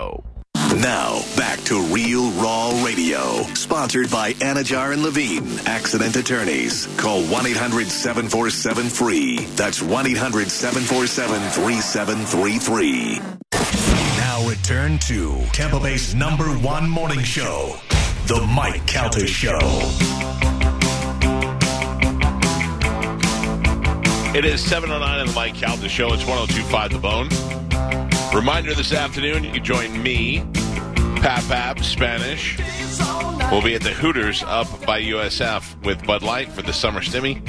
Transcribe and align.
Now, 0.00 1.22
back 1.36 1.60
to 1.64 1.80
Real 1.82 2.28
Raw 2.32 2.82
Radio, 2.84 3.44
sponsored 3.54 4.10
by 4.10 4.32
Anidjar 4.34 4.92
and 4.92 5.04
Levine, 5.04 5.46
accident 5.66 6.16
attorneys. 6.16 6.88
Call 6.96 7.22
1 7.26 7.46
800 7.46 7.86
747 7.86 8.88
free. 8.88 9.44
That's 9.54 9.80
1 9.80 10.06
800 10.08 10.48
747 10.48 11.40
3733. 11.50 13.20
Now, 14.18 14.48
return 14.48 14.98
to 15.06 15.40
Tampa 15.52 15.78
Bay's 15.78 16.12
number 16.12 16.46
one 16.46 16.90
morning 16.90 17.20
show, 17.20 17.76
The 18.26 18.40
Mike 18.52 18.84
Calta 18.88 19.28
Show. 19.28 19.60
It 24.36 24.44
is 24.44 24.60
709 24.60 25.20
on 25.20 25.26
the 25.28 25.32
Mike 25.34 25.54
Calta 25.54 25.88
Show. 25.88 26.12
It's 26.12 26.26
1025 26.26 26.90
The 26.90 26.98
Bone. 26.98 27.63
Reminder 28.34 28.74
this 28.74 28.92
afternoon, 28.92 29.44
you 29.44 29.60
join 29.60 30.02
me, 30.02 30.40
Pap 31.22 31.44
Pap, 31.44 31.78
Spanish. 31.84 32.58
We'll 33.52 33.62
be 33.62 33.76
at 33.76 33.82
the 33.82 33.92
Hooters 33.94 34.42
up 34.42 34.66
by 34.84 35.00
USF 35.02 35.84
with 35.84 36.04
Bud 36.04 36.24
Light 36.24 36.50
for 36.50 36.62
the 36.62 36.72
summer 36.72 37.00
stimmy. 37.00 37.48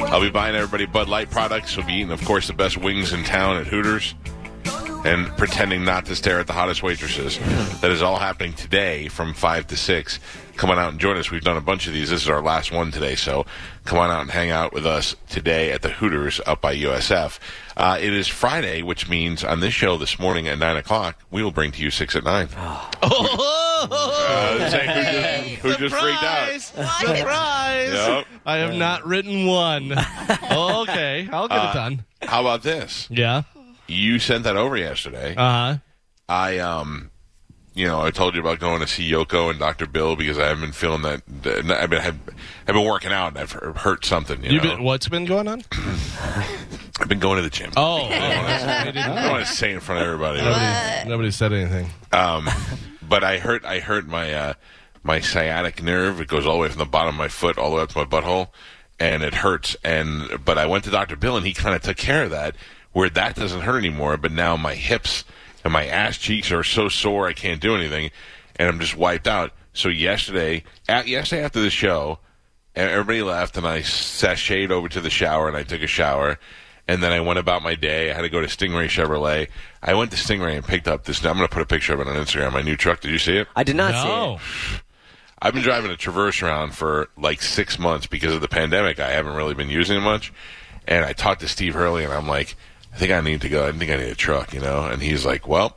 I'll 0.00 0.22
be 0.22 0.30
buying 0.30 0.56
everybody 0.56 0.86
Bud 0.86 1.10
Light 1.10 1.30
products. 1.30 1.76
We'll 1.76 1.86
be 1.86 1.92
eating, 1.92 2.10
of 2.10 2.24
course, 2.24 2.46
the 2.46 2.54
best 2.54 2.78
wings 2.78 3.12
in 3.12 3.22
town 3.22 3.58
at 3.58 3.66
Hooters 3.66 4.14
and 5.04 5.28
pretending 5.36 5.84
not 5.84 6.06
to 6.06 6.16
stare 6.16 6.40
at 6.40 6.46
the 6.46 6.52
hottest 6.52 6.82
waitresses. 6.82 7.38
That 7.80 7.90
is 7.90 8.02
all 8.02 8.16
happening 8.18 8.54
today 8.54 9.08
from 9.08 9.34
5 9.34 9.66
to 9.68 9.76
6. 9.76 10.18
Come 10.56 10.70
on 10.70 10.78
out 10.78 10.92
and 10.92 11.00
join 11.00 11.16
us. 11.16 11.30
We've 11.30 11.42
done 11.42 11.56
a 11.56 11.60
bunch 11.60 11.86
of 11.88 11.92
these. 11.92 12.10
This 12.10 12.22
is 12.22 12.28
our 12.28 12.40
last 12.40 12.70
one 12.72 12.90
today, 12.92 13.16
so 13.16 13.44
come 13.84 13.98
on 13.98 14.10
out 14.10 14.22
and 14.22 14.30
hang 14.30 14.50
out 14.50 14.72
with 14.72 14.86
us 14.86 15.16
today 15.28 15.72
at 15.72 15.82
the 15.82 15.88
Hooters 15.90 16.40
up 16.46 16.60
by 16.60 16.74
USF. 16.76 17.38
Uh, 17.76 17.98
it 18.00 18.12
is 18.12 18.28
Friday, 18.28 18.80
which 18.82 19.08
means 19.08 19.42
on 19.42 19.58
this 19.60 19.74
show 19.74 19.96
this 19.98 20.18
morning 20.18 20.46
at 20.48 20.58
9 20.58 20.76
o'clock, 20.76 21.18
we 21.30 21.42
will 21.42 21.50
bring 21.50 21.72
to 21.72 21.82
you 21.82 21.90
6 21.90 22.16
at 22.16 22.24
9. 22.24 22.48
Uh, 23.86 24.70
saying 24.70 25.56
who 25.56 25.68
just, 25.68 25.78
who 25.80 25.88
just 25.88 25.94
freaked 26.00 26.22
out? 26.22 26.60
Surprise! 26.60 27.92
Yep. 27.94 28.26
I 28.46 28.56
have 28.58 28.74
not 28.74 29.04
written 29.06 29.46
one. 29.46 29.92
okay, 30.50 31.28
I'll 31.30 31.48
get 31.48 31.58
Uh, 31.58 31.70
it 31.70 31.74
done. 31.74 32.04
How 32.22 32.40
about 32.40 32.62
this? 32.62 33.06
Yeah. 33.10 33.42
You 33.86 34.18
sent 34.18 34.44
that 34.44 34.56
over 34.56 34.76
yesterday. 34.76 35.34
Uh 35.36 35.50
huh. 35.50 35.78
I 36.28 36.58
um, 36.58 37.10
you 37.74 37.86
know, 37.86 38.00
I 38.02 38.10
told 38.10 38.34
you 38.34 38.40
about 38.40 38.60
going 38.60 38.80
to 38.80 38.86
see 38.86 39.10
Yoko 39.10 39.50
and 39.50 39.58
Dr. 39.58 39.86
Bill 39.86 40.14
because 40.16 40.38
I 40.38 40.46
haven't 40.46 40.62
been 40.62 40.72
feeling 40.72 41.02
that. 41.02 41.22
I've 41.76 41.90
been 41.90 42.00
I've, 42.00 42.18
I've 42.66 42.74
been 42.74 42.84
working 42.84 43.12
out 43.12 43.28
and 43.36 43.38
I've 43.38 43.52
hurt 43.52 44.04
something. 44.04 44.42
You 44.44 44.52
You 44.52 44.56
know, 44.58 44.76
been, 44.76 44.84
what's 44.84 45.08
been 45.08 45.24
going 45.24 45.48
on? 45.48 45.64
I've 47.00 47.08
been 47.08 47.18
going 47.18 47.36
to 47.36 47.42
the 47.42 47.50
gym. 47.50 47.72
Oh, 47.76 48.06
I 48.10 48.92
don't 48.94 49.30
want 49.32 49.44
to 49.46 49.52
say 49.52 49.72
in 49.72 49.80
front 49.80 50.00
of 50.02 50.06
everybody. 50.06 50.40
nobody, 50.40 51.08
nobody 51.08 51.30
said 51.32 51.52
anything. 51.52 51.88
Um, 52.12 52.48
but 53.02 53.24
I 53.24 53.38
hurt 53.38 53.64
I 53.64 53.80
hurt 53.80 54.06
my 54.06 54.32
uh, 54.32 54.54
my 55.02 55.18
sciatic 55.18 55.82
nerve. 55.82 56.20
It 56.20 56.28
goes 56.28 56.46
all 56.46 56.54
the 56.54 56.60
way 56.60 56.68
from 56.68 56.78
the 56.78 56.84
bottom 56.84 57.10
of 57.10 57.18
my 57.18 57.28
foot 57.28 57.58
all 57.58 57.70
the 57.70 57.76
way 57.76 57.82
up 57.82 57.88
to 57.90 57.98
my 57.98 58.04
butthole, 58.04 58.48
and 59.00 59.24
it 59.24 59.34
hurts. 59.34 59.76
And 59.82 60.44
but 60.44 60.58
I 60.58 60.66
went 60.66 60.84
to 60.84 60.90
Dr. 60.90 61.16
Bill 61.16 61.36
and 61.36 61.44
he 61.44 61.52
kind 61.52 61.74
of 61.74 61.82
took 61.82 61.96
care 61.96 62.22
of 62.22 62.30
that, 62.30 62.54
where 62.94 63.10
that 63.10 63.36
doesn't 63.36 63.60
hurt 63.60 63.78
anymore. 63.78 64.16
But 64.16 64.32
now 64.32 64.56
my 64.56 64.74
hips 64.74 65.24
and 65.62 65.72
my 65.72 65.86
ass 65.86 66.16
cheeks 66.16 66.50
are 66.50 66.64
so 66.64 66.88
sore 66.88 67.28
I 67.28 67.34
can't 67.34 67.60
do 67.60 67.76
anything, 67.76 68.10
and 68.56 68.68
I'm 68.70 68.80
just 68.80 68.96
wiped 68.96 69.28
out. 69.28 69.52
So 69.74 69.88
yesterday, 69.90 70.64
at, 70.88 71.06
yesterday 71.06 71.44
after 71.44 71.60
the 71.60 71.68
show, 71.70 72.20
everybody 72.74 73.22
left, 73.22 73.56
and 73.56 73.66
I 73.66 73.80
sashayed 73.80 74.70
over 74.70 74.88
to 74.88 75.00
the 75.00 75.10
shower 75.10 75.48
and 75.48 75.56
I 75.56 75.62
took 75.64 75.82
a 75.82 75.86
shower. 75.86 76.38
And 76.86 77.02
then 77.02 77.12
I 77.12 77.20
went 77.20 77.38
about 77.38 77.62
my 77.62 77.74
day. 77.76 78.10
I 78.10 78.14
had 78.14 78.22
to 78.22 78.28
go 78.28 78.42
to 78.42 78.46
Stingray 78.46 78.88
Chevrolet. 78.88 79.48
I 79.82 79.94
went 79.94 80.10
to 80.10 80.18
Stingray 80.18 80.54
and 80.54 80.62
picked 80.64 80.86
up 80.86 81.04
this. 81.04 81.24
I'm 81.24 81.34
going 81.38 81.48
to 81.48 81.52
put 81.52 81.62
a 81.62 81.66
picture 81.66 81.94
of 81.94 82.00
it 82.00 82.06
on 82.06 82.14
Instagram. 82.14 82.52
My 82.52 82.60
new 82.60 82.76
truck. 82.76 83.00
Did 83.00 83.10
you 83.10 83.18
see 83.18 83.38
it? 83.38 83.48
I 83.56 83.62
did 83.64 83.74
not 83.74 83.92
No. 83.92 84.36
see 84.36 84.74
it. 84.74 84.82
I've 85.40 85.54
been 85.54 85.62
driving 85.62 85.90
a 85.90 85.96
Traverse 85.96 86.42
around 86.42 86.74
for 86.74 87.08
like 87.16 87.40
six 87.40 87.78
months 87.78 88.06
because 88.06 88.34
of 88.34 88.42
the 88.42 88.48
pandemic. 88.48 89.00
I 89.00 89.10
haven't 89.12 89.34
really 89.34 89.54
been 89.54 89.70
using 89.70 89.96
it 89.96 90.00
much. 90.00 90.30
And 90.86 91.06
I 91.06 91.14
talked 91.14 91.40
to 91.40 91.48
Steve 91.48 91.72
Hurley, 91.72 92.04
and 92.04 92.12
I'm 92.12 92.28
like, 92.28 92.54
I 92.94 92.96
think 92.96 93.12
I 93.12 93.20
need 93.20 93.40
to 93.40 93.48
go. 93.48 93.66
I 93.66 93.72
think 93.72 93.90
I 93.90 93.96
need 93.96 94.08
a 94.08 94.14
truck, 94.14 94.54
you 94.54 94.60
know. 94.60 94.84
And 94.86 95.02
he's 95.02 95.26
like, 95.26 95.48
Well, 95.48 95.76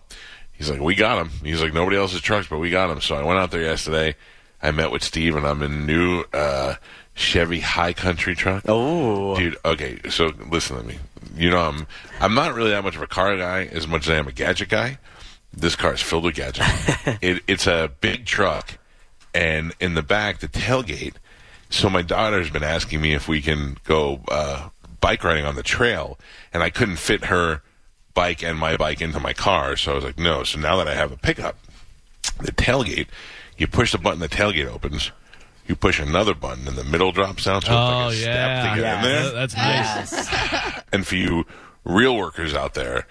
he's 0.53 0.69
like, 0.69 0.79
we 0.79 0.95
got 0.95 1.19
him. 1.19 1.29
He's 1.43 1.61
like, 1.61 1.73
nobody 1.73 1.97
else's 1.97 2.21
trucks, 2.21 2.47
but 2.47 2.59
we 2.59 2.69
got 2.69 2.89
him. 2.89 3.01
So 3.01 3.15
I 3.15 3.23
went 3.23 3.39
out 3.39 3.51
there 3.51 3.61
yesterday. 3.61 4.15
I 4.61 4.71
met 4.71 4.91
with 4.91 5.03
Steve, 5.03 5.35
and 5.35 5.45
I'm 5.45 5.61
in 5.61 5.71
a 5.71 5.75
new 5.75 6.23
uh, 6.33 6.75
Chevy 7.13 7.59
High 7.59 7.93
Country 7.93 8.35
truck. 8.35 8.63
Oh, 8.67 9.35
Dude, 9.35 9.57
okay, 9.63 9.99
so 10.09 10.31
listen 10.49 10.77
to 10.77 10.83
me. 10.83 10.97
You 11.35 11.51
know, 11.51 11.59
I'm 11.59 11.87
I'm 12.19 12.33
not 12.33 12.55
really 12.55 12.71
that 12.71 12.83
much 12.83 12.95
of 12.95 13.01
a 13.01 13.07
car 13.07 13.37
guy 13.37 13.65
as 13.65 13.87
much 13.87 14.07
as 14.07 14.09
I 14.09 14.15
am 14.15 14.27
a 14.27 14.31
gadget 14.31 14.69
guy. 14.69 14.97
This 15.53 15.75
car 15.75 15.93
is 15.93 16.01
filled 16.01 16.23
with 16.23 16.35
gadgets. 16.35 16.67
it, 17.21 17.43
it's 17.47 17.67
a 17.67 17.91
big 18.01 18.25
truck, 18.25 18.77
and 19.33 19.75
in 19.79 19.93
the 19.93 20.03
back, 20.03 20.39
the 20.39 20.47
tailgate. 20.47 21.15
So 21.69 21.89
my 21.89 22.01
daughter's 22.01 22.49
been 22.49 22.63
asking 22.63 23.01
me 23.01 23.13
if 23.13 23.27
we 23.27 23.41
can 23.41 23.77
go 23.83 24.21
uh, 24.29 24.69
bike 25.01 25.23
riding 25.23 25.45
on 25.45 25.55
the 25.55 25.63
trail, 25.63 26.17
and 26.53 26.63
I 26.63 26.69
couldn't 26.69 26.97
fit 26.97 27.25
her 27.25 27.61
bike 28.13 28.43
and 28.43 28.57
my 28.57 28.77
bike 28.77 29.01
into 29.01 29.19
my 29.19 29.33
car, 29.33 29.75
so 29.77 29.91
I 29.91 29.95
was 29.95 30.03
like, 30.03 30.17
no. 30.19 30.43
So 30.43 30.59
now 30.59 30.77
that 30.77 30.87
I 30.87 30.95
have 30.95 31.11
a 31.11 31.17
pickup, 31.17 31.57
the 32.39 32.51
tailgate, 32.51 33.07
you 33.57 33.67
push 33.67 33.91
the 33.91 33.97
button, 33.97 34.19
the 34.19 34.29
tailgate 34.29 34.67
opens. 34.67 35.11
You 35.67 35.75
push 35.75 35.99
another 35.99 36.33
button, 36.33 36.67
and 36.67 36.77
the 36.77 36.83
middle 36.83 37.11
drops 37.11 37.43
down. 37.43 37.61
So 37.61 37.73
Oh 37.73 38.07
it's 38.07 38.21
like 38.21 38.27
a 38.27 38.31
yeah, 38.31 38.61
step 38.63 38.75
to 38.75 38.81
get 38.81 38.95
in 38.95 39.03
there. 39.03 39.31
That's 39.31 39.55
nice. 39.55 40.83
And 40.93 41.05
for 41.05 41.15
you 41.15 41.45
real 41.83 42.15
workers 42.15 42.53
out 42.53 42.73
there, 42.73 43.05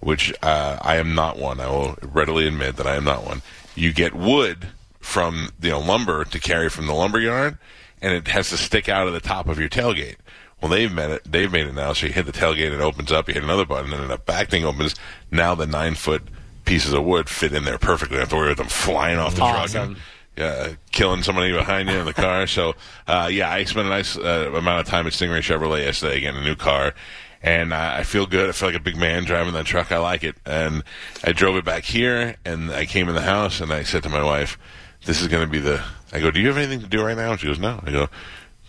which 0.00 0.32
uh, 0.42 0.78
I 0.80 0.96
am 0.96 1.14
not 1.14 1.38
one, 1.38 1.60
I 1.60 1.68
will 1.68 1.98
readily 2.02 2.46
admit 2.48 2.76
that 2.76 2.86
I 2.86 2.96
am 2.96 3.04
not 3.04 3.24
one. 3.24 3.42
You 3.74 3.92
get 3.92 4.14
wood 4.14 4.68
from 4.98 5.50
you 5.60 5.70
know 5.70 5.80
lumber 5.80 6.24
to 6.24 6.38
carry 6.40 6.70
from 6.70 6.86
the 6.86 6.94
lumber 6.94 7.20
yard, 7.20 7.58
and 8.00 8.14
it 8.14 8.28
has 8.28 8.48
to 8.50 8.56
stick 8.56 8.88
out 8.88 9.06
of 9.06 9.12
the 9.12 9.20
top 9.20 9.46
of 9.46 9.58
your 9.58 9.68
tailgate. 9.68 10.16
Well, 10.60 10.70
they've 10.70 10.92
made 10.92 11.10
it. 11.10 11.22
They've 11.30 11.50
made 11.50 11.66
it 11.66 11.74
now. 11.74 11.92
So 11.92 12.06
you 12.06 12.12
hit 12.12 12.26
the 12.26 12.32
tailgate, 12.32 12.72
it 12.72 12.80
opens 12.80 13.12
up. 13.12 13.28
You 13.28 13.34
hit 13.34 13.44
another 13.44 13.64
button, 13.64 13.92
and 13.92 14.02
then 14.02 14.08
the 14.08 14.18
back 14.18 14.50
thing 14.50 14.64
opens. 14.64 14.94
Now 15.30 15.54
the 15.54 15.66
nine 15.66 15.94
foot 15.94 16.22
pieces 16.64 16.92
of 16.92 17.04
wood 17.04 17.28
fit 17.28 17.52
in 17.52 17.64
there 17.64 17.78
perfectly. 17.78 18.16
Don't 18.16 18.22
have 18.22 18.28
to 18.30 18.36
worry 18.36 18.52
about 18.52 18.58
them 18.58 18.68
flying 18.68 19.18
off 19.18 19.34
the 19.34 19.40
truck. 19.40 19.74
And, 19.74 19.96
uh, 20.38 20.74
killing 20.92 21.22
somebody 21.22 21.52
behind 21.52 21.88
you 21.88 21.96
in 21.96 22.06
the 22.06 22.12
car. 22.14 22.46
So, 22.46 22.74
uh, 23.06 23.28
yeah, 23.30 23.50
I 23.50 23.64
spent 23.64 23.86
a 23.86 23.90
nice 23.90 24.16
uh, 24.16 24.52
amount 24.54 24.80
of 24.80 24.86
time 24.86 25.06
at 25.06 25.12
Stingray 25.12 25.40
Chevrolet 25.40 25.84
yesterday 25.84 26.20
getting 26.20 26.40
a 26.40 26.44
new 26.44 26.54
car. 26.54 26.94
And 27.42 27.72
uh, 27.72 27.94
I 27.96 28.02
feel 28.02 28.26
good. 28.26 28.48
I 28.48 28.52
feel 28.52 28.68
like 28.68 28.76
a 28.76 28.82
big 28.82 28.96
man 28.96 29.24
driving 29.24 29.52
that 29.54 29.66
truck. 29.66 29.92
I 29.92 29.98
like 29.98 30.24
it. 30.24 30.36
And 30.44 30.82
I 31.22 31.32
drove 31.32 31.56
it 31.56 31.64
back 31.64 31.84
here, 31.84 32.36
and 32.44 32.70
I 32.70 32.84
came 32.84 33.08
in 33.08 33.14
the 33.14 33.22
house, 33.22 33.60
and 33.60 33.72
I 33.72 33.84
said 33.84 34.02
to 34.04 34.08
my 34.08 34.22
wife, 34.24 34.58
"This 35.04 35.20
is 35.20 35.28
going 35.28 35.46
to 35.46 35.50
be 35.50 35.60
the." 35.60 35.82
I 36.12 36.18
go, 36.18 36.32
"Do 36.32 36.40
you 36.40 36.48
have 36.48 36.56
anything 36.56 36.80
to 36.80 36.88
do 36.88 37.00
right 37.00 37.16
now?" 37.16 37.30
And 37.30 37.40
she 37.40 37.46
goes, 37.46 37.60
"No." 37.60 37.80
I 37.84 37.92
go, 37.92 38.08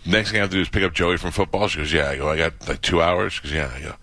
"Next 0.04 0.30
thing 0.30 0.38
I 0.38 0.42
have 0.42 0.50
to 0.50 0.56
do 0.56 0.62
is 0.62 0.68
pick 0.68 0.82
up 0.82 0.92
Joey 0.92 1.16
from 1.16 1.30
football." 1.30 1.68
She 1.68 1.78
goes, 1.78 1.92
"Yeah." 1.92 2.08
I 2.08 2.16
go, 2.16 2.30
"I 2.30 2.36
got 2.36 2.68
like 2.68 2.82
two 2.82 3.02
hours." 3.02 3.34
She 3.34 3.42
goes, 3.42 3.52
"Yeah." 3.52 3.70
I 3.74 3.80
go, 3.80 3.94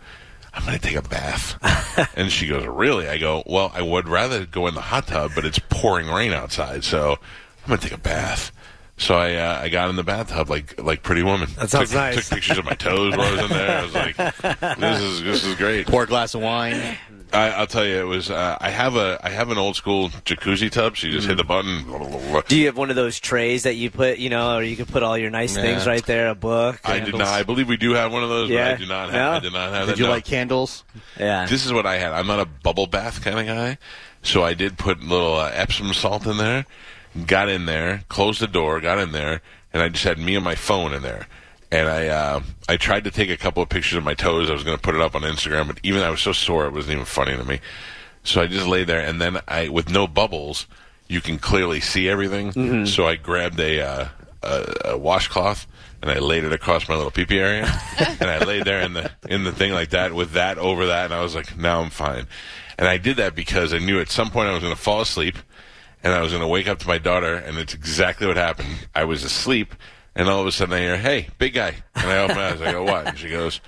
I'm 0.58 0.66
going 0.66 0.80
to 0.80 0.84
take 0.84 0.96
a 0.96 1.08
bath. 1.08 2.10
and 2.18 2.32
she 2.32 2.48
goes, 2.48 2.66
Really? 2.66 3.08
I 3.08 3.20
go, 3.20 3.44
Well, 3.46 3.72
I 3.76 3.84
would 3.84 4.08
rather 4.08 4.46
go 4.46 4.66
in 4.66 4.74
the 4.74 4.82
hot 4.82 5.08
tub, 5.08 5.32
but 5.36 5.46
it's 5.46 5.60
pouring 5.70 6.08
rain 6.08 6.34
outside, 6.34 6.84
so 6.84 7.12
I'm 7.64 7.68
going 7.68 7.80
to 7.80 7.90
take 7.90 7.98
a 7.98 8.02
bath. 8.02 8.52
So 9.00 9.16
I 9.16 9.36
uh, 9.36 9.60
I 9.62 9.70
got 9.70 9.92
in 9.92 9.96
the 9.96 10.04
bathtub 10.04 10.50
like 10.50 10.82
like 10.82 11.04
Pretty 11.04 11.22
Woman. 11.22 11.50
That 11.60 11.70
sounds 11.70 11.92
took, 11.92 12.00
nice. 12.00 12.16
Took 12.16 12.38
pictures 12.38 12.58
of 12.58 12.66
my 12.66 12.74
toes 12.74 13.16
while 13.16 13.28
I 13.28 13.32
was 13.32 13.42
in 13.42 13.50
there. 13.50 13.78
I 13.78 13.84
was 13.84 13.94
like, 13.94 14.80
"This 14.80 15.02
is 15.02 15.24
this 15.24 15.44
is 15.46 15.54
great." 15.54 15.86
Pour 15.86 16.02
a 16.02 16.08
glass 16.08 16.34
of 16.34 16.42
wine. 16.42 16.98
I, 17.34 17.50
I'll 17.52 17.68
tell 17.68 17.86
you, 17.86 18.00
it 18.00 18.06
was. 18.06 18.30
Uh, 18.32 18.58
I 18.60 18.70
have 18.70 18.96
a 18.96 19.20
I 19.22 19.30
have 19.30 19.50
an 19.50 19.58
old 19.58 19.76
school 19.76 20.10
jacuzzi 20.10 20.72
tub. 20.72 20.98
So 20.98 21.08
you 21.08 21.14
just 21.14 21.28
hit 21.28 21.38
the 21.38 21.44
button. 21.44 21.84
do 22.48 22.58
you 22.58 22.68
have 22.68 22.78
one 22.78 22.90
of 22.90 22.96
those 22.96 23.20
trays 23.20 23.64
that 23.64 23.76
you 23.76 23.92
put, 23.92 24.18
you 24.18 24.30
know, 24.30 24.56
or 24.58 24.64
you 24.64 24.76
can 24.76 24.86
put 24.86 25.04
all 25.04 25.18
your 25.18 25.30
nice 25.30 25.56
Yeah. 25.56 25.62
things 25.64 25.86
right 25.86 26.06
there, 26.06 26.30
a 26.30 26.36
book? 26.36 26.80
I 26.86 27.00
did 27.00 27.16
not. 27.18 27.28
I 27.28 27.44
believe 27.44 27.68
we 27.68 27.78
do 27.78 27.92
have 27.94 28.12
one 28.14 28.24
of 28.24 28.30
those, 28.30 28.50
Yeah. 28.50 28.70
but 28.72 28.76
I 28.76 28.78
do 28.78 28.86
not 28.88 29.10
have. 29.10 29.14
No? 29.14 29.32
I 29.32 29.40
did 29.40 29.54
not 29.54 29.74
have 29.74 29.88
Did 29.88 29.94
that. 29.96 30.00
you 30.00 30.06
no. 30.06 30.12
like 30.12 30.26
candles? 30.26 30.84
Yeah. 31.20 31.46
This 31.46 31.66
is 31.66 31.74
what 31.74 31.86
I 31.86 31.98
had. 31.98 32.14
I'm 32.14 32.28
not 32.28 32.40
a 32.40 32.46
bubble 32.46 32.88
bath 32.88 33.22
kind 33.24 33.40
of 33.40 33.46
guy, 33.46 33.78
so 34.22 34.44
I 34.44 34.54
did 34.54 34.78
put 34.78 35.02
little 35.02 35.36
uh, 35.36 35.52
Epsom 35.54 35.94
salt 35.94 36.26
in 36.26 36.38
there. 36.38 36.66
Got 37.26 37.50
in 37.50 37.66
there, 37.66 38.04
closed 38.10 38.42
the 38.42 38.48
door, 38.48 38.80
got 38.80 39.00
in 39.00 39.12
there, 39.12 39.42
and 39.74 39.82
I 39.82 39.90
just 39.90 40.04
had 40.04 40.20
me 40.20 40.36
and 40.36 40.44
my 40.46 40.56
phone 40.56 40.94
in 40.94 41.02
there. 41.02 41.28
And 41.72 41.88
I 41.90 42.08
uh, 42.08 42.42
I 42.70 42.78
tried 42.78 43.04
to 43.04 43.12
take 43.12 43.30
a 43.30 43.38
couple 43.38 43.62
of 43.62 43.70
pictures 43.70 43.98
of 43.98 44.04
my 44.04 44.14
toes. 44.14 44.50
I 44.50 44.54
was 44.54 44.64
going 44.64 44.78
to 44.78 44.82
put 44.82 44.96
it 44.96 45.02
up 45.02 45.16
on 45.16 45.24
Instagram, 45.24 45.68
but 45.68 45.80
even 45.84 46.02
I 46.02 46.10
was 46.10 46.22
so 46.22 46.32
sore, 46.32 46.66
it 46.66 46.74
wasn't 46.74 46.94
even 46.94 47.06
funny 47.06 47.36
to 47.36 47.44
me. 47.44 47.60
So 48.24 48.42
I 48.42 48.48
just 48.48 48.68
lay 48.68 48.84
there, 48.84 49.00
and 49.00 49.22
then 49.22 49.40
I, 49.48 49.70
with 49.70 49.90
no 49.90 50.08
bubbles, 50.08 50.66
you 51.08 51.22
can 51.22 51.40
clearly 51.40 51.80
see 51.80 52.10
everything. 52.10 52.52
So 52.86 53.08
I 53.08 53.16
grabbed 53.16 53.60
a, 53.60 53.82
uh, 53.82 54.08
a, 54.44 54.74
a 54.86 54.98
washcloth 54.98 55.66
and 56.02 56.12
I 56.12 56.20
laid 56.20 56.44
it 56.44 56.54
across 56.54 56.88
my 56.88 56.96
little 56.96 57.12
pee 57.12 57.26
pee 57.26 57.40
area, 57.40 57.66
and 58.20 58.30
I 58.30 58.40
laid 58.40 58.66
there 58.66 58.82
in 58.82 58.94
the 58.94 59.12
in 59.28 59.44
the 59.44 59.52
thing 59.52 59.74
like 59.74 59.90
that 59.90 60.14
with 60.14 60.32
that 60.34 60.58
over 60.58 60.88
that, 60.88 61.06
and 61.06 61.14
I 61.14 61.22
was 61.22 61.36
like, 61.36 61.58
now 61.58 61.82
I'm 61.82 61.90
fine. 61.90 62.28
And 62.78 62.88
I 62.88 62.98
did 62.98 63.18
that 63.18 63.34
because 63.34 63.74
I 63.74 63.80
knew 63.80 64.00
at 64.00 64.10
some 64.10 64.30
point 64.30 64.50
I 64.50 64.54
was 64.54 64.62
going 64.62 64.76
to 64.76 64.80
fall 64.82 65.02
asleep, 65.02 65.38
and 66.04 66.14
I 66.14 66.22
was 66.22 66.32
going 66.32 66.42
to 66.42 66.48
wake 66.48 66.68
up 66.68 66.80
to 66.80 66.88
my 66.88 67.00
daughter, 67.00 67.36
and 67.36 67.58
it's 67.58 67.74
exactly 67.74 68.28
what 68.28 68.38
happened. 68.38 68.88
I 68.94 69.06
was 69.06 69.24
asleep, 69.24 69.74
and 70.18 70.28
all 70.28 70.42
of 70.42 70.48
a 70.48 70.52
sudden 70.52 70.74
I 70.74 70.80
hear, 70.80 70.98
"Hey, 70.98 71.30
big 71.38 71.54
guy," 71.54 71.76
and 71.96 72.06
I 72.06 72.18
open 72.20 72.36
my 72.36 72.50
eyes. 72.50 72.62
I 72.62 72.72
go, 72.72 72.84
"What?" 72.84 73.08
And 73.08 73.18
she 73.18 73.30
goes. 73.30 73.62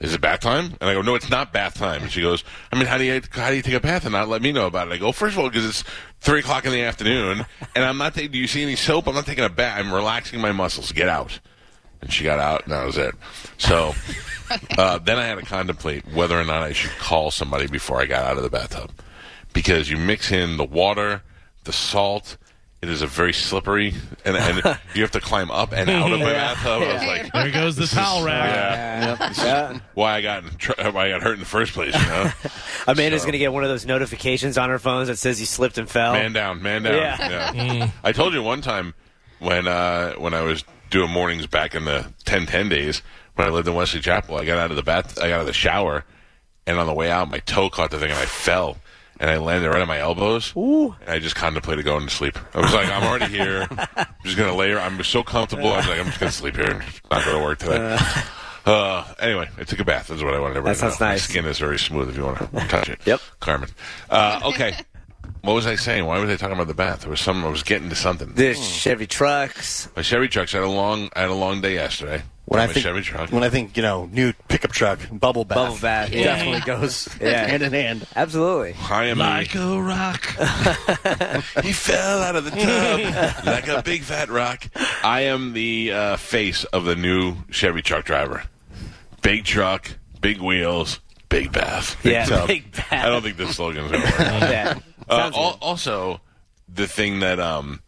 is 0.00 0.14
it 0.14 0.20
bath 0.20 0.40
time? 0.40 0.74
And 0.80 0.90
I 0.90 0.94
go, 0.94 1.02
no, 1.02 1.14
it's 1.14 1.30
not 1.30 1.52
bath 1.52 1.74
time. 1.74 2.02
And 2.02 2.10
she 2.10 2.20
goes, 2.22 2.42
I 2.72 2.76
mean, 2.76 2.86
how 2.86 2.98
do 2.98 3.04
you 3.04 3.22
how 3.30 3.50
do 3.50 3.56
you 3.56 3.62
take 3.62 3.74
a 3.74 3.80
bath 3.80 4.02
and 4.04 4.12
not 4.12 4.28
let 4.28 4.42
me 4.42 4.50
know 4.50 4.66
about 4.66 4.88
it? 4.88 4.94
I 4.94 4.98
go, 4.98 5.12
first 5.12 5.36
of 5.36 5.38
all, 5.38 5.48
because 5.48 5.64
it's 5.64 5.84
three 6.20 6.40
o'clock 6.40 6.64
in 6.64 6.72
the 6.72 6.82
afternoon, 6.82 7.46
and 7.76 7.84
I'm 7.84 7.98
not. 7.98 8.14
taking. 8.14 8.32
do 8.32 8.38
you 8.38 8.48
see 8.48 8.62
any 8.62 8.74
soap? 8.74 9.06
I'm 9.06 9.14
not 9.14 9.26
taking 9.26 9.44
a 9.44 9.48
bath. 9.48 9.78
I'm 9.78 9.92
relaxing 9.92 10.40
my 10.40 10.50
muscles. 10.50 10.90
Get 10.90 11.08
out. 11.08 11.38
And 12.00 12.12
she 12.12 12.24
got 12.24 12.40
out, 12.40 12.64
and 12.64 12.72
that 12.72 12.84
was 12.84 12.96
it. 12.98 13.14
So 13.58 13.94
uh, 14.78 14.98
then 14.98 15.18
I 15.18 15.24
had 15.24 15.38
to 15.38 15.44
contemplate 15.44 16.04
whether 16.12 16.38
or 16.38 16.44
not 16.44 16.62
I 16.62 16.72
should 16.72 16.90
call 16.98 17.30
somebody 17.30 17.68
before 17.68 18.00
I 18.00 18.06
got 18.06 18.24
out 18.24 18.36
of 18.36 18.42
the 18.42 18.50
bathtub, 18.50 18.90
because 19.52 19.88
you 19.88 19.96
mix 19.96 20.32
in 20.32 20.56
the 20.56 20.64
water, 20.64 21.22
the 21.62 21.72
salt. 21.72 22.36
It 22.82 22.88
is 22.88 23.00
a 23.00 23.06
very 23.06 23.32
slippery, 23.32 23.94
and, 24.24 24.36
and 24.36 24.56
you 24.94 25.02
have 25.02 25.12
to 25.12 25.20
climb 25.20 25.52
up 25.52 25.72
and 25.72 25.88
out 25.88 26.10
of 26.12 26.18
my 26.18 26.24
bathtub. 26.32 26.82
I 26.82 26.92
was 26.94 27.02
like, 27.04 27.32
There 27.32 27.50
goes 27.52 27.76
the 27.76 27.86
towel 27.86 28.24
rack. 28.24 28.50
yeah, 28.50 29.32
Yeah. 29.72 29.78
why 29.94 30.14
I 30.16 30.20
got 30.20 30.42
tr- 30.58 30.72
why 30.90 31.06
I 31.06 31.10
got 31.10 31.22
hurt 31.22 31.34
in 31.34 31.38
the 31.38 31.46
first 31.46 31.74
place. 31.74 31.94
You 31.94 32.06
know, 32.08 32.32
Amanda's 32.88 33.22
So- 33.22 33.26
going 33.26 33.32
to 33.34 33.38
get 33.38 33.52
one 33.52 33.62
of 33.62 33.68
those 33.70 33.86
notifications 33.86 34.58
on 34.58 34.68
her 34.68 34.80
phones 34.80 35.06
that 35.06 35.16
says 35.18 35.38
you 35.38 35.46
slipped 35.46 35.78
and 35.78 35.88
fell. 35.88 36.12
man 36.14 36.32
down, 36.32 36.60
man 36.60 36.82
down. 36.82 36.94
Yeah. 36.96 37.52
Yeah. 37.52 37.90
I 38.02 38.10
told 38.10 38.34
you 38.34 38.42
one 38.42 38.62
time 38.62 38.94
when 39.38 39.68
uh, 39.68 40.14
when 40.14 40.34
I 40.34 40.40
was 40.40 40.64
doing 40.90 41.10
mornings 41.10 41.46
back 41.46 41.76
in 41.76 41.84
the 41.84 42.12
10-10 42.24 42.68
days 42.68 43.00
when 43.36 43.46
I 43.46 43.50
lived 43.52 43.68
in 43.68 43.74
Wesley 43.76 44.00
Chapel. 44.00 44.36
I 44.38 44.44
got 44.44 44.58
out 44.58 44.70
of 44.70 44.76
the 44.76 44.82
bath, 44.82 45.18
I 45.20 45.28
got 45.28 45.34
out 45.36 45.40
of 45.42 45.46
the 45.46 45.52
shower, 45.52 46.04
and 46.66 46.78
on 46.78 46.86
the 46.88 46.94
way 46.94 47.12
out, 47.12 47.30
my 47.30 47.38
toe 47.38 47.70
caught 47.70 47.92
the 47.92 47.98
thing, 48.00 48.10
and 48.10 48.18
I 48.18 48.26
fell. 48.26 48.76
And 49.20 49.30
I 49.30 49.36
landed 49.38 49.68
right 49.68 49.80
on 49.82 49.88
my 49.88 49.98
elbows. 49.98 50.52
Ooh. 50.56 50.94
And 51.02 51.10
I 51.10 51.18
just 51.18 51.36
contemplated 51.36 51.84
going 51.84 52.06
to 52.06 52.12
sleep. 52.12 52.38
I 52.54 52.60
was 52.60 52.72
like, 52.74 52.88
I'm 52.88 53.04
already 53.04 53.26
here. 53.32 53.66
I'm 53.96 54.06
just 54.24 54.36
going 54.36 54.50
to 54.50 54.56
lay 54.56 54.68
here. 54.68 54.78
I'm 54.80 55.02
so 55.04 55.22
comfortable. 55.22 55.68
I 55.72 55.76
was 55.76 55.86
like, 55.88 55.98
I'm 56.00 56.06
just 56.06 56.18
going 56.20 56.30
to 56.32 56.36
sleep 56.36 56.56
here 56.56 56.70
and 56.70 56.82
not 57.10 57.24
go 57.24 57.32
to 57.38 57.44
work 57.44 57.58
today. 57.60 57.98
Uh, 58.64 59.04
anyway, 59.20 59.48
I 59.58 59.64
took 59.64 59.80
a 59.80 59.84
bath. 59.84 60.08
That's 60.08 60.22
what 60.22 60.34
I 60.34 60.38
wanted 60.40 60.62
That 60.62 60.68
to 60.68 60.74
sounds 60.74 61.00
know. 61.00 61.06
nice. 61.06 61.28
My 61.28 61.32
skin 61.32 61.44
is 61.46 61.58
very 61.58 61.78
smooth 61.78 62.08
if 62.08 62.16
you 62.16 62.24
want 62.24 62.38
to 62.38 62.68
touch 62.68 62.88
it. 62.88 63.00
Yep. 63.04 63.20
Carmen. 63.40 63.68
Uh, 64.08 64.40
okay. 64.44 64.76
what 65.42 65.54
was 65.54 65.66
I 65.66 65.74
saying? 65.74 66.04
Why 66.06 66.18
was 66.20 66.30
I 66.30 66.36
talking 66.36 66.54
about 66.54 66.68
the 66.68 66.74
bath? 66.74 67.00
There 67.00 67.10
was 67.10 67.20
some. 67.20 67.44
I 67.44 67.48
was 67.48 67.62
getting 67.64 67.88
to 67.88 67.96
something. 67.96 68.32
The 68.34 68.54
Chevy 68.54 69.06
trucks. 69.08 69.88
My 69.96 70.02
Chevy 70.02 70.28
trucks. 70.28 70.54
I 70.54 70.58
had 70.58 70.66
a 70.66 70.70
long. 70.70 71.10
I 71.16 71.22
had 71.22 71.30
a 71.30 71.34
long 71.34 71.60
day 71.60 71.74
yesterday. 71.74 72.22
When 72.44 72.60
I 72.60 72.66
my 72.66 72.72
think, 72.72 72.84
Chevy 72.84 73.02
truck. 73.02 73.30
when 73.30 73.44
I 73.44 73.48
think, 73.50 73.76
you 73.76 73.82
know, 73.84 74.06
new 74.12 74.32
pickup 74.48 74.72
truck, 74.72 74.98
bubble 75.12 75.44
bath. 75.44 75.56
Bubble 75.56 75.78
bath, 75.80 76.12
It 76.12 76.18
yeah. 76.18 76.24
definitely 76.24 76.60
goes 76.60 77.08
Yeah. 77.20 77.46
hand 77.46 77.62
in 77.62 77.72
hand. 77.72 78.06
Absolutely. 78.16 78.74
I 78.90 79.04
am 79.06 79.18
Like 79.18 79.54
a 79.54 79.80
rock. 79.80 80.26
he 81.62 81.72
fell 81.72 82.20
out 82.22 82.36
of 82.36 82.44
the 82.44 82.50
tub 82.50 83.46
like 83.46 83.68
a 83.68 83.82
big 83.82 84.02
fat 84.02 84.28
rock. 84.28 84.64
I 85.04 85.22
am 85.22 85.52
the 85.52 85.92
uh, 85.92 86.16
face 86.16 86.64
of 86.64 86.84
the 86.84 86.96
new 86.96 87.36
Chevy 87.50 87.80
truck 87.80 88.04
driver. 88.04 88.42
Big 89.22 89.44
truck, 89.44 89.92
big 90.20 90.40
wheels, 90.40 90.98
big 91.28 91.52
bath. 91.52 91.96
Big 92.02 92.12
Yeah. 92.12 92.24
tub. 92.26 92.48
Big 92.48 92.72
bath. 92.72 92.92
I 92.92 93.08
don't 93.08 93.22
think 93.22 93.36
this 93.36 93.54
slogan's 93.56 93.90
gonna 93.90 94.02
work. 94.04 94.14
Yeah. 94.18 94.78
Uh, 95.08 95.30
al- 95.34 95.58
also, 95.62 96.20
the 96.68 96.86
thing 96.88 97.20
that 97.20 97.38
um, 97.38 97.80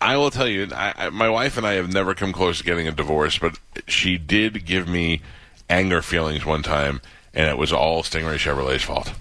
I 0.00 0.16
will 0.16 0.30
tell 0.30 0.48
you, 0.48 0.68
I, 0.72 0.94
I, 0.96 1.10
my 1.10 1.28
wife 1.28 1.58
and 1.58 1.66
I 1.66 1.74
have 1.74 1.92
never 1.92 2.14
come 2.14 2.32
close 2.32 2.58
to 2.58 2.64
getting 2.64 2.88
a 2.88 2.92
divorce, 2.92 3.38
but 3.38 3.58
she 3.86 4.16
did 4.16 4.64
give 4.64 4.88
me 4.88 5.20
anger 5.68 6.00
feelings 6.00 6.44
one 6.44 6.62
time, 6.62 7.02
and 7.34 7.48
it 7.48 7.58
was 7.58 7.72
all 7.72 8.02
Stingray 8.02 8.38
Chevrolet's 8.38 8.82
fault. 8.82 9.12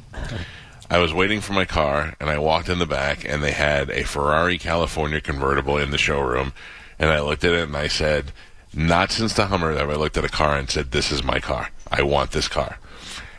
I 0.89 0.97
was 0.97 1.13
waiting 1.13 1.41
for 1.41 1.53
my 1.53 1.65
car, 1.65 2.15
and 2.19 2.29
I 2.29 2.37
walked 2.37 2.69
in 2.69 2.79
the 2.79 2.85
back, 2.85 3.27
and 3.27 3.43
they 3.43 3.51
had 3.51 3.89
a 3.89 4.03
Ferrari 4.03 4.57
California 4.57 5.19
convertible 5.19 5.77
in 5.77 5.91
the 5.91 5.97
showroom, 5.97 6.53
and 6.97 7.11
I 7.11 7.19
looked 7.19 7.43
at 7.43 7.53
it 7.53 7.67
and 7.67 7.77
I 7.77 7.87
said, 7.87 8.31
"Not 8.73 9.11
since 9.11 9.33
the 9.33 9.47
Hummer 9.47 9.75
have 9.75 9.89
I 9.89 9.95
looked 9.95 10.17
at 10.17 10.25
a 10.25 10.29
car 10.29 10.57
and 10.57 10.69
said 10.69 10.91
this 10.91 11.11
is 11.11 11.23
my 11.23 11.39
car. 11.39 11.69
I 11.91 12.01
want 12.01 12.31
this 12.31 12.47
car." 12.47 12.79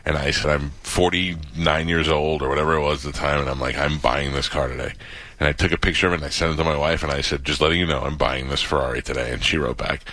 And 0.05 0.17
I 0.17 0.31
said, 0.31 0.49
I'm 0.49 0.71
49 0.81 1.87
years 1.87 2.09
old 2.09 2.41
or 2.41 2.49
whatever 2.49 2.73
it 2.73 2.81
was 2.81 3.05
at 3.05 3.13
the 3.13 3.19
time, 3.19 3.39
and 3.39 3.49
I'm 3.49 3.59
like, 3.59 3.77
I'm 3.77 3.99
buying 3.99 4.31
this 4.31 4.49
car 4.49 4.67
today. 4.67 4.93
And 5.41 5.47
I 5.47 5.53
took 5.53 5.71
a 5.71 5.77
picture 5.77 6.05
of 6.05 6.13
it 6.13 6.17
and 6.17 6.25
I 6.25 6.29
sent 6.29 6.53
it 6.53 6.57
to 6.57 6.63
my 6.63 6.77
wife, 6.77 7.01
and 7.01 7.11
I 7.11 7.21
said, 7.21 7.43
just 7.43 7.61
letting 7.61 7.79
you 7.79 7.87
know, 7.87 8.01
I'm 8.01 8.15
buying 8.15 8.49
this 8.49 8.61
Ferrari 8.61 9.01
today. 9.01 9.33
And 9.33 9.43
she 9.43 9.57
wrote 9.57 9.77
back, 9.77 10.05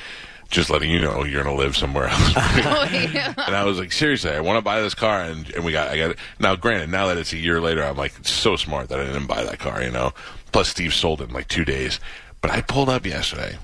just 0.49 0.71
letting 0.71 0.91
you 0.91 1.03
know, 1.03 1.23
you're 1.23 1.45
going 1.45 1.55
to 1.55 1.63
live 1.63 1.77
somewhere 1.77 2.07
else. 2.09 2.33
Oh, 2.35 3.45
and 3.47 3.55
I 3.55 3.63
was 3.65 3.79
like, 3.79 3.93
seriously, 3.93 4.31
I 4.31 4.41
want 4.41 4.57
to 4.57 4.63
buy 4.63 4.81
this 4.81 4.95
car, 4.95 5.21
and, 5.21 5.51
and 5.51 5.67
we 5.67 5.73
got, 5.73 5.89
I 5.89 5.99
got 5.99 6.13
it. 6.13 6.19
Now, 6.41 6.57
granted, 6.57 6.89
now 6.89 7.09
that 7.09 7.19
it's 7.19 7.35
a 7.35 7.37
year 7.37 7.61
later, 7.61 7.85
I'm 7.85 7.99
like, 7.99 8.15
so 8.27 8.57
smart 8.57 8.89
that 8.89 9.01
I 9.01 9.05
didn't 9.05 9.27
buy 9.27 9.45
that 9.45 9.59
car, 9.59 9.83
you 9.83 9.91
know. 9.91 10.15
Plus, 10.51 10.71
Steve 10.71 10.95
sold 10.95 11.21
it 11.21 11.29
in 11.29 11.35
like 11.35 11.49
two 11.49 11.67
days. 11.67 12.01
But 12.41 12.51
I 12.51 12.63
pulled 12.63 12.89
up 12.89 13.05
yesterday 13.05 13.59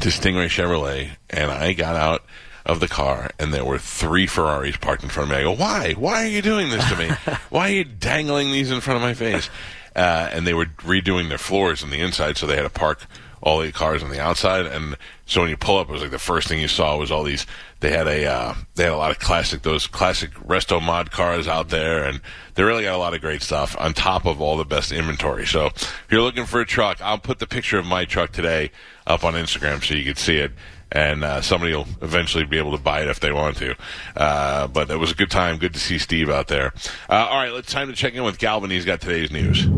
to 0.00 0.08
Stingray 0.08 0.46
Chevrolet, 0.46 1.10
and 1.30 1.52
I 1.52 1.72
got 1.72 1.94
out 1.94 2.24
of 2.66 2.80
the 2.80 2.88
car, 2.88 3.30
and 3.38 3.54
there 3.54 3.64
were 3.64 3.78
three 3.78 4.26
Ferraris 4.26 4.76
parked 4.76 5.04
in 5.04 5.08
front 5.08 5.30
of 5.30 5.36
me. 5.36 5.40
I 5.40 5.42
go, 5.44 5.54
"Why? 5.54 5.92
Why 5.92 6.24
are 6.24 6.28
you 6.28 6.42
doing 6.42 6.70
this 6.70 6.88
to 6.88 6.96
me? 6.96 7.10
Why 7.50 7.68
are 7.68 7.74
you 7.74 7.84
dangling 7.84 8.50
these 8.50 8.72
in 8.72 8.80
front 8.80 8.96
of 8.96 9.02
my 9.02 9.14
face?" 9.14 9.48
Uh, 9.94 10.28
and 10.32 10.46
they 10.46 10.54
were 10.54 10.66
redoing 10.66 11.28
their 11.28 11.38
floors 11.38 11.84
on 11.84 11.90
the 11.90 12.00
inside, 12.00 12.36
so 12.36 12.46
they 12.46 12.56
had 12.56 12.62
to 12.62 12.70
park 12.70 13.06
all 13.44 13.60
the 13.60 13.70
cars 13.70 14.02
on 14.02 14.08
the 14.08 14.20
outside. 14.20 14.66
And 14.66 14.96
so 15.26 15.42
when 15.42 15.50
you 15.50 15.56
pull 15.56 15.78
up, 15.78 15.88
it 15.88 15.92
was 15.92 16.02
like 16.02 16.10
the 16.10 16.18
first 16.18 16.48
thing 16.48 16.60
you 16.60 16.66
saw 16.66 16.96
was 16.96 17.12
all 17.12 17.22
these. 17.22 17.46
They 17.80 17.90
had 17.90 18.08
a 18.08 18.26
uh, 18.26 18.54
they 18.74 18.84
had 18.84 18.92
a 18.92 18.96
lot 18.96 19.10
of 19.10 19.18
classic 19.18 19.62
those 19.62 19.86
classic 19.86 20.32
resto 20.34 20.82
mod 20.82 21.10
cars 21.10 21.46
out 21.46 21.68
there, 21.68 22.02
and 22.02 22.20
they 22.54 22.62
really 22.62 22.84
got 22.84 22.94
a 22.94 22.98
lot 22.98 23.14
of 23.14 23.20
great 23.20 23.42
stuff 23.42 23.76
on 23.78 23.92
top 23.92 24.24
of 24.24 24.40
all 24.40 24.56
the 24.56 24.64
best 24.64 24.90
inventory. 24.90 25.46
So 25.46 25.66
if 25.66 26.06
you're 26.10 26.22
looking 26.22 26.46
for 26.46 26.60
a 26.60 26.66
truck, 26.66 27.00
I'll 27.02 27.18
put 27.18 27.38
the 27.38 27.46
picture 27.46 27.78
of 27.78 27.84
my 27.84 28.06
truck 28.06 28.32
today 28.32 28.70
up 29.06 29.22
on 29.22 29.34
Instagram 29.34 29.84
so 29.84 29.94
you 29.94 30.04
can 30.04 30.16
see 30.16 30.38
it. 30.38 30.52
And 30.92 31.24
uh, 31.24 31.40
somebody 31.40 31.74
will 31.74 31.86
eventually 32.02 32.44
be 32.44 32.58
able 32.58 32.76
to 32.76 32.82
buy 32.82 33.02
it 33.02 33.08
if 33.08 33.20
they 33.20 33.32
want 33.32 33.56
to. 33.56 33.74
Uh, 34.16 34.68
but 34.68 34.90
it 34.90 34.96
was 34.96 35.10
a 35.10 35.14
good 35.14 35.30
time. 35.30 35.58
Good 35.58 35.74
to 35.74 35.80
see 35.80 35.98
Steve 35.98 36.30
out 36.30 36.48
there. 36.48 36.72
Uh, 37.08 37.26
all 37.30 37.36
right, 37.36 37.52
it's 37.52 37.72
time 37.72 37.88
to 37.88 37.94
check 37.94 38.14
in 38.14 38.22
with 38.22 38.38
Galvin. 38.38 38.70
He's 38.70 38.84
got 38.84 39.00
today's 39.00 39.30
news. 39.30 39.64
And 39.64 39.72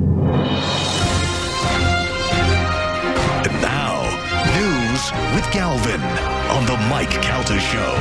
now, 3.63 4.03
news 4.59 5.13
with 5.35 5.51
Galvin 5.53 6.01
on 6.51 6.67
the 6.67 6.77
Mike 6.91 7.11
Calta 7.23 7.59
Show. 7.59 7.93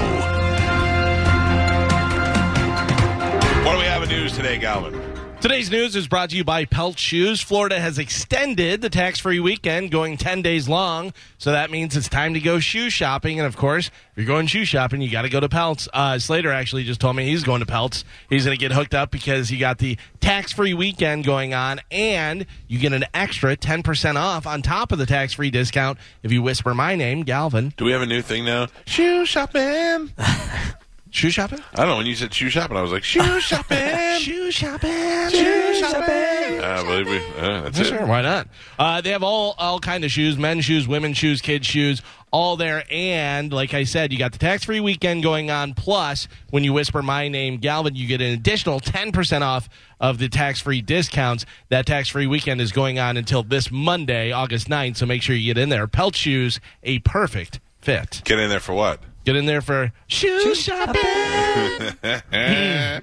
What 3.66 3.74
do 3.74 3.80
we 3.80 3.86
have 3.86 4.04
in 4.04 4.10
news 4.10 4.34
today, 4.34 4.57
Galvin? 4.57 4.94
Today's 5.42 5.70
news 5.70 5.96
is 5.96 6.08
brought 6.08 6.32
to 6.32 6.36
you 6.38 6.44
by 6.44 6.66
Pelt 6.66 6.98
Shoes. 6.98 7.40
Florida 7.40 7.80
has 7.80 8.00
extended 8.00 8.82
the 8.82 8.90
tax 8.90 9.20
free 9.20 9.40
weekend, 9.40 9.92
going 9.92 10.18
10 10.18 10.42
days 10.42 10.68
long. 10.68 11.14
So 11.38 11.52
that 11.52 11.70
means 11.70 11.96
it's 11.96 12.10
time 12.10 12.34
to 12.34 12.40
go 12.40 12.60
shoe 12.60 12.90
shopping. 12.90 13.40
And 13.40 13.46
of 13.46 13.56
course, 13.56 13.88
if 13.88 14.18
you're 14.18 14.26
going 14.26 14.48
shoe 14.48 14.66
shopping, 14.66 15.02
you 15.02 15.12
got 15.12 15.22
to 15.22 15.30
go 15.30 15.40
to 15.40 15.48
Pelts. 15.48 15.88
Uh, 15.94 16.18
Slater 16.18 16.52
actually 16.52 16.84
just 16.84 17.00
told 17.00 17.16
me 17.16 17.26
he's 17.26 17.44
going 17.44 17.60
to 17.60 17.68
Pelts. 17.68 18.06
He's 18.28 18.46
going 18.46 18.58
to 18.58 18.60
get 18.60 18.72
hooked 18.72 18.96
up 18.96 19.12
because 19.12 19.50
he 19.50 19.58
got 19.60 19.78
the 19.78 20.00
tax 20.20 20.52
free 20.52 20.74
weekend 20.74 21.26
going 21.26 21.54
on, 21.54 21.80
and 21.92 22.48
you 22.68 22.80
get 22.80 22.94
an 22.94 23.06
extra 23.14 23.56
10% 23.56 24.16
off 24.16 24.48
on 24.48 24.64
top 24.64 24.92
of 24.92 24.98
the 24.98 25.06
tax 25.06 25.33
free 25.33 25.52
discount 25.52 26.00
if 26.24 26.31
you 26.31 26.42
whisper 26.42 26.74
my 26.74 26.95
name, 26.95 27.21
Galvin. 27.21 27.71
Do 27.78 27.86
we 27.86 27.92
have 27.92 28.02
a 28.02 28.07
new 28.07 28.24
thing 28.24 28.45
now? 28.45 28.68
Shoe 28.88 29.28
shopping. 29.28 30.12
Shoe 31.16 31.30
shopping? 31.30 31.60
I 31.74 31.78
don't 31.78 31.88
know. 31.88 31.95
When 31.95 32.07
you 32.07 32.16
said 32.16 32.34
shoe 32.34 32.50
shopping, 32.50 32.76
I 32.76 32.81
was 32.81 32.92
like, 32.92 33.06
shoe 33.06 33.40
shopping. 33.40 34.19
Shoe 34.19 34.52
shopping. 34.52 35.30
Shoe 35.30 35.74
shopping. 35.80 36.60
Uh, 36.62 36.84
believe 36.84 37.07
me. 37.07 37.22
Uh, 37.38 37.62
that's 37.62 37.80
it. 37.80 37.86
Sure, 37.86 38.06
why 38.06 38.22
not? 38.22 38.50
Uh, 38.78 39.00
they 39.00 39.12
have 39.12 39.24
all 39.24 39.56
all 39.57 39.80
kind 39.80 40.04
of 40.04 40.12
shoes: 40.12 40.38
men's 40.38 40.66
shoes, 40.66 40.90
women's 40.90 41.16
shoes, 41.16 41.40
kids' 41.42 41.68
shoes, 41.68 42.02
all 42.31 42.57
there. 42.57 42.84
And 42.92 43.54
like 43.54 43.74
I 43.74 43.86
said, 43.86 44.12
you 44.12 44.19
got 44.19 44.34
the 44.34 44.40
tax 44.40 44.66
free 44.66 44.81
weekend 44.81 45.24
going 45.24 45.50
on. 45.50 45.74
Plus, 45.74 46.28
when 46.50 46.66
you 46.66 46.74
whisper 46.74 47.02
my 47.02 47.30
name, 47.30 47.60
Galvin, 47.60 47.95
you 47.95 48.07
get 48.07 48.19
an 48.19 48.34
additional 48.34 48.81
ten 48.81 49.14
percent 49.14 49.42
off 49.42 49.69
of 50.02 50.18
the 50.18 50.28
tax 50.28 50.60
free 50.60 50.81
discounts. 50.81 51.45
That 51.69 51.86
tax 51.86 52.10
free 52.10 52.28
weekend 52.28 52.60
is 52.60 52.74
going 52.74 53.00
on 53.00 53.16
until 53.16 53.42
this 53.42 53.72
Monday, 53.72 54.34
August 54.34 54.68
9th, 54.68 54.98
So 54.98 55.06
make 55.06 55.22
sure 55.22 55.34
you 55.34 55.54
get 55.54 55.62
in 55.62 55.69
there. 55.69 55.88
Pelt 55.88 56.14
shoes, 56.18 56.60
a 56.84 57.00
perfect 57.00 57.62
fit. 57.80 58.22
Get 58.26 58.38
in 58.38 58.50
there 58.50 58.60
for 58.60 58.74
what? 58.74 59.00
Get 59.26 59.36
in 59.36 59.48
there 59.48 59.62
for 59.62 59.92
shoe 60.08 60.54
shopping. 60.54 61.02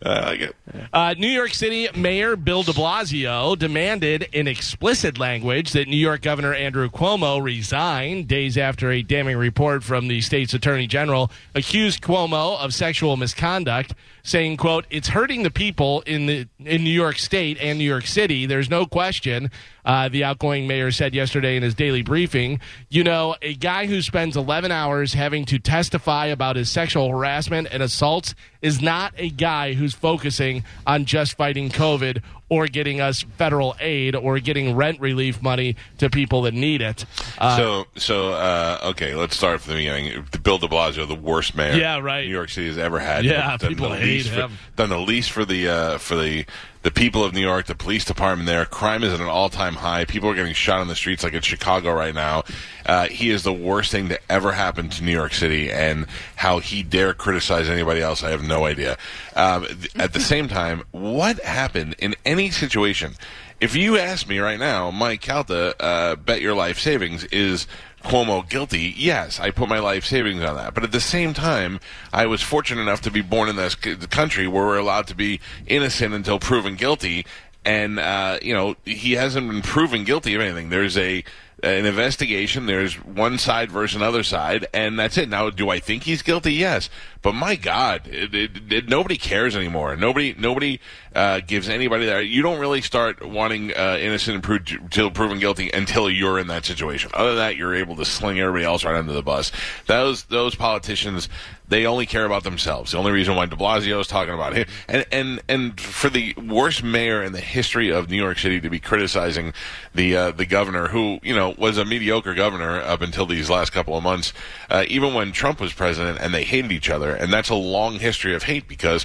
I 0.00 0.02
like 0.02 0.40
it. 0.40 0.56
Uh, 0.92 1.14
New 1.18 1.28
York 1.28 1.52
City 1.52 1.88
Mayor 1.94 2.36
Bill 2.36 2.62
de 2.62 2.72
Blasio 2.72 3.58
demanded 3.58 4.28
in 4.32 4.46
explicit 4.46 5.18
language 5.18 5.72
that 5.72 5.88
New 5.88 5.96
York 5.96 6.22
Governor 6.22 6.54
Andrew 6.54 6.88
Cuomo 6.88 7.42
resign 7.42 8.24
days 8.24 8.56
after 8.56 8.90
a 8.90 9.02
damning 9.02 9.36
report 9.36 9.82
from 9.82 10.08
the 10.08 10.20
state's 10.20 10.54
attorney 10.54 10.86
general 10.86 11.30
accused 11.54 12.00
Cuomo 12.00 12.58
of 12.58 12.72
sexual 12.72 13.16
misconduct, 13.16 13.92
saying, 14.28 14.58
quote, 14.58 14.84
it's 14.90 15.08
hurting 15.08 15.42
the 15.42 15.50
people 15.50 16.02
in 16.02 16.26
the 16.26 16.46
in 16.60 16.84
New 16.84 16.90
York 16.90 17.18
State 17.18 17.56
and 17.60 17.78
New 17.78 17.84
York 17.84 18.06
City. 18.06 18.44
There's 18.46 18.68
no 18.68 18.84
question. 18.84 19.50
Uh, 19.84 20.08
the 20.10 20.22
outgoing 20.22 20.66
mayor 20.66 20.90
said 20.90 21.14
yesterday 21.14 21.56
in 21.56 21.62
his 21.62 21.74
daily 21.74 22.02
briefing, 22.02 22.60
you 22.90 23.02
know, 23.02 23.36
a 23.40 23.54
guy 23.54 23.86
who 23.86 24.02
spends 24.02 24.36
11 24.36 24.70
hours 24.70 25.14
having 25.14 25.46
to 25.46 25.58
testify 25.58 26.26
about 26.26 26.56
his 26.56 26.68
sexual 26.68 27.08
harassment 27.10 27.68
and 27.70 27.82
assaults 27.82 28.34
is 28.60 28.82
not 28.82 29.14
a 29.16 29.30
guy 29.30 29.72
who's 29.72 29.94
focusing 29.94 30.62
on 30.86 31.06
just 31.06 31.38
fighting 31.38 31.70
COVID 31.70 32.22
or 32.50 32.66
getting 32.66 33.00
us 33.00 33.22
federal 33.36 33.76
aid 33.80 34.14
or 34.14 34.38
getting 34.38 34.74
rent 34.74 35.00
relief 35.00 35.42
money 35.42 35.76
to 35.98 36.08
people 36.08 36.42
that 36.42 36.54
need 36.54 36.80
it. 36.80 37.04
Uh, 37.38 37.56
so, 37.56 37.84
so 37.96 38.32
uh, 38.32 38.78
okay, 38.84 39.14
let's 39.14 39.36
start 39.36 39.60
from 39.60 39.74
the 39.74 39.78
beginning. 39.80 40.24
Bill 40.42 40.58
De 40.58 40.66
Blasio, 40.66 41.06
the 41.06 41.14
worst 41.14 41.54
mayor, 41.54 41.74
Yeah, 41.76 41.98
right. 41.98 42.24
New 42.26 42.32
York 42.32 42.48
City 42.48 42.68
has 42.68 42.78
ever 42.78 42.98
had. 42.98 43.24
Yeah, 43.24 43.56
done 43.58 43.68
people 43.68 43.90
the 43.90 43.96
hate 43.96 44.26
for- 44.26 44.34
him. 44.34 44.52
done 44.76 44.88
the 44.88 44.98
least 44.98 45.30
for 45.30 45.44
the 45.44 45.68
uh, 45.68 45.98
for 45.98 46.14
the 46.16 46.46
the 46.82 46.90
people 46.90 47.24
of 47.24 47.34
New 47.34 47.40
York, 47.40 47.66
the 47.66 47.74
police 47.74 48.04
department 48.04 48.46
there. 48.46 48.64
Crime 48.64 49.02
is 49.02 49.12
at 49.12 49.20
an 49.20 49.26
all 49.26 49.48
time 49.48 49.74
high. 49.74 50.04
People 50.04 50.30
are 50.30 50.34
getting 50.34 50.54
shot 50.54 50.80
on 50.80 50.88
the 50.88 50.94
streets 50.94 51.24
like 51.24 51.34
in 51.34 51.42
Chicago 51.42 51.92
right 51.92 52.14
now. 52.14 52.44
Uh, 52.86 53.06
he 53.08 53.30
is 53.30 53.42
the 53.42 53.52
worst 53.52 53.90
thing 53.90 54.08
to 54.08 54.18
ever 54.30 54.52
happen 54.52 54.88
to 54.88 55.04
New 55.04 55.12
York 55.12 55.34
City, 55.34 55.70
and 55.70 56.06
how 56.36 56.58
he 56.58 56.82
dare 56.82 57.14
criticize 57.14 57.68
anybody 57.68 58.00
else, 58.00 58.22
I 58.22 58.30
have 58.30 58.42
no 58.42 58.64
idea. 58.64 58.96
Um, 59.34 59.66
th- 59.66 59.90
at 59.96 60.12
the 60.12 60.20
same 60.20 60.48
time, 60.48 60.82
what 60.92 61.40
happened 61.40 61.96
in 61.98 62.14
any 62.24 62.50
situation? 62.50 63.14
If 63.60 63.74
you 63.74 63.98
ask 63.98 64.28
me 64.28 64.38
right 64.38 64.58
now, 64.58 64.92
Mike 64.92 65.20
Calta, 65.20 65.74
uh, 65.82 66.14
bet 66.14 66.40
your 66.40 66.54
life 66.54 66.78
savings 66.78 67.24
is 67.24 67.66
Cuomo 68.08 68.48
guilty? 68.48 68.94
Yes, 68.96 69.38
I 69.38 69.50
put 69.50 69.68
my 69.68 69.80
life 69.80 70.06
savings 70.06 70.42
on 70.42 70.56
that. 70.56 70.72
But 70.72 70.82
at 70.82 70.92
the 70.92 71.00
same 71.00 71.34
time, 71.34 71.78
I 72.10 72.24
was 72.24 72.40
fortunate 72.40 72.80
enough 72.80 73.02
to 73.02 73.10
be 73.10 73.20
born 73.20 73.50
in 73.50 73.56
this 73.56 73.74
country 73.74 74.48
where 74.48 74.64
we're 74.64 74.78
allowed 74.78 75.06
to 75.08 75.14
be 75.14 75.40
innocent 75.66 76.14
until 76.14 76.38
proven 76.38 76.76
guilty. 76.76 77.26
And 77.66 77.98
uh, 77.98 78.38
you 78.40 78.54
know, 78.54 78.76
he 78.86 79.12
hasn't 79.12 79.46
been 79.46 79.60
proven 79.60 80.04
guilty 80.04 80.34
of 80.34 80.40
anything. 80.40 80.70
There's 80.70 80.96
a 80.96 81.22
an 81.62 81.86
investigation. 81.86 82.66
There's 82.66 82.94
one 82.94 83.36
side 83.36 83.70
versus 83.70 83.96
another 83.96 84.22
side, 84.22 84.66
and 84.72 84.98
that's 84.98 85.18
it. 85.18 85.28
Now, 85.28 85.50
do 85.50 85.68
I 85.68 85.78
think 85.80 86.04
he's 86.04 86.22
guilty? 86.22 86.54
Yes, 86.54 86.88
but 87.20 87.34
my 87.34 87.56
God, 87.56 88.06
it, 88.06 88.34
it, 88.34 88.72
it, 88.72 88.88
nobody 88.88 89.16
cares 89.16 89.56
anymore. 89.56 89.96
Nobody, 89.96 90.34
nobody 90.38 90.80
uh, 91.18 91.40
gives 91.40 91.68
anybody 91.68 92.06
that. 92.06 92.26
You 92.26 92.42
don't 92.42 92.60
really 92.60 92.80
start 92.80 93.26
wanting 93.26 93.72
uh, 93.72 93.98
innocent 94.00 94.46
until 94.46 95.10
proven 95.10 95.40
guilty 95.40 95.68
until 95.74 96.08
you're 96.08 96.38
in 96.38 96.46
that 96.46 96.64
situation. 96.64 97.10
Other 97.12 97.30
than 97.30 97.38
that, 97.38 97.56
you're 97.56 97.74
able 97.74 97.96
to 97.96 98.04
sling 98.04 98.38
everybody 98.38 98.64
else 98.64 98.84
right 98.84 98.94
under 98.94 99.12
the 99.12 99.22
bus. 99.22 99.50
Those 99.86 100.22
those 100.24 100.54
politicians, 100.54 101.28
they 101.66 101.86
only 101.86 102.06
care 102.06 102.24
about 102.24 102.44
themselves. 102.44 102.92
The 102.92 102.98
only 102.98 103.10
reason 103.10 103.34
why 103.34 103.46
De 103.46 103.56
Blasio 103.56 104.00
is 104.00 104.06
talking 104.06 104.32
about 104.32 104.54
him, 104.54 104.68
and 104.86 105.06
and 105.10 105.42
and 105.48 105.80
for 105.80 106.08
the 106.08 106.34
worst 106.34 106.84
mayor 106.84 107.24
in 107.24 107.32
the 107.32 107.40
history 107.40 107.90
of 107.90 108.08
New 108.08 108.16
York 108.16 108.38
City 108.38 108.60
to 108.60 108.70
be 108.70 108.78
criticizing 108.78 109.54
the 109.92 110.16
uh, 110.16 110.30
the 110.30 110.46
governor, 110.46 110.86
who 110.86 111.18
you 111.24 111.34
know 111.34 111.52
was 111.58 111.78
a 111.78 111.84
mediocre 111.84 112.34
governor 112.34 112.80
up 112.80 113.02
until 113.02 113.26
these 113.26 113.50
last 113.50 113.70
couple 113.70 113.96
of 113.96 114.04
months, 114.04 114.32
uh, 114.70 114.84
even 114.86 115.14
when 115.14 115.32
Trump 115.32 115.60
was 115.60 115.72
president, 115.72 116.18
and 116.20 116.32
they 116.32 116.44
hated 116.44 116.70
each 116.70 116.88
other, 116.88 117.12
and 117.12 117.32
that's 117.32 117.48
a 117.48 117.56
long 117.56 117.98
history 117.98 118.36
of 118.36 118.44
hate 118.44 118.68
because 118.68 119.04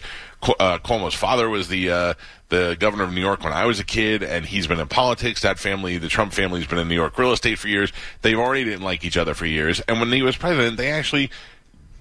uh, 0.60 0.80
Cuomo's 0.80 1.14
father 1.14 1.50
was 1.50 1.68
the 1.68 1.90
uh, 1.90 2.14
the 2.50 2.76
governor 2.80 3.04
of 3.04 3.14
New 3.14 3.22
York 3.22 3.44
when 3.44 3.54
I 3.54 3.66
was 3.66 3.80
a 3.80 3.84
kid, 3.84 4.24
and 4.24 4.46
he's 4.46 4.68
been 4.68 4.80
in 4.80 4.88
politics. 4.88 5.42
That 5.42 5.60
family, 5.60 5.98
the 5.98 6.10
Trump 6.10 6.34
family's 6.34 6.68
been 6.68 6.80
in 6.80 6.88
New 6.88 6.96
York 6.96 7.18
real 7.18 7.32
estate 7.32 7.58
for 7.60 7.68
years. 7.68 7.92
They've 8.22 8.38
already 8.38 8.66
didn't 8.66 8.84
like 8.84 9.04
each 9.04 9.18
other 9.18 9.34
for 9.34 9.46
years, 9.46 9.80
and 9.82 10.00
when 10.00 10.12
he 10.12 10.22
was 10.22 10.36
president, 10.36 10.78
they 10.78 10.92
actually 10.92 11.32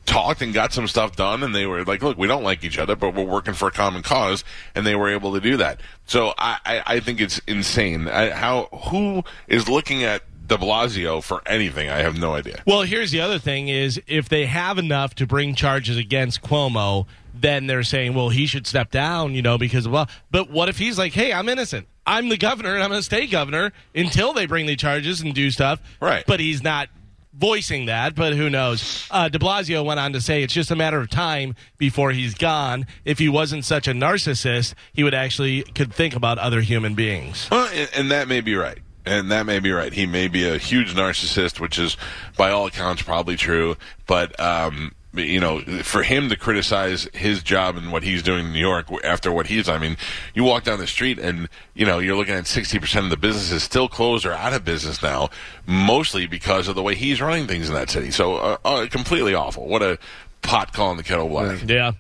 talked 0.05 0.43
and 0.43 0.53
got 0.53 0.73
some 0.73 0.89
stuff 0.89 1.15
done 1.15 1.45
and 1.45 1.55
they 1.55 1.65
were 1.65 1.85
like 1.85 2.03
look 2.03 2.19
we 2.19 2.27
don't 2.27 2.43
like 2.43 2.65
each 2.65 2.77
other 2.77 2.97
but 2.97 3.15
we're 3.15 3.23
working 3.23 3.55
for 3.55 3.69
a 3.69 3.71
common 3.71 4.03
cause 4.03 4.43
and 4.75 4.85
they 4.85 4.97
were 4.97 5.09
able 5.09 5.33
to 5.33 5.41
do 5.41 5.57
that 5.57 5.81
so 6.07 6.35
i 6.39 6.59
i, 6.65 6.83
I 6.87 7.01
think 7.01 7.21
it's 7.21 7.39
insane 7.47 8.09
I, 8.09 8.31
how 8.31 8.65
who 8.91 9.23
is 9.47 9.69
looking 9.69 10.03
at 10.03 10.23
de 10.53 10.65
blasio 10.65 11.23
for 11.23 11.41
anything 11.47 11.89
i 11.89 11.99
have 11.99 12.19
no 12.19 12.35
idea 12.35 12.63
Well, 12.67 12.83
here's 12.83 13.11
the 13.11 13.21
other 13.21 13.39
thing: 13.39 13.69
is 13.69 14.01
if 14.07 14.29
they 14.29 14.47
have 14.47 14.79
enough 14.79 15.15
to 15.17 15.27
bring 15.27 15.55
charges 15.55 15.97
against 15.97 16.43
Cuomo, 16.43 17.07
then 17.35 17.67
they're 17.67 17.83
saying, 17.83 18.15
well, 18.15 18.29
he 18.29 18.47
should 18.47 18.67
step 18.67 18.91
down, 18.91 19.35
you 19.35 19.43
know, 19.43 19.59
because 19.59 19.89
well. 19.89 20.09
But 20.31 20.51
what 20.51 20.69
if 20.69 20.79
he's 20.79 20.99
like, 20.99 21.13
hey, 21.13 21.33
I'm 21.33 21.49
innocent. 21.49 21.87
I'm 22.07 22.29
the 22.29 22.37
governor, 22.37 22.75
and 22.75 22.83
I'm 22.83 22.91
going 22.91 22.99
to 22.99 23.05
stay 23.05 23.27
governor 23.27 23.73
until 23.95 24.33
they 24.33 24.47
bring 24.47 24.67
the 24.67 24.77
charges 24.77 25.21
and 25.21 25.35
do 25.35 25.51
stuff. 25.51 25.81
Right. 26.01 26.25
But 26.27 26.41
he's 26.41 26.63
not 26.63 26.89
voicing 27.33 27.87
that. 27.87 28.15
But 28.15 28.35
who 28.35 28.51
knows? 28.51 29.07
Uh, 29.11 29.29
De 29.29 29.39
Blasio 29.39 29.85
went 29.85 30.01
on 30.01 30.13
to 30.13 30.21
say 30.21 30.43
it's 30.43 30.53
just 30.53 30.71
a 30.71 30.77
matter 30.77 31.01
of 31.01 31.11
time 31.11 31.55
before 31.79 32.11
he's 32.13 32.35
gone. 32.35 32.87
If 33.05 33.19
he 33.19 33.29
wasn't 33.29 33.65
such 33.65 33.89
a 33.89 33.93
narcissist, 33.93 34.75
he 34.93 35.03
would 35.05 35.15
actually 35.15 35.63
could 35.63 35.93
think 35.93 36.15
about 36.15 36.39
other 36.39 36.61
human 36.61 36.95
beings. 36.95 37.49
Well, 37.51 37.69
and, 37.73 37.91
and 37.95 38.11
that 38.11 38.29
may 38.29 38.41
be 38.41 38.55
right. 38.55 38.79
And 39.05 39.31
that 39.31 39.47
may 39.47 39.59
be 39.59 39.73
right. 39.73 39.93
He 39.93 40.07
may 40.07 40.29
be 40.29 40.49
a 40.49 40.59
huge 40.59 40.95
narcissist, 40.95 41.59
which 41.61 41.79
is, 41.79 41.97
by 42.37 42.51
all 42.51 42.67
accounts, 42.67 43.03
probably 43.03 43.37
true. 43.37 43.77
But, 44.07 44.39
um, 44.39 44.93
you 45.15 45.41
know, 45.41 45.61
for 45.83 46.03
him 46.03 46.29
to 46.31 46.37
criticize 46.37 47.09
his 47.13 47.43
job 47.43 47.77
and 47.77 47.93
what 47.93 48.03
he's 48.03 48.23
doing 48.23 48.47
in 48.47 48.53
New 48.53 48.61
York 48.61 48.87
after 49.05 49.31
what 49.31 49.49
he's, 49.49 49.69
I 49.69 49.79
mean, 49.79 49.97
you 50.35 50.45
walk 50.45 50.65
down 50.65 50.79
the 50.79 50.87
street 50.87 51.19
and, 51.19 51.49
you 51.75 51.85
know, 51.85 51.99
you're 51.99 52.17
looking 52.17 52.35
at 52.35 52.45
60% 52.45 53.05
of 53.05 53.11
the 53.11 53.17
businesses 53.17 53.63
still 53.63 53.89
closed 53.89 54.25
or 54.25 54.33
out 54.33 54.53
of 54.53 54.65
business 54.65 55.03
now, 55.03 55.29
mostly 55.67 56.27
because 56.27 56.69
of 56.69 56.77
the 56.77 56.83
way 56.83 56.95
he's 56.95 57.21
running 57.21 57.47
things 57.47 57.69
in 57.69 57.75
that 57.75 57.91
city. 57.91 58.11
So, 58.11 58.37
uh, 58.37 58.57
uh, 58.65 58.87
completely 58.87 59.35
awful. 59.35 59.67
What 59.67 59.83
a 59.83 59.99
pot 60.43 60.73
calling 60.73 60.97
the 60.97 61.03
kettle 61.03 61.29
black. 61.29 61.63
Yeah. 61.69 61.93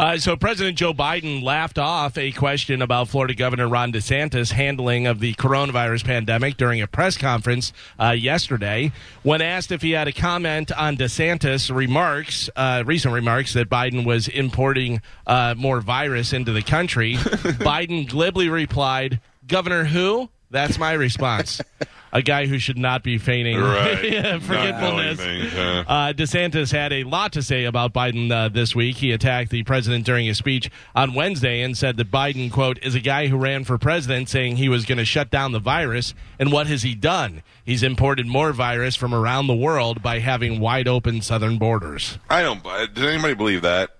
Uh, 0.00 0.16
so 0.16 0.34
President 0.34 0.78
Joe 0.78 0.94
Biden 0.94 1.42
laughed 1.42 1.78
off 1.78 2.16
a 2.16 2.32
question 2.32 2.80
about 2.80 3.08
Florida 3.08 3.34
Governor 3.34 3.68
Ron 3.68 3.92
DeSantis' 3.92 4.50
handling 4.50 5.06
of 5.06 5.20
the 5.20 5.34
coronavirus 5.34 6.04
pandemic 6.04 6.56
during 6.56 6.80
a 6.80 6.86
press 6.86 7.18
conference 7.18 7.74
uh, 8.00 8.12
yesterday. 8.12 8.92
When 9.24 9.42
asked 9.42 9.70
if 9.70 9.82
he 9.82 9.90
had 9.90 10.08
a 10.08 10.12
comment 10.12 10.72
on 10.72 10.96
DeSantis' 10.96 11.70
remarks, 11.70 12.48
uh, 12.56 12.82
recent 12.86 13.12
remarks 13.12 13.52
that 13.52 13.68
Biden 13.68 14.06
was 14.06 14.26
importing 14.26 15.02
uh, 15.26 15.54
more 15.58 15.82
virus 15.82 16.32
into 16.32 16.52
the 16.52 16.62
country, 16.62 17.16
Biden 17.16 18.08
glibly 18.08 18.48
replied, 18.48 19.20
"Governor 19.46 19.84
who?" 19.84 20.30
That's 20.50 20.78
my 20.78 20.92
response. 20.92 21.60
a 22.12 22.22
guy 22.22 22.46
who 22.46 22.58
should 22.58 22.76
not 22.78 23.02
be 23.04 23.18
feigning 23.18 23.56
Right. 23.56 24.04
yeah, 24.12 24.38
forgetfulness. 24.40 25.18
things, 25.18 25.52
huh? 25.52 25.84
Uh, 25.86 26.12
DeSantis 26.12 26.72
had 26.72 26.92
a 26.92 27.04
lot 27.04 27.32
to 27.34 27.42
say 27.42 27.64
about 27.64 27.92
Biden 27.92 28.32
uh, 28.32 28.48
this 28.48 28.74
week. 28.74 28.96
He 28.96 29.12
attacked 29.12 29.50
the 29.50 29.62
president 29.62 30.04
during 30.04 30.28
a 30.28 30.34
speech 30.34 30.70
on 30.94 31.14
Wednesday 31.14 31.62
and 31.62 31.76
said 31.78 31.96
that 31.98 32.10
Biden, 32.10 32.50
quote, 32.50 32.78
is 32.82 32.94
a 32.96 33.00
guy 33.00 33.28
who 33.28 33.36
ran 33.36 33.62
for 33.64 33.78
president 33.78 34.28
saying 34.28 34.56
he 34.56 34.68
was 34.68 34.84
going 34.84 34.98
to 34.98 35.04
shut 35.04 35.30
down 35.30 35.52
the 35.52 35.60
virus. 35.60 36.14
And 36.38 36.50
what 36.50 36.66
has 36.66 36.82
he 36.82 36.94
done? 36.96 37.42
He's 37.64 37.82
imported 37.84 38.26
more 38.26 38.52
virus 38.52 38.96
from 38.96 39.14
around 39.14 39.46
the 39.46 39.54
world 39.54 40.02
by 40.02 40.18
having 40.18 40.58
wide 40.58 40.88
open 40.88 41.20
southern 41.22 41.58
borders. 41.58 42.18
I 42.28 42.42
don't, 42.42 42.62
bu- 42.62 42.88
does 42.88 43.04
anybody 43.06 43.34
believe 43.34 43.62
that? 43.62 43.90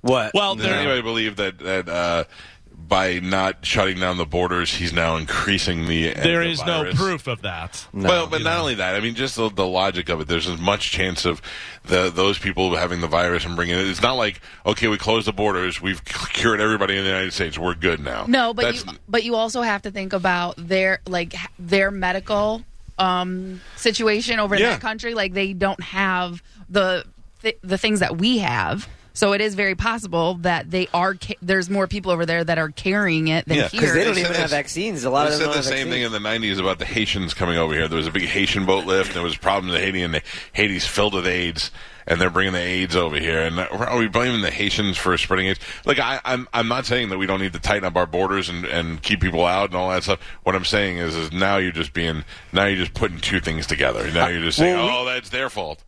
What? 0.00 0.32
Well, 0.34 0.56
Does 0.56 0.66
anybody 0.66 1.00
believe 1.00 1.36
that 1.36 1.60
that 1.60 1.88
uh, 1.88 2.24
by 2.92 3.20
not 3.20 3.64
shutting 3.64 3.98
down 3.98 4.18
the 4.18 4.26
borders, 4.26 4.74
he's 4.74 4.92
now 4.92 5.16
increasing 5.16 5.86
the? 5.86 6.12
There 6.12 6.42
is 6.42 6.62
no 6.62 6.92
proof 6.92 7.26
of 7.26 7.40
that. 7.40 7.86
well, 7.94 8.26
but 8.26 8.42
not 8.42 8.60
only 8.60 8.74
that. 8.74 8.94
I 8.94 9.00
mean, 9.00 9.14
just 9.14 9.34
the, 9.36 9.48
the 9.48 9.66
logic 9.66 10.10
of 10.10 10.20
it. 10.20 10.28
There's 10.28 10.46
as 10.46 10.60
much 10.60 10.90
chance 10.90 11.24
of 11.24 11.40
the 11.84 12.10
those 12.10 12.38
people 12.38 12.76
having 12.76 13.00
the 13.00 13.06
virus 13.06 13.46
and 13.46 13.56
bringing 13.56 13.76
it. 13.78 13.86
It's 13.86 14.02
not 14.02 14.18
like 14.18 14.42
okay, 14.66 14.88
we 14.88 14.98
closed 14.98 15.26
the 15.26 15.32
borders, 15.32 15.80
we've 15.80 16.04
cured 16.04 16.60
everybody 16.60 16.98
in 16.98 17.04
the 17.04 17.08
United 17.08 17.32
States, 17.32 17.56
we're 17.58 17.74
good 17.74 17.98
now. 17.98 18.26
No, 18.28 18.52
but 18.52 18.66
That's, 18.66 18.84
you 18.84 18.92
but 19.08 19.24
you 19.24 19.36
also 19.36 19.62
have 19.62 19.80
to 19.82 19.90
think 19.90 20.12
about 20.12 20.56
their 20.58 21.00
like 21.08 21.34
their 21.58 21.90
medical 21.90 22.62
um, 22.98 23.62
situation 23.76 24.38
over 24.38 24.54
in 24.54 24.60
Yeah. 24.60 24.72
that 24.72 24.82
country. 24.82 25.14
Like 25.14 25.32
they 25.32 25.54
don't 25.54 25.82
have 25.82 26.42
the 26.68 27.06
th- 27.40 27.56
the 27.62 27.78
things 27.78 28.00
that 28.00 28.18
we 28.18 28.36
have. 28.38 28.86
So 29.14 29.32
it 29.32 29.40
is 29.40 29.54
very 29.54 29.74
possible 29.74 30.34
that 30.42 30.70
they 30.70 30.88
are. 30.94 31.14
Ca- 31.14 31.36
there's 31.42 31.68
more 31.68 31.86
people 31.86 32.10
over 32.12 32.24
there 32.24 32.42
that 32.44 32.58
are 32.58 32.70
carrying 32.70 33.28
it 33.28 33.46
than 33.46 33.56
Yeah, 33.58 33.62
'cause 33.64 33.72
here. 33.72 33.80
Because 33.80 33.94
they 33.94 34.04
don't 34.04 34.14
They 34.14 34.20
even 34.22 34.32
have 34.32 34.42
this- 34.44 34.50
vaccines. 34.50 35.04
A 35.04 35.10
lot 35.10 35.26
of 35.26 35.32
them 35.32 35.40
said 35.40 35.50
the 35.50 35.56
have 35.56 35.64
same 35.64 35.90
thing 35.90 36.02
in 36.02 36.12
the 36.12 36.20
'90s 36.20 36.58
about 36.58 36.78
the 36.78 36.84
Haitians 36.86 37.34
coming 37.34 37.56
over 37.58 37.74
here. 37.74 37.88
There 37.88 37.98
was 37.98 38.06
a 38.06 38.10
big 38.12 38.26
Haitian 38.26 38.64
boat 38.66 38.86
lift, 38.86 39.08
and 39.08 39.16
there 39.16 39.22
was 39.22 39.36
problems 39.36 39.74
in 39.74 39.80
Haiti, 39.82 40.02
and 40.02 40.20
Haiti's 40.54 40.86
filled 40.86 41.14
with 41.14 41.26
AIDS, 41.26 41.70
and 42.06 42.20
they're 42.20 42.30
bringing 42.30 42.54
the 42.54 42.60
AIDS 42.60 42.96
over 42.96 43.18
here. 43.18 43.42
And 43.42 43.60
are 43.60 43.98
we 43.98 44.08
blaming 44.08 44.40
the 44.40 44.50
Haitians 44.50 44.96
for 44.96 45.16
spreading 45.18 45.46
AIDS? 45.48 45.60
Like, 45.84 45.98
I, 45.98 46.20
I'm 46.24 46.48
I'm 46.54 46.68
not 46.68 46.86
saying 46.86 47.10
that 47.10 47.18
we 47.18 47.26
don't 47.26 47.40
need 47.40 47.52
to 47.52 47.60
tighten 47.60 47.84
up 47.84 47.96
our 47.96 48.06
borders 48.06 48.48
and, 48.48 48.64
and 48.64 49.02
keep 49.02 49.20
people 49.20 49.44
out 49.44 49.68
and 49.68 49.76
all 49.76 49.90
that 49.90 50.04
stuff. 50.04 50.20
What 50.42 50.54
I'm 50.54 50.64
saying 50.64 50.96
is, 50.98 51.14
is 51.14 51.32
now 51.32 51.58
you're 51.58 51.70
just 51.72 51.92
being 51.92 52.24
now 52.52 52.64
you're 52.64 52.78
just 52.78 52.94
putting 52.94 53.18
two 53.18 53.40
things 53.40 53.66
together. 53.66 54.10
Now 54.10 54.24
uh, 54.24 54.28
you're 54.28 54.42
just 54.42 54.56
saying, 54.58 54.74
Well, 54.76 54.86
we- 54.86 55.10
oh, 55.10 55.12
that's 55.14 55.28
their 55.28 55.50
fault. 55.50 55.82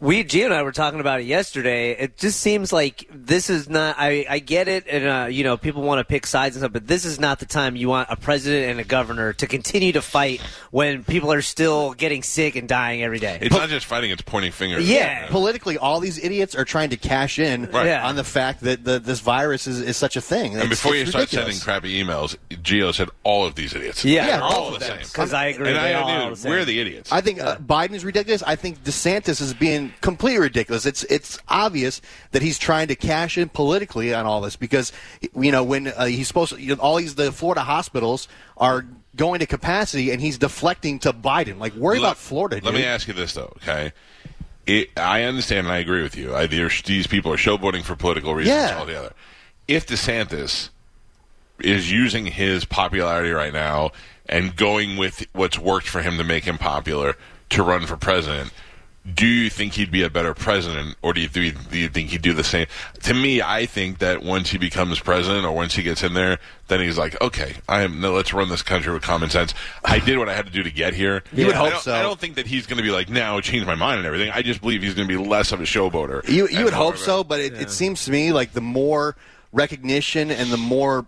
We, 0.00 0.22
Gio 0.22 0.44
and 0.44 0.54
I 0.54 0.62
were 0.62 0.70
talking 0.70 1.00
about 1.00 1.18
it 1.20 1.24
yesterday. 1.26 1.90
It 1.90 2.16
just 2.18 2.38
seems 2.38 2.72
like 2.72 3.08
this 3.12 3.50
is 3.50 3.68
not. 3.68 3.96
I, 3.98 4.24
I 4.30 4.38
get 4.38 4.68
it, 4.68 4.86
and 4.88 5.04
uh, 5.04 5.26
you 5.26 5.42
know, 5.42 5.56
people 5.56 5.82
want 5.82 5.98
to 5.98 6.04
pick 6.04 6.24
sides 6.24 6.54
and 6.54 6.60
stuff, 6.60 6.72
but 6.72 6.86
this 6.86 7.04
is 7.04 7.18
not 7.18 7.40
the 7.40 7.46
time 7.46 7.74
you 7.74 7.88
want 7.88 8.08
a 8.08 8.14
president 8.14 8.70
and 8.70 8.78
a 8.78 8.84
governor 8.84 9.32
to 9.32 9.48
continue 9.48 9.90
to 9.94 10.00
fight 10.00 10.40
when 10.70 11.02
people 11.02 11.32
are 11.32 11.42
still 11.42 11.94
getting 11.94 12.22
sick 12.22 12.54
and 12.54 12.68
dying 12.68 13.02
every 13.02 13.18
day. 13.18 13.38
It's 13.42 13.52
not 13.56 13.70
just 13.70 13.86
fighting; 13.86 14.12
it's 14.12 14.22
pointing 14.22 14.52
fingers. 14.52 14.88
Yeah. 14.88 15.26
Politically, 15.30 15.78
all 15.78 15.98
these 15.98 16.22
idiots 16.22 16.54
are 16.54 16.64
trying 16.64 16.90
to 16.90 16.96
cash 16.96 17.40
in 17.40 17.64
Right. 17.64 17.86
Yeah. 17.86 18.06
on 18.06 18.14
the 18.14 18.22
fact 18.22 18.60
that 18.60 18.84
the, 18.84 19.00
this 19.00 19.18
virus 19.18 19.66
is, 19.66 19.80
is 19.80 19.96
such 19.96 20.14
a 20.16 20.20
thing. 20.20 20.52
And 20.52 20.62
It's- 20.62 20.70
before 20.70 20.94
you 20.94 21.00
it's 21.02 21.10
start 21.10 21.28
sending 21.28 21.58
crappy 21.58 22.00
emails, 22.00 22.36
Geo 22.62 22.92
said 22.92 23.08
all 23.24 23.46
of 23.46 23.56
these 23.56 23.74
idiots. 23.74 24.04
yeah, 24.04 24.28
Yeah, 24.28 24.40
all, 24.42 24.52
all 24.52 24.68
of 24.68 24.74
of 24.74 24.80
them. 24.80 24.90
them. 24.98 24.98
Because 25.10 25.32
I 25.32 25.46
agree. 25.46 25.70
and 25.70 25.76
I 25.78 25.94
all 25.94 26.06
knew 26.08 26.22
are 26.26 26.30
the 26.30 26.36
same. 26.36 26.50
we're 26.52 26.64
the 26.64 26.78
idiots. 26.78 27.10
I 27.10 27.20
think 27.20 27.40
uh, 27.40 27.56
Biden 27.56 27.94
is 27.94 28.04
ridiculous. 28.04 28.44
I 28.44 28.54
think 28.54 28.84
DeSantis 28.84 29.40
is 29.40 29.54
being 29.54 29.87
com- 29.88 29.94
completely 30.00 30.40
ridiculous. 30.40 30.86
It's 30.86 31.04
it's 31.04 31.38
obvious 31.48 32.00
that 32.32 32.42
he's 32.42 32.58
trying 32.58 32.88
to 32.88 32.96
cash 32.96 33.36
in 33.38 33.48
politically 33.48 34.14
on 34.14 34.26
all 34.26 34.40
this 34.40 34.56
because 34.56 34.92
you 35.34 35.52
know 35.52 35.62
when 35.64 35.88
uh, 35.88 36.06
he's 36.06 36.28
supposed 36.28 36.54
to, 36.54 36.60
you 36.60 36.74
know, 36.76 36.80
all 36.82 36.96
these 36.96 37.14
the 37.14 37.32
Florida 37.32 37.62
hospitals 37.62 38.28
are 38.56 38.84
going 39.16 39.40
to 39.40 39.46
capacity 39.46 40.10
and 40.10 40.20
he's 40.20 40.38
deflecting 40.38 40.98
to 41.00 41.12
Biden. 41.12 41.58
Like 41.58 41.74
worry 41.74 41.98
Let- 41.98 42.08
about 42.08 42.16
Florida. 42.18 42.56
Let 42.56 42.64
dude. 42.64 42.74
me 42.74 42.84
ask 42.84 43.08
you 43.08 43.14
this 43.14 43.32
though, 43.34 43.52
okay? 43.62 43.92
It, 44.66 44.90
I 44.98 45.22
understand 45.22 45.66
and 45.66 45.72
I 45.74 45.78
agree 45.78 46.02
with 46.02 46.14
you. 46.14 46.34
I, 46.36 46.46
these 46.46 47.06
people 47.06 47.32
are 47.32 47.38
showboating 47.38 47.82
for 47.84 47.96
political 47.96 48.34
reasons 48.34 48.54
Yeah. 48.54 48.78
altogether. 48.78 49.14
If 49.66 49.86
DeSantis 49.86 50.68
is 51.58 51.90
using 51.90 52.26
his 52.26 52.64
popularity 52.66 53.30
right 53.30 53.52
now 53.52 53.92
and 54.26 54.54
going 54.54 54.96
with 54.98 55.26
what's 55.32 55.58
worked 55.58 55.88
for 55.88 56.02
him 56.02 56.18
to 56.18 56.24
make 56.24 56.44
him 56.44 56.58
popular 56.58 57.16
to 57.50 57.62
run 57.62 57.86
for 57.86 57.96
president, 57.96 58.52
do 59.14 59.26
you 59.26 59.48
think 59.50 59.74
he'd 59.74 59.90
be 59.90 60.02
a 60.02 60.10
better 60.10 60.34
president, 60.34 60.96
or 61.02 61.12
do 61.12 61.20
you, 61.20 61.28
do 61.28 61.40
you, 61.40 61.52
do 61.52 61.78
you 61.78 61.88
think 61.88 62.10
he'd 62.10 62.22
do 62.22 62.32
the 62.32 62.44
same? 62.44 62.66
To 63.04 63.14
me, 63.14 63.40
I 63.40 63.66
think 63.66 63.98
that 63.98 64.22
once 64.22 64.50
he 64.50 64.58
becomes 64.58 65.00
president, 65.00 65.44
or 65.44 65.52
once 65.52 65.74
he 65.74 65.82
gets 65.82 66.02
in 66.02 66.14
there, 66.14 66.38
then 66.68 66.80
he's 66.80 66.98
like, 66.98 67.20
okay, 67.20 67.54
I 67.68 67.82
am. 67.82 68.00
No, 68.00 68.12
let's 68.12 68.32
run 68.32 68.48
this 68.48 68.62
country 68.62 68.92
with 68.92 69.02
common 69.02 69.30
sense. 69.30 69.54
I 69.84 69.98
did 69.98 70.18
what 70.18 70.28
I 70.28 70.34
had 70.34 70.46
to 70.46 70.52
do 70.52 70.62
to 70.62 70.70
get 70.70 70.94
here. 70.94 71.22
You 71.32 71.46
would 71.46 71.54
I 71.54 71.58
hope 71.58 71.70
don't- 71.70 71.82
so. 71.82 71.94
I 71.94 72.02
don't 72.02 72.20
think 72.20 72.34
that 72.36 72.46
he's 72.46 72.66
going 72.66 72.76
to 72.78 72.82
be 72.82 72.90
like 72.90 73.08
now 73.08 73.40
change 73.40 73.64
my 73.66 73.74
mind 73.74 73.98
and 73.98 74.06
everything. 74.06 74.30
I 74.30 74.42
just 74.42 74.60
believe 74.60 74.82
he's 74.82 74.94
going 74.94 75.08
to 75.08 75.18
be 75.18 75.22
less 75.22 75.52
of 75.52 75.60
a 75.60 75.64
showboater. 75.64 76.28
You 76.28 76.48
you 76.48 76.64
would 76.64 76.74
hope 76.74 76.94
of 76.94 77.00
so, 77.00 77.24
but 77.24 77.40
it, 77.40 77.54
it 77.54 77.70
seems 77.70 78.04
to 78.04 78.10
me 78.10 78.32
like 78.32 78.52
the 78.52 78.60
more 78.60 79.16
recognition 79.52 80.30
and 80.30 80.50
the 80.50 80.56
more 80.56 81.06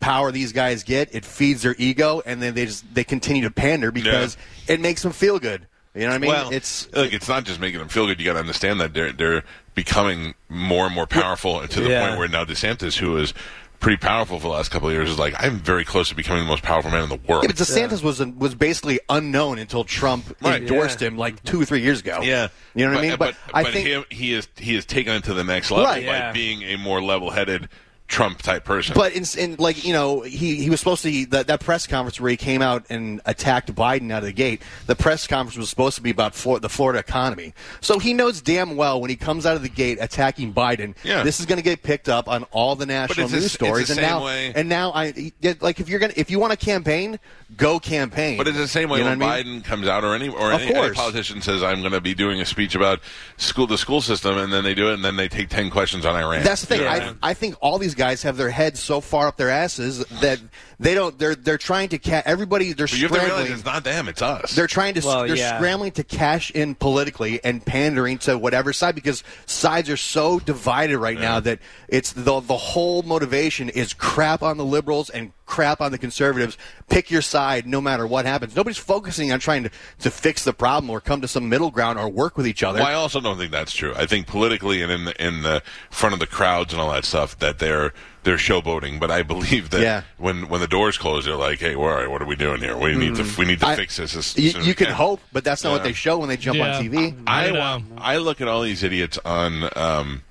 power 0.00 0.32
these 0.32 0.52
guys 0.52 0.82
get, 0.84 1.14
it 1.14 1.24
feeds 1.24 1.62
their 1.62 1.74
ego, 1.78 2.22
and 2.24 2.42
then 2.42 2.54
they 2.54 2.66
just 2.66 2.94
they 2.94 3.04
continue 3.04 3.42
to 3.42 3.50
pander 3.50 3.90
because 3.90 4.36
it 4.68 4.80
makes 4.80 5.02
them 5.02 5.12
feel 5.12 5.38
good. 5.38 5.66
You 5.94 6.00
know 6.02 6.08
what 6.08 6.14
I 6.14 6.18
mean? 6.18 6.30
well, 6.30 6.50
it's 6.52 6.92
look, 6.92 7.12
it's 7.12 7.28
not 7.28 7.44
just 7.44 7.60
making 7.60 7.78
them 7.78 7.88
feel 7.88 8.06
good. 8.06 8.18
You 8.18 8.26
got 8.26 8.32
to 8.34 8.40
understand 8.40 8.80
that 8.80 8.94
they're 8.94 9.12
they're 9.12 9.44
becoming 9.74 10.34
more 10.48 10.86
and 10.86 10.94
more 10.94 11.06
powerful, 11.06 11.60
and 11.60 11.70
to 11.70 11.80
the 11.80 11.90
Yeah. 11.90 12.06
point 12.06 12.18
where 12.18 12.28
now 12.28 12.44
DeSantis, 12.44 12.96
who 12.96 13.16
is 13.16 13.32
pretty 13.80 13.96
powerful 13.98 14.38
for 14.38 14.44
the 14.44 14.48
last 14.54 14.70
couple 14.70 14.88
of 14.88 14.94
years, 14.94 15.10
is 15.10 15.18
like 15.18 15.34
I'm 15.38 15.58
very 15.58 15.84
close 15.84 16.08
to 16.08 16.14
becoming 16.14 16.44
the 16.44 16.48
most 16.48 16.62
powerful 16.62 16.90
man 16.90 17.02
in 17.04 17.08
the 17.10 17.16
world. 17.28 17.44
yeah, 17.44 17.48
but 17.48 17.56
DeSantis 17.56 18.02
was 18.02 18.18
was 18.18 18.54
basically 18.56 18.98
unknown 19.08 19.58
until 19.58 19.84
Trump 19.84 20.34
Right. 20.40 20.62
endorsed 20.62 21.00
him 21.00 21.16
like 21.16 21.42
two 21.44 21.60
or 21.60 21.64
three 21.64 21.82
years 21.82 22.00
ago. 22.00 22.20
Yeah, 22.22 22.48
you 22.74 22.86
know 22.86 22.92
what 22.92 23.04
I 23.04 23.08
mean. 23.08 23.16
But, 23.18 23.36
I 23.52 23.62
but 23.62 23.72
think 23.72 23.86
he, 24.10 24.16
he 24.16 24.34
is 24.34 24.48
he 24.56 24.74
is 24.74 24.84
taken 24.86 25.14
it 25.14 25.24
to 25.24 25.34
the 25.34 25.44
next 25.44 25.70
level 25.70 25.84
Right. 25.86 26.04
by 26.04 26.12
Yeah. 26.12 26.32
being 26.32 26.62
a 26.62 26.76
more 26.76 27.00
level-headed 27.02 27.68
Trump 28.06 28.42
type 28.42 28.64
person. 28.64 28.94
But 28.94 29.12
in, 29.14 29.24
in 29.38 29.56
like 29.56 29.84
you 29.84 29.92
know, 29.92 30.20
he 30.20 30.56
he 30.56 30.68
was 30.70 30.78
supposed 30.78 31.02
to 31.04 31.26
that 31.26 31.46
that 31.46 31.60
press 31.60 31.86
conference 31.86 32.20
where 32.20 32.30
he 32.30 32.36
came 32.36 32.60
out 32.60 32.84
and 32.90 33.20
attacked 33.24 33.74
Biden 33.74 34.12
out 34.12 34.18
of 34.18 34.24
the 34.26 34.32
gate. 34.32 34.60
The 34.86 34.94
press 34.94 35.26
conference 35.26 35.56
was 35.56 35.70
supposed 35.70 35.96
to 35.96 36.02
be 36.02 36.10
about 36.10 36.34
Flor- 36.34 36.60
the 36.60 36.68
Florida 36.68 36.98
economy. 36.98 37.54
So 37.80 37.98
he 37.98 38.12
knows 38.12 38.42
damn 38.42 38.76
well 38.76 39.00
when 39.00 39.08
he 39.10 39.16
comes 39.16 39.46
out 39.46 39.56
of 39.56 39.62
the 39.62 39.68
gate 39.70 39.98
attacking 40.00 40.52
Biden, 40.52 40.94
Yeah. 41.02 41.22
this 41.22 41.40
is 41.40 41.46
going 41.46 41.56
to 41.56 41.62
get 41.64 41.82
picked 41.82 42.08
up 42.10 42.28
on 42.28 42.44
all 42.52 42.76
the 42.76 42.86
national 42.86 43.28
news 43.30 43.42
the 43.44 43.48
stories. 43.48 43.90
and 43.90 44.00
now, 44.00 44.24
way- 44.24 44.52
and 44.54 44.68
now 44.68 44.92
I 44.92 45.32
like 45.60 45.80
if 45.80 45.88
you're 45.88 45.98
gonna 45.98 46.12
if 46.16 46.30
you 46.30 46.38
want 46.38 46.52
to 46.52 46.58
campaign, 46.58 47.18
go 47.56 47.78
campaign. 47.78 48.36
But 48.38 48.48
it's 48.48 48.56
the 48.56 48.68
same 48.68 48.88
way 48.88 48.98
You 48.98 49.04
know 49.04 49.10
when 49.10 49.20
what 49.20 49.28
I 49.28 49.42
mean? 49.42 49.60
Biden 49.60 49.64
comes 49.64 49.86
out, 49.86 50.04
or 50.04 50.14
any 50.14 50.28
or 50.28 50.52
any, 50.52 50.74
any 50.74 50.94
politician 50.94 51.40
says, 51.40 51.62
"I'm 51.62 51.80
going 51.80 51.92
to 51.92 52.00
be 52.00 52.14
doing 52.14 52.40
a 52.40 52.46
speech 52.46 52.74
about 52.74 53.00
school 53.36 53.66
the 53.66 53.78
school 53.78 54.00
system," 54.00 54.36
and 54.38 54.52
then 54.52 54.64
they 54.64 54.74
do 54.74 54.90
it, 54.90 54.94
and 54.94 55.04
then 55.04 55.16
they 55.16 55.28
take 55.28 55.48
ten 55.48 55.70
questions 55.70 56.04
on 56.04 56.16
Iran. 56.16 56.42
That's 56.42 56.62
the 56.62 56.66
thing. 56.66 56.80
Yeah. 56.80 57.12
I, 57.22 57.30
I 57.30 57.34
think 57.34 57.56
all 57.60 57.78
these 57.78 57.94
guys 57.94 58.22
have 58.22 58.36
their 58.36 58.50
heads 58.50 58.80
so 58.80 59.00
far 59.00 59.28
up 59.28 59.36
their 59.36 59.50
asses 59.50 60.04
that 60.20 60.40
they 60.80 60.94
don't. 60.94 61.18
They're 61.18 61.34
they're 61.34 61.58
trying 61.58 61.90
to 61.90 61.98
ca- 61.98 62.22
everybody. 62.24 62.72
They're 62.72 62.86
but 62.86 62.98
you 62.98 63.08
have 63.08 63.12
to 63.12 63.18
realize 63.18 63.32
scrambling. 63.32 63.52
it's 63.52 63.64
not 63.64 63.84
them; 63.84 64.08
it's 64.08 64.22
us. 64.22 64.54
They're 64.54 64.66
trying 64.66 64.94
to. 64.94 65.06
Well, 65.06 65.26
they're 65.26 65.36
yeah. 65.36 65.56
scrambling 65.56 65.92
to 65.92 66.04
cash 66.04 66.50
in 66.50 66.74
politically 66.74 67.42
and 67.44 67.64
pandering 67.64 68.18
to 68.18 68.36
whatever 68.38 68.72
side 68.72 68.94
because 68.94 69.22
sides 69.46 69.88
are 69.88 69.96
so 69.96 70.38
divided 70.40 70.98
right 70.98 71.18
now 71.18 71.40
that 71.40 71.60
it's 71.88 72.12
the 72.12 72.40
the 72.40 72.56
whole 72.56 73.02
motivation 73.02 73.68
is 73.68 73.92
crap 73.92 74.42
on 74.42 74.56
the 74.56 74.64
liberals 74.64 75.10
and 75.10 75.32
crap 75.54 75.80
on 75.80 75.92
the 75.92 75.98
conservatives. 75.98 76.58
Pick 76.88 77.12
your 77.12 77.22
side, 77.22 77.64
no 77.64 77.80
matter 77.80 78.06
what 78.08 78.24
happens. 78.26 78.56
Nobody's 78.56 78.76
focusing 78.76 79.30
on 79.30 79.38
trying 79.38 79.62
to 79.62 79.70
to 80.00 80.10
fix 80.10 80.42
the 80.44 80.52
problem 80.52 80.90
or 80.90 81.00
come 81.00 81.20
to 81.20 81.28
some 81.28 81.48
middle 81.48 81.70
ground 81.70 81.96
or 81.96 82.08
work 82.08 82.36
with 82.36 82.46
each 82.46 82.64
other. 82.64 82.80
Well, 82.80 82.88
I 82.88 82.94
also 82.94 83.20
don't 83.20 83.38
think 83.38 83.52
that's 83.52 83.72
true. 83.72 83.92
I 83.94 84.06
think 84.06 84.26
politically 84.26 84.82
and 84.82 84.90
in 84.90 85.04
the, 85.04 85.24
in 85.24 85.42
the 85.42 85.62
front 85.90 86.12
of 86.12 86.18
the 86.18 86.26
crowds 86.26 86.72
and 86.72 86.82
all 86.82 86.90
that 86.90 87.04
stuff 87.04 87.38
that 87.38 87.60
they're 87.60 87.92
they're 88.24 88.36
showboating. 88.36 88.98
But 88.98 89.10
I 89.12 89.22
believe 89.22 89.70
that 89.70 89.80
Yeah. 89.80 90.02
when 90.18 90.48
when 90.48 90.60
the 90.60 90.66
doors 90.66 90.98
close, 90.98 91.24
they're 91.24 91.36
like, 91.36 91.60
"Hey, 91.60 91.76
we're 91.76 91.92
all 91.92 92.00
right, 92.00 92.10
what 92.10 92.20
are 92.20 92.26
we 92.26 92.34
doing 92.36 92.60
here? 92.60 92.76
We 92.76 92.96
need 92.96 93.14
to 93.14 93.24
we 93.38 93.44
need 93.44 93.60
to. 93.60 93.66
I- 93.68 93.76
fix 93.76 93.96
this." 93.98 94.16
As 94.16 94.36
You, 94.36 94.58
as 94.58 94.66
you 94.66 94.74
can 94.74 94.88
can." 94.88 94.96
hope, 94.96 95.20
but 95.32 95.44
that's 95.44 95.62
not 95.62 95.70
what 95.72 95.84
they 95.84 95.92
show 95.92 96.18
when 96.18 96.28
they 96.28 96.36
jump 96.36 96.58
Yeah. 96.58 96.76
on 96.78 96.82
TV. 96.82 97.14
I 97.28 97.50
Right, 97.50 97.58
wa- 97.58 97.74
um, 97.74 97.86
I 97.98 98.16
look 98.16 98.40
at 98.40 98.48
all 98.48 98.62
these 98.62 98.82
idiots 98.82 99.18
on 99.24 99.70
um, 99.76 100.22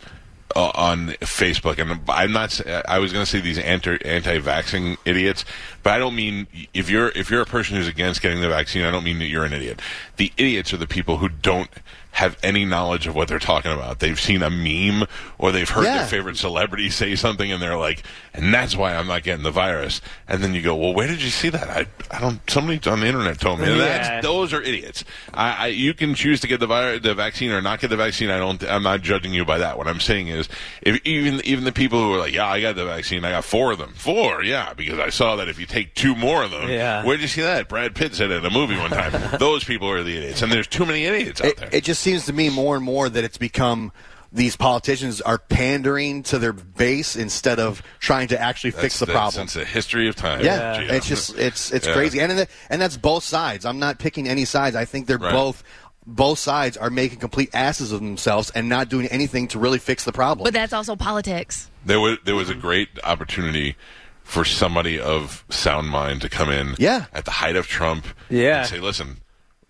uh, 0.56 0.72
on 0.76 1.10
Facebook, 1.22 1.80
and 1.80 2.00
I'm 2.10 2.32
not. 2.32 2.60
I 2.88 3.00
was 3.00 3.12
going 3.12 3.26
to 3.26 3.30
say 3.30 3.40
these 3.40 3.58
anti 3.58 3.98
anti-vaxxing 4.06 4.98
idiots, 5.06 5.46
but 5.82 5.94
I 5.94 5.98
don't 5.98 6.16
mean 6.16 6.48
if 6.74 6.90
you're 6.90 7.10
if 7.10 7.30
you're 7.30 7.42
a 7.42 7.46
person 7.46 7.76
who's 7.76 7.88
against 7.88 8.22
getting 8.22 8.42
the 8.42 8.50
vaccine. 8.50 8.84
I 8.84 8.92
don't 8.92 9.04
mean 9.04 9.20
that 9.20 9.28
you're 9.28 9.46
an 9.46 9.54
idiot. 9.54 9.82
The 10.18 10.32
idiots 10.38 10.74
are 10.74 10.78
the 10.78 10.88
people 10.88 11.18
who 11.18 11.30
don't 11.30 11.70
have 12.14 12.38
any 12.44 12.64
knowledge 12.64 13.08
of 13.08 13.16
what 13.16 13.28
they're 13.28 13.40
talking 13.40 13.72
about. 13.72 14.00
They've 14.00 14.20
seen 14.20 14.44
a 14.44 14.50
meme 14.50 15.08
or 15.40 15.52
they've 15.52 15.68
heard 15.70 15.86
Yeah. 15.86 15.98
their 15.98 16.06
favorite 16.08 16.38
celebrity 16.38 16.90
say 16.90 17.16
something, 17.16 17.52
and 17.52 17.62
they're 17.62 17.76
like, 17.78 18.04
"And 18.34 18.54
that's 18.54 18.76
why 18.76 18.96
I'm 18.96 19.08
not 19.08 19.24
getting 19.24 19.44
the 19.44 19.52
virus." 19.52 20.00
And 20.28 20.44
then 20.44 20.54
you 20.54 20.62
go, 20.62 20.76
"Well, 20.76 20.94
where 20.94 21.08
did 21.08 21.22
you 21.24 21.30
see 21.32 21.50
that?" 21.50 21.70
I, 21.70 21.86
I 22.16 22.20
don't. 22.22 22.40
Somebody 22.50 22.80
on 22.90 23.00
the 23.00 23.08
internet 23.08 23.40
told 23.40 23.60
me. 23.60 23.68
Yeah. 23.68 23.78
That's, 23.78 24.24
those 24.26 24.54
are 24.54 24.62
idiots. 24.62 25.04
I, 25.34 25.52
I, 25.54 25.68
you 25.68 25.94
can 25.96 26.14
choose 26.14 26.40
to 26.42 26.48
get 26.48 26.60
the 26.60 26.68
virus, 26.68 27.02
the 27.02 27.16
vaccine, 27.16 27.50
or 27.52 27.62
not 27.62 27.80
get 27.80 27.90
the 27.90 27.98
vaccine. 27.98 28.30
I 28.30 28.38
don't. 28.38 28.64
I'm 28.64 28.84
not 28.84 29.02
judging 29.02 29.34
you 29.34 29.44
by 29.44 29.58
that. 29.58 29.78
What 29.78 29.88
I'm 29.88 30.00
saying 30.00 30.28
is, 30.28 30.48
if 30.84 31.04
even 31.06 31.42
even 31.46 31.64
the 31.64 31.72
people 31.72 32.00
who 32.00 32.14
are 32.14 32.20
like, 32.20 32.34
"Yeah, 32.34 32.48
I 32.48 32.62
got 32.62 32.76
the 32.76 32.86
vaccine. 32.86 33.26
I 33.26 33.32
got 33.32 33.44
four 33.44 33.72
of 33.72 33.80
them. 33.80 33.94
Four, 33.96 34.44
yeah, 34.44 34.74
because 34.74 35.00
I 35.00 35.10
saw 35.10 35.36
that 35.38 35.50
if 35.50 35.60
you 35.60 35.66
take 35.66 35.96
two 35.96 36.14
more 36.16 36.44
of 36.44 36.52
them, 36.52 36.70
Yeah. 36.70 37.04
where'd 37.04 37.22
you 37.22 37.28
see 37.28 37.42
that? 37.42 37.68
Brad 37.68 37.96
Pitt 37.96 38.14
said 38.14 38.30
it 38.30 38.38
in 38.38 38.46
a 38.46 38.50
movie 38.52 38.78
one 38.78 38.92
time. 38.92 39.14
those 39.40 39.64
people 39.64 39.90
are 39.90 40.04
the 40.04 40.16
idiots, 40.16 40.42
and 40.44 40.52
there's 40.52 40.68
too 40.68 40.86
many 40.86 41.06
idiots 41.06 41.42
out 41.42 41.48
it, 41.48 41.58
there. 41.58 41.70
it 41.72 41.84
just 41.84 42.03
seems 42.04 42.26
to 42.28 42.34
me 42.34 42.50
more 42.50 42.76
and 42.76 42.86
more 42.86 43.10
that 43.10 43.24
it's 43.24 43.38
become 43.38 43.92
these 44.32 44.56
politicians 44.56 45.22
are 45.22 45.38
pandering 45.38 46.24
to 46.24 46.40
their 46.40 46.54
base 46.54 47.16
instead 47.16 47.60
of 47.60 47.84
trying 48.00 48.28
to 48.30 48.40
actually 48.42 48.72
fix 48.72 48.98
the 49.00 49.06
That's- 49.06 49.16
problem. 49.34 49.48
Since 49.48 49.54
the 49.54 49.66
history 49.72 50.08
of 50.08 50.16
time. 50.16 50.44
Yeah, 50.44 50.78
Gio. 50.82 50.90
it's 50.92 51.08
just 51.08 51.38
it's 51.38 51.72
it's 51.72 51.86
Yeah. 51.88 51.94
crazy, 51.94 52.20
and 52.20 52.48
and 52.70 52.82
that's 52.82 52.98
both 52.98 53.24
sides. 53.24 53.64
I'm 53.66 53.80
not 53.80 54.00
picking 54.00 54.28
any 54.28 54.46
sides. 54.46 54.76
I 54.76 54.86
think 54.86 55.08
they're 55.08 55.18
Right. 55.20 55.32
both 55.32 55.64
both 56.06 56.38
sides 56.38 56.76
are 56.76 56.90
making 56.90 57.20
complete 57.20 57.50
asses 57.54 57.94
of 57.94 58.02
themselves 58.02 58.50
and 58.56 58.68
not 58.68 58.90
doing 58.90 59.08
anything 59.08 59.48
to 59.48 59.58
really 59.60 59.80
fix 59.80 60.04
the 60.04 60.12
problem. 60.12 60.44
But 60.44 60.54
that's 60.54 60.74
also 60.74 60.96
politics. 60.96 61.70
There 61.86 62.00
was 62.00 62.18
there 62.26 62.36
was 62.36 62.50
a 62.50 62.56
great 62.56 62.90
opportunity 63.04 63.76
for 64.24 64.44
somebody 64.44 65.00
of 65.00 65.46
sound 65.50 65.90
mind 65.90 66.22
to 66.22 66.30
come 66.30 66.50
in 66.50 66.76
Yeah. 66.80 67.06
at 67.14 67.26
the 67.26 67.32
height 67.32 67.56
of 67.56 67.68
Trump 67.68 68.08
Yeah. 68.30 68.62
and 68.62 68.68
say, 68.68 68.80
listen, 68.80 69.18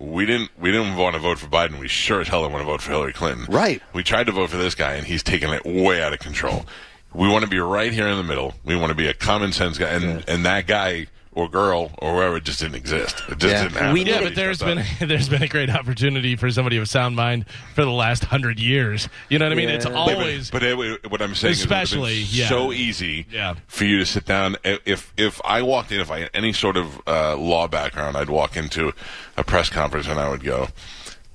we 0.04 0.26
didn't 0.26 0.52
we 0.60 0.72
didn't 0.72 0.98
want 0.98 1.16
to 1.16 1.22
vote 1.22 1.40
for 1.40 1.48
Biden. 1.48 1.80
We 1.80 1.88
sure 1.88 2.22
as 2.22 2.28
hell 2.28 2.42
didn't 2.42 2.54
want 2.54 2.64
to 2.64 2.72
vote 2.72 2.82
for 2.82 2.92
Hillary 2.92 3.14
Clinton. 3.14 3.46
Right. 3.50 3.82
We 3.94 4.04
tried 4.04 4.26
to 4.26 4.32
vote 4.32 4.50
for 4.50 4.58
this 4.58 4.76
guy 4.76 4.96
and 4.96 5.08
he's 5.08 5.24
taken 5.24 5.50
it 5.52 5.66
way 5.66 6.04
out 6.04 6.14
of 6.14 6.20
control. 6.20 6.66
We 7.14 7.30
want 7.30 7.44
to 7.44 7.50
be 7.50 7.60
right 7.60 7.94
here 7.94 8.08
in 8.08 8.18
the 8.18 8.24
middle. 8.24 8.54
We 8.66 8.76
want 8.76 8.90
to 8.90 8.96
be 8.96 9.08
a 9.08 9.14
common 9.14 9.54
sense 9.54 9.78
guy 9.78 9.90
and 9.90 10.24
and 10.28 10.46
that 10.46 10.68
guy 10.68 11.08
or 11.36 11.50
girl 11.50 11.92
or 12.00 12.14
whoever 12.14 12.40
just 12.40 12.60
didn't 12.60 12.76
exist. 12.76 13.22
It 13.30 13.38
just 13.40 13.54
Yeah. 13.54 13.64
didn't 13.64 13.74
happen. 13.78 13.94
We 13.94 14.04
Yeah, 14.06 14.22
but 14.22 14.36
there's 14.36 14.58
Stuff 14.58 14.68
been 14.70 14.78
done. 14.78 14.86
there's 15.10 15.30
been 15.30 15.44
a 15.44 15.48
great 15.48 15.70
opportunity 15.70 16.36
for 16.36 16.50
somebody 16.52 16.78
of 16.78 16.88
sound 16.90 17.16
mind 17.16 17.46
for 17.76 17.84
the 17.84 17.92
last 17.92 18.26
hundred 18.26 18.60
years. 18.60 19.10
You 19.30 19.40
know 19.40 19.46
what 19.46 19.52
I 19.54 19.56
mean? 19.56 19.70
It's 19.70 19.86
Yeah. 19.86 19.92
But- 19.92 20.06
but- 20.06 20.14
always 20.16 20.52
But, 20.52 20.64
it- 20.64 21.10
what 21.12 21.22
I'm 21.22 21.36
saying 21.36 21.54
Especially, 21.54 22.22
is, 22.22 22.34
it 22.34 22.38
yeah. 22.38 22.50
so 22.50 22.72
easy 22.72 23.26
Yeah. 23.32 23.56
for 23.68 23.86
you 23.86 23.98
to 24.00 24.06
sit 24.06 24.26
down. 24.26 24.58
If 24.64 25.12
if 25.18 25.42
I 25.44 25.62
walked 25.62 25.92
in, 25.92 26.00
if 26.00 26.12
I 26.12 26.20
had 26.22 26.30
any 26.34 26.54
sort 26.54 26.78
of 26.78 27.02
uh, 27.08 27.36
law 27.36 27.68
background, 27.68 28.18
I'd 28.18 28.30
walk 28.30 28.56
into 28.58 28.94
a 29.38 29.44
press 29.44 29.70
conference 29.70 30.08
and 30.08 30.20
I 30.20 30.30
would 30.30 30.44
go. 30.44 30.70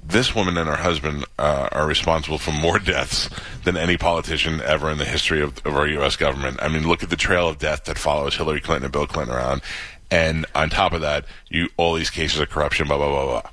This 0.08 0.34
woman 0.34 0.56
and 0.56 0.68
her 0.68 0.76
husband 0.76 1.24
uh, 1.38 1.68
are 1.70 1.86
responsible 1.86 2.38
for 2.38 2.50
more 2.50 2.78
deaths 2.94 3.28
than 3.64 3.76
any 3.76 3.96
politician 3.96 4.60
ever 4.62 4.90
in 4.90 4.98
the 4.98 5.04
history 5.04 5.42
of, 5.42 5.64
of 5.66 5.76
our 5.76 5.86
U.S. 5.86 6.16
government. 6.16 6.58
I 6.60 6.68
mean, 6.68 6.88
look 6.88 7.02
at 7.02 7.10
the 7.10 7.16
trail 7.16 7.48
of 7.48 7.58
death 7.58 7.84
that 7.84 7.98
follows 7.98 8.36
Hillary 8.36 8.60
Clinton 8.60 8.84
and 8.84 8.92
Bill 8.92 9.06
Clinton 9.06 9.34
around, 9.34 9.62
and 10.10 10.46
on 10.54 10.70
top 10.70 10.92
of 10.92 11.02
that, 11.02 11.26
you 11.48 11.68
all 11.76 11.94
these 11.94 12.10
cases 12.10 12.40
of 12.40 12.48
corruption, 12.50 12.86
blah 12.88 12.96
blah 12.96 13.08
blah 13.08 13.40
blah 13.42 13.50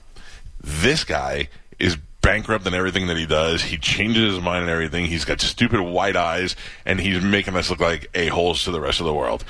this 0.66 1.04
guy 1.04 1.48
is 1.78 1.96
bankrupt 2.22 2.66
in 2.66 2.74
everything 2.74 3.08
that 3.08 3.18
he 3.18 3.26
does. 3.26 3.62
He 3.62 3.78
changes 3.78 4.34
his 4.34 4.44
mind 4.44 4.64
and 4.64 4.72
everything. 4.72 5.06
He's 5.06 5.26
got 5.26 5.40
stupid 5.42 5.80
white 5.80 6.16
eyes, 6.16 6.56
and 6.86 7.00
he's 7.00 7.22
making 7.22 7.56
us 7.56 7.70
look 7.70 7.80
like 7.80 8.10
a 8.16 8.28
holes 8.28 8.64
to 8.64 8.72
the 8.72 8.82
rest 8.82 9.00
of 9.00 9.06
the 9.06 9.14
world. 9.14 9.46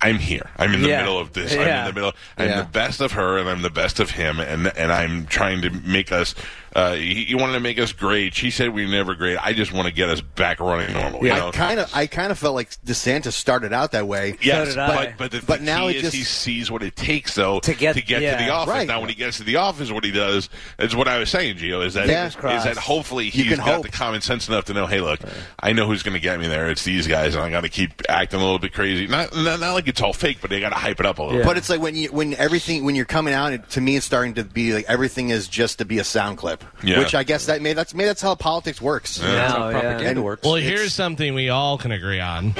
I'm 0.00 0.18
here. 0.18 0.50
I'm 0.58 0.74
in 0.74 0.82
the 0.82 0.88
Yeah. 0.88 1.00
middle 1.00 1.18
of 1.18 1.32
this. 1.32 1.52
I'm 1.52 1.60
in 1.60 1.84
the 1.86 1.92
middle. 1.92 2.12
I'm 2.38 2.48
Yeah. 2.48 2.60
the 2.62 2.68
best 2.68 3.00
of 3.00 3.12
her, 3.12 3.38
and 3.38 3.48
I'm 3.48 3.62
the 3.62 3.70
best 3.70 3.98
of 4.00 4.10
him, 4.10 4.40
and 4.40 4.66
and 4.76 4.92
I'm 4.92 5.26
trying 5.26 5.62
to 5.62 5.70
make 5.70 6.12
us 6.12 6.34
Uh, 6.76 6.92
he, 6.92 7.24
he 7.24 7.34
wanted 7.34 7.54
to 7.54 7.60
make 7.60 7.78
us 7.78 7.92
great. 7.94 8.34
She 8.34 8.50
said 8.50 8.68
we 8.68 8.84
were 8.84 8.90
never 8.92 9.14
great. 9.14 9.38
I 9.38 9.54
just 9.54 9.72
want 9.72 9.86
to 9.88 9.94
get 9.94 10.10
us 10.10 10.20
back 10.20 10.60
running 10.60 10.92
normal. 10.92 11.24
You 11.24 11.30
know? 11.32 11.48
I 11.48 11.50
kind 11.52 11.80
of, 11.80 11.90
I 11.94 12.06
kind 12.06 12.30
of 12.30 12.38
felt 12.38 12.54
like 12.54 12.68
DeSantis 12.84 13.32
started 13.32 13.72
out 13.72 13.92
that 13.92 14.06
way. 14.06 14.36
Yes, 14.42 14.68
did 14.68 14.78
I. 14.78 15.06
but 15.06 15.14
but 15.16 15.30
the, 15.30 15.40
But 15.46 15.60
the 15.60 15.64
now 15.64 15.88
key 15.88 15.96
it 15.96 16.04
is 16.04 16.12
he 16.12 16.18
just- 16.18 16.32
sees 16.32 16.70
what 16.70 16.82
it 16.82 16.94
takes 16.94 17.34
though 17.34 17.60
To 17.60 17.72
get- 17.74 17.94
to 17.94 18.02
get 18.02 18.20
yeah. 18.20 18.36
to 18.36 18.44
the 18.44 18.50
office. 18.50 18.74
Right. 18.74 18.86
Now, 18.86 19.00
when 19.00 19.08
he 19.08 19.14
gets 19.14 19.38
to 19.38 19.44
the 19.44 19.56
office, 19.56 19.90
what 19.90 20.04
he 20.04 20.10
does 20.12 20.50
is 20.78 20.94
what 20.94 21.08
I 21.08 21.18
was 21.18 21.30
saying, 21.30 21.56
Gio. 21.56 21.82
Is 21.82 21.94
that 21.94 22.08
Yeah. 22.08 22.26
is 22.26 22.34
Fingers 22.34 22.64
that 22.64 22.76
hopefully 22.76 23.30
he's 23.30 23.56
got 23.56 23.60
hope. 23.60 23.82
the 23.82 23.88
common 23.90 24.20
sense 24.20 24.46
enough 24.46 24.66
to 24.66 24.74
know, 24.74 24.86
hey, 24.86 25.00
look, 25.00 25.20
I 25.58 25.72
know 25.72 25.86
who's 25.86 26.02
going 26.02 26.12
to 26.12 26.20
get 26.20 26.38
me 26.38 26.46
there. 26.46 26.68
It's 26.68 26.84
these 26.84 27.06
guys, 27.06 27.34
and 27.34 27.42
I 27.42 27.48
got 27.48 27.62
to 27.62 27.70
keep 27.70 28.02
acting 28.06 28.38
a 28.38 28.42
little 28.44 28.58
bit 28.58 28.74
crazy. 28.74 29.06
Not, 29.06 29.34
not 29.34 29.60
not 29.60 29.72
like 29.72 29.88
it's 29.88 30.02
all 30.02 30.12
fake, 30.12 30.38
but 30.42 30.50
they 30.50 30.60
got 30.60 30.68
to 30.70 30.74
hype 30.74 31.00
it 31.00 31.06
up 31.06 31.20
a 31.20 31.22
little. 31.22 31.42
But 31.42 31.56
it's 31.56 31.70
like 31.70 31.80
when 31.80 31.96
you 31.96 32.08
when 32.12 32.34
everything 32.34 32.84
when 32.84 32.94
you're 32.94 33.06
coming 33.06 33.32
out, 33.32 33.54
it, 33.54 33.70
to 33.70 33.80
me, 33.80 33.96
it's 33.96 34.04
starting 34.04 34.34
to 34.34 34.44
be 34.44 34.74
like 34.74 34.84
everything 34.88 35.30
is 35.30 35.48
just 35.48 35.78
to 35.78 35.86
be 35.86 35.98
a 35.98 36.04
sound 36.04 36.36
clip. 36.36 36.64
Yeah. 36.82 36.98
Which 36.98 37.14
I 37.14 37.24
guess 37.24 37.46
that 37.46 37.62
may 37.62 37.72
that's 37.72 37.94
maybe 37.94 38.06
that's 38.06 38.22
how 38.22 38.34
politics 38.34 38.80
works. 38.80 39.18
Yeah. 39.20 39.48
No, 39.56 39.68
yeah. 39.70 39.80
Propaganda 39.80 40.22
works. 40.22 40.44
Well, 40.44 40.56
It's- 40.56 40.70
here's 40.70 40.92
something 40.94 41.34
we 41.34 41.48
all 41.48 41.78
can 41.78 41.92
agree 41.92 42.20
on. 42.20 42.52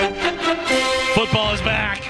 Football 1.14 1.54
is 1.54 1.60
back. 1.62 2.02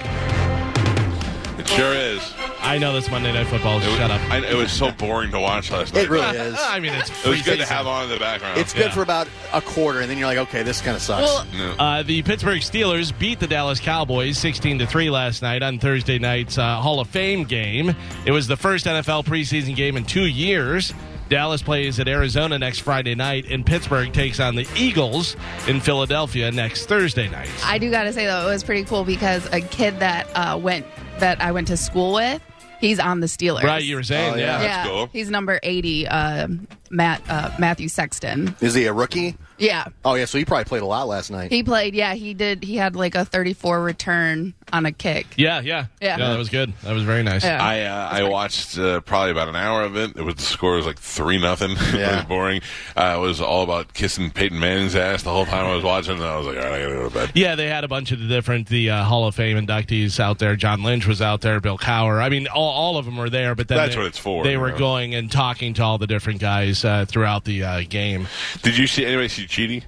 It 1.59 1.67
sure 1.69 1.93
is. 1.95 2.33
I 2.61 2.79
know 2.79 2.93
this 2.93 3.11
Monday 3.11 3.33
Night 3.33 3.47
Football. 3.47 3.81
Shut 3.81 4.11
up. 4.11 4.21
I, 4.31 4.39
it 4.45 4.55
was 4.57 4.71
so 4.73 4.91
boring 4.91 5.31
to 5.31 5.41
watch 5.41 5.71
last 5.71 5.95
night. 5.95 6.05
It 6.05 6.11
really 6.11 6.37
is. 6.37 6.57
I 6.61 6.81
mean, 6.81 6.93
it's 6.93 7.11
It 7.25 7.29
was 7.29 7.43
good 7.43 7.59
to 7.59 7.65
have 7.65 7.87
on 7.87 8.05
in 8.05 8.09
the 8.11 8.19
background. 8.19 8.59
It's 8.59 8.73
good 8.73 8.87
Yeah. 8.87 8.91
for 8.93 9.03
about 9.03 9.29
a 9.53 9.61
quarter, 9.61 10.01
and 10.01 10.11
then 10.11 10.19
you're 10.19 10.27
like, 10.27 10.39
okay, 10.39 10.63
this 10.63 10.81
kind 10.81 10.97
of 10.97 11.03
sucks. 11.03 11.23
Well, 11.55 11.75
Uh, 11.79 12.03
the 12.03 12.23
Pittsburgh 12.23 12.61
Steelers 12.61 13.17
beat 13.19 13.39
the 13.41 13.47
Dallas 13.47 13.81
Cowboys 13.81 14.37
16 14.39 14.81
to 14.81 14.87
3 14.87 15.11
last 15.11 15.43
night 15.43 15.63
on 15.63 15.79
Thursday 15.79 16.19
night's 16.19 16.59
uh, 16.59 16.81
Hall 16.81 17.01
of 17.01 17.09
Fame 17.09 17.45
game. 17.45 17.95
It 18.27 18.33
was 18.33 18.49
the 18.49 18.57
first 18.57 18.85
NFL 18.87 19.25
preseason 19.25 19.75
game 19.77 19.97
in 19.97 20.05
two 20.05 20.27
years. 20.27 20.93
Dallas 21.29 21.63
plays 21.63 21.99
at 21.99 22.07
Arizona 22.09 22.59
next 22.59 22.81
Friday 22.81 23.15
night, 23.15 23.47
and 23.51 23.67
Pittsburgh 23.67 24.13
takes 24.13 24.39
on 24.41 24.55
the 24.55 24.67
Eagles 24.77 25.37
in 25.67 25.81
Philadelphia 25.81 26.53
next 26.53 26.87
Thursday 26.87 27.29
night. 27.29 27.51
I 27.65 27.79
do 27.79 27.91
got 27.91 28.05
to 28.05 28.13
say 28.13 28.27
though, 28.27 28.47
it 28.49 28.53
was 28.53 28.63
pretty 28.63 28.85
cool 28.85 29.05
because 29.05 29.47
a 29.53 29.61
kid 29.61 29.99
that 30.01 30.29
uh, 30.37 30.57
went 30.57 30.87
that 31.19 31.41
I 31.41 31.51
went 31.53 31.69
to 31.69 31.77
school 31.77 32.15
with, 32.15 32.41
he's 32.81 32.99
on 33.01 33.21
the 33.21 33.27
Steelers. 33.27 33.63
right, 33.65 33.83
you 33.83 33.97
were 33.97 34.03
saying, 34.03 34.35
Oh, 34.35 34.37
yeah. 34.37 34.61
yeah. 34.61 34.63
yeah, 34.63 34.85
cool. 34.87 35.09
he's 35.13 35.31
number 35.31 35.59
eighty, 35.63 36.07
uh, 36.07 36.47
Matt 36.91 37.23
uh, 37.29 37.51
Matthew 37.59 37.89
Sexton. 37.89 38.55
is 38.61 38.75
he 38.75 38.85
a 38.87 38.93
rookie? 38.93 39.37
Yeah, 39.59 39.87
Oh 40.05 40.15
yeah, 40.15 40.25
so 40.27 40.39
he 40.39 40.45
probably 40.45 40.65
played 40.65 40.83
a 40.83 40.87
lot 40.87 41.09
last 41.09 41.31
night. 41.31 41.51
he 41.51 41.63
played. 41.63 41.95
Yeah, 41.95 42.15
he 42.15 42.35
did. 42.35 42.63
He 42.65 42.77
had 42.77 42.95
like 42.97 43.15
a 43.15 43.25
thirty-four 43.25 43.83
return 43.83 44.55
on 44.73 44.85
a 44.85 44.93
kick. 44.93 45.27
Yeah, 45.37 45.61
yeah, 45.61 45.87
Yeah. 46.01 46.17
That 46.19 46.37
was 46.39 46.49
good. 46.49 46.73
That 46.83 46.93
was 46.93 47.05
very 47.05 47.23
nice. 47.23 47.45
Yeah. 47.45 47.63
I 47.65 47.83
uh, 47.83 48.09
I 48.13 48.23
watched 48.29 48.77
uh, 48.79 49.01
probably 49.01 49.31
about 49.31 49.49
an 49.49 49.57
hour 49.57 49.83
of 49.85 49.97
it. 49.97 50.17
It 50.17 50.23
was 50.23 50.35
the 50.35 50.43
score 50.43 50.75
was 50.77 50.87
like 50.87 50.99
three 50.99 51.39
nothing. 51.41 51.71
it 51.79 51.95
Yeah. 51.95 52.17
was 52.17 52.25
boring. 52.25 52.61
Uh, 52.97 53.15
it 53.17 53.21
was 53.21 53.41
all 53.41 53.63
about 53.63 53.95
kissing 53.95 54.31
Peyton 54.31 54.59
Manning's 54.59 54.97
ass 54.97 55.23
the 55.23 55.31
whole 55.31 55.47
time 55.47 55.65
I 55.67 55.75
was 55.75 55.85
watching. 55.85 56.15
And 56.17 56.25
I 56.25 56.37
was 56.37 56.47
like, 56.47 56.57
all 56.57 56.65
right, 56.65 56.75
I 56.75 56.83
gotta 56.83 56.95
go 56.95 57.09
to 57.09 57.15
bed. 57.15 57.33
Yeah, 57.35 57.55
they 57.55 57.69
had 57.69 57.85
a 57.85 57.89
bunch 57.89 58.13
of 58.13 58.19
the 58.19 58.27
different 58.27 58.69
the 58.69 58.91
uh, 58.91 59.05
Hall 59.05 59.27
of 59.27 59.35
Fame 59.35 59.57
inductees 59.65 60.19
out 60.21 60.39
there. 60.39 60.57
John 60.57 60.83
Lynch 60.83 61.07
was 61.07 61.23
out 61.23 61.41
there, 61.43 61.61
Bill 61.61 61.79
Cowher. 61.79 62.21
I 62.23 62.29
mean, 62.29 62.47
all, 62.49 62.71
all 62.73 62.99
of 62.99 63.05
them 63.05 63.17
were 63.17 63.31
there. 63.31 63.55
But 63.55 63.69
then 63.69 63.79
That's 63.79 63.95
they, 63.95 64.01
what 64.01 64.07
it's 64.09 64.19
for, 64.19 64.43
They 64.45 64.57
were 64.57 64.73
know. 64.73 64.79
going 64.79 65.15
and 65.15 65.31
talking 65.31 65.75
to 65.75 65.83
all 65.83 65.99
the 65.99 66.07
different 66.09 66.41
guys 66.41 66.85
uh, 66.85 67.05
throughout 67.07 67.45
the 67.45 67.63
uh, 67.63 67.83
game. 67.89 68.27
Did 68.63 68.77
you 68.77 68.87
see 68.87 69.07
anybody 69.07 69.29
see 69.29 69.46
Cheaty? 69.47 69.85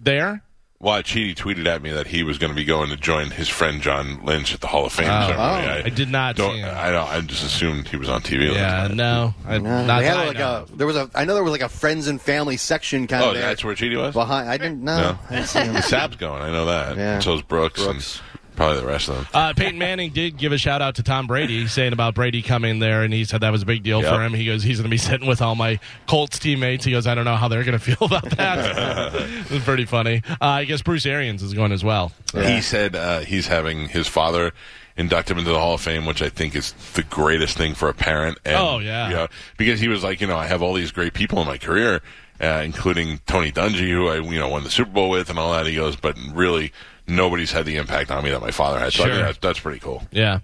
There, 0.00 0.42
Well, 0.80 1.02
Cheaty 1.02 1.34
tweeted 1.34 1.66
at 1.66 1.82
me 1.82 1.90
that 1.90 2.06
he 2.06 2.22
was 2.22 2.38
going 2.38 2.50
to 2.52 2.54
be 2.56 2.64
going 2.64 2.90
to 2.90 2.96
join 2.96 3.32
his 3.32 3.48
friend 3.48 3.82
John 3.82 4.24
Lynch 4.24 4.54
at 4.54 4.60
the 4.60 4.68
Hall 4.68 4.86
of 4.86 4.92
Fame 4.92 5.08
Oh. 5.10 5.26
ceremony. 5.26 5.66
Oh. 5.66 5.82
I 5.86 5.88
did 5.88 6.08
not 6.08 6.36
Don't, 6.36 6.52
see 6.54 6.60
him. 6.60 6.72
I 6.72 6.90
don't. 6.92 7.08
I 7.08 7.20
just 7.22 7.44
assumed 7.44 7.88
he 7.88 7.96
was 7.96 8.08
on 8.08 8.22
TV. 8.22 8.54
yeah, 8.54 8.82
last 8.84 8.94
no, 8.94 9.34
I, 9.44 9.58
No, 9.58 9.84
not 9.86 10.02
had 10.04 10.14
that 10.14 10.16
I 10.20 10.26
like 10.28 10.36
know. 10.38 10.66
a 10.72 10.76
there 10.76 10.86
was 10.86 10.94
a 10.96 11.10
I 11.16 11.24
know 11.24 11.34
there 11.34 11.42
was 11.42 11.50
like 11.50 11.62
a 11.62 11.68
friends 11.68 12.06
and 12.06 12.22
family 12.22 12.56
section 12.56 13.08
kind 13.08 13.24
Oh, 13.24 13.28
of 13.30 13.34
there 13.34 13.42
that's 13.42 13.64
where 13.64 13.74
Cheaty 13.74 13.96
was. 14.00 14.14
behind. 14.14 14.48
I 14.48 14.56
didn't 14.56 14.84
know. 14.84 15.00
No. 15.00 15.18
I 15.28 15.34
didn't 15.34 15.48
see 15.48 15.58
him. 15.60 15.82
Sap's 15.82 16.14
going. 16.16 16.42
I 16.42 16.52
know 16.52 16.66
that. 16.66 16.96
Yeah. 16.96 17.14
And 17.14 17.24
so 17.24 17.34
is 17.34 17.42
Brooks, 17.42 17.82
Brooks. 17.82 18.20
and 18.20 18.37
probably 18.58 18.80
the 18.80 18.86
rest 18.86 19.08
of 19.08 19.14
them. 19.16 19.26
Uh, 19.32 19.54
Peyton 19.54 19.78
Manning 19.78 20.10
did 20.10 20.36
give 20.36 20.52
a 20.52 20.58
shout 20.58 20.82
out 20.82 20.96
to 20.96 21.02
Tom 21.02 21.26
Brady, 21.26 21.66
saying 21.68 21.92
about 21.94 22.14
Brady 22.14 22.42
coming 22.42 22.78
there, 22.80 23.02
and 23.04 23.14
he 23.14 23.24
said 23.24 23.40
that 23.40 23.52
was 23.52 23.62
a 23.62 23.66
big 23.66 23.82
deal 23.82 24.02
Yep. 24.02 24.14
for 24.14 24.22
him. 24.22 24.34
He 24.34 24.44
goes, 24.44 24.62
he's 24.62 24.76
going 24.78 24.84
to 24.84 24.90
be 24.90 24.98
sitting 24.98 25.26
with 25.26 25.40
all 25.40 25.54
my 25.54 25.80
Colts 26.06 26.38
teammates. 26.38 26.84
He 26.84 26.90
goes, 26.90 27.06
I 27.06 27.14
don't 27.14 27.24
know 27.24 27.36
how 27.36 27.48
they're 27.48 27.64
going 27.64 27.78
to 27.78 27.84
feel 27.96 28.06
about 28.06 28.28
that. 28.36 29.14
it 29.14 29.50
was 29.50 29.62
pretty 29.64 29.84
funny. 29.86 30.22
Uh, 30.28 30.44
I 30.44 30.64
guess 30.64 30.82
Bruce 30.82 31.06
Arians 31.06 31.42
is 31.42 31.54
going 31.54 31.72
as 31.72 31.82
well. 31.82 32.12
He 32.34 32.60
said 32.60 32.94
uh, 32.94 33.20
he's 33.20 33.46
having 33.46 33.88
his 33.88 34.06
father 34.08 34.52
induct 34.96 35.30
him 35.30 35.38
into 35.38 35.52
the 35.52 35.58
Hall 35.58 35.74
of 35.74 35.80
Fame, 35.80 36.04
which 36.06 36.20
I 36.20 36.28
think 36.28 36.56
is 36.56 36.72
the 36.94 37.04
greatest 37.04 37.56
thing 37.56 37.74
for 37.74 37.88
a 37.88 37.94
parent. 37.94 38.36
And, 38.44 38.56
Oh, 38.56 38.78
yeah. 38.80 39.08
you 39.08 39.14
know, 39.14 39.28
because 39.56 39.78
he 39.78 39.86
was 39.86 40.02
like, 40.02 40.20
you 40.20 40.26
know, 40.26 40.36
I 40.36 40.46
have 40.48 40.60
all 40.60 40.74
these 40.74 40.90
great 40.90 41.14
people 41.14 41.40
in 41.40 41.46
my 41.46 41.56
career, 41.56 42.02
uh, 42.40 42.62
including 42.64 43.20
Tony 43.26 43.52
Dungy, 43.52 43.88
who 43.90 44.08
I 44.08 44.16
you 44.16 44.38
know 44.40 44.48
won 44.48 44.64
the 44.64 44.70
Super 44.70 44.90
Bowl 44.90 45.08
with, 45.10 45.30
and 45.30 45.38
all 45.38 45.52
that. 45.52 45.66
He 45.66 45.76
goes, 45.76 45.94
but 45.94 46.16
really, 46.32 46.72
nobody's 47.08 47.50
had 47.52 47.64
the 47.66 47.76
impact 47.76 48.10
on 48.10 48.22
me 48.22 48.30
that 48.30 48.40
my 48.40 48.50
father 48.50 48.78
had. 48.78 48.92
So 48.92 49.04
I 49.04 49.06
Sure. 49.06 49.14
think 49.14 49.26
that's, 49.26 49.38
that's 49.38 49.60
pretty 49.60 49.80
cool. 49.80 50.02
Yeah. 50.12 50.40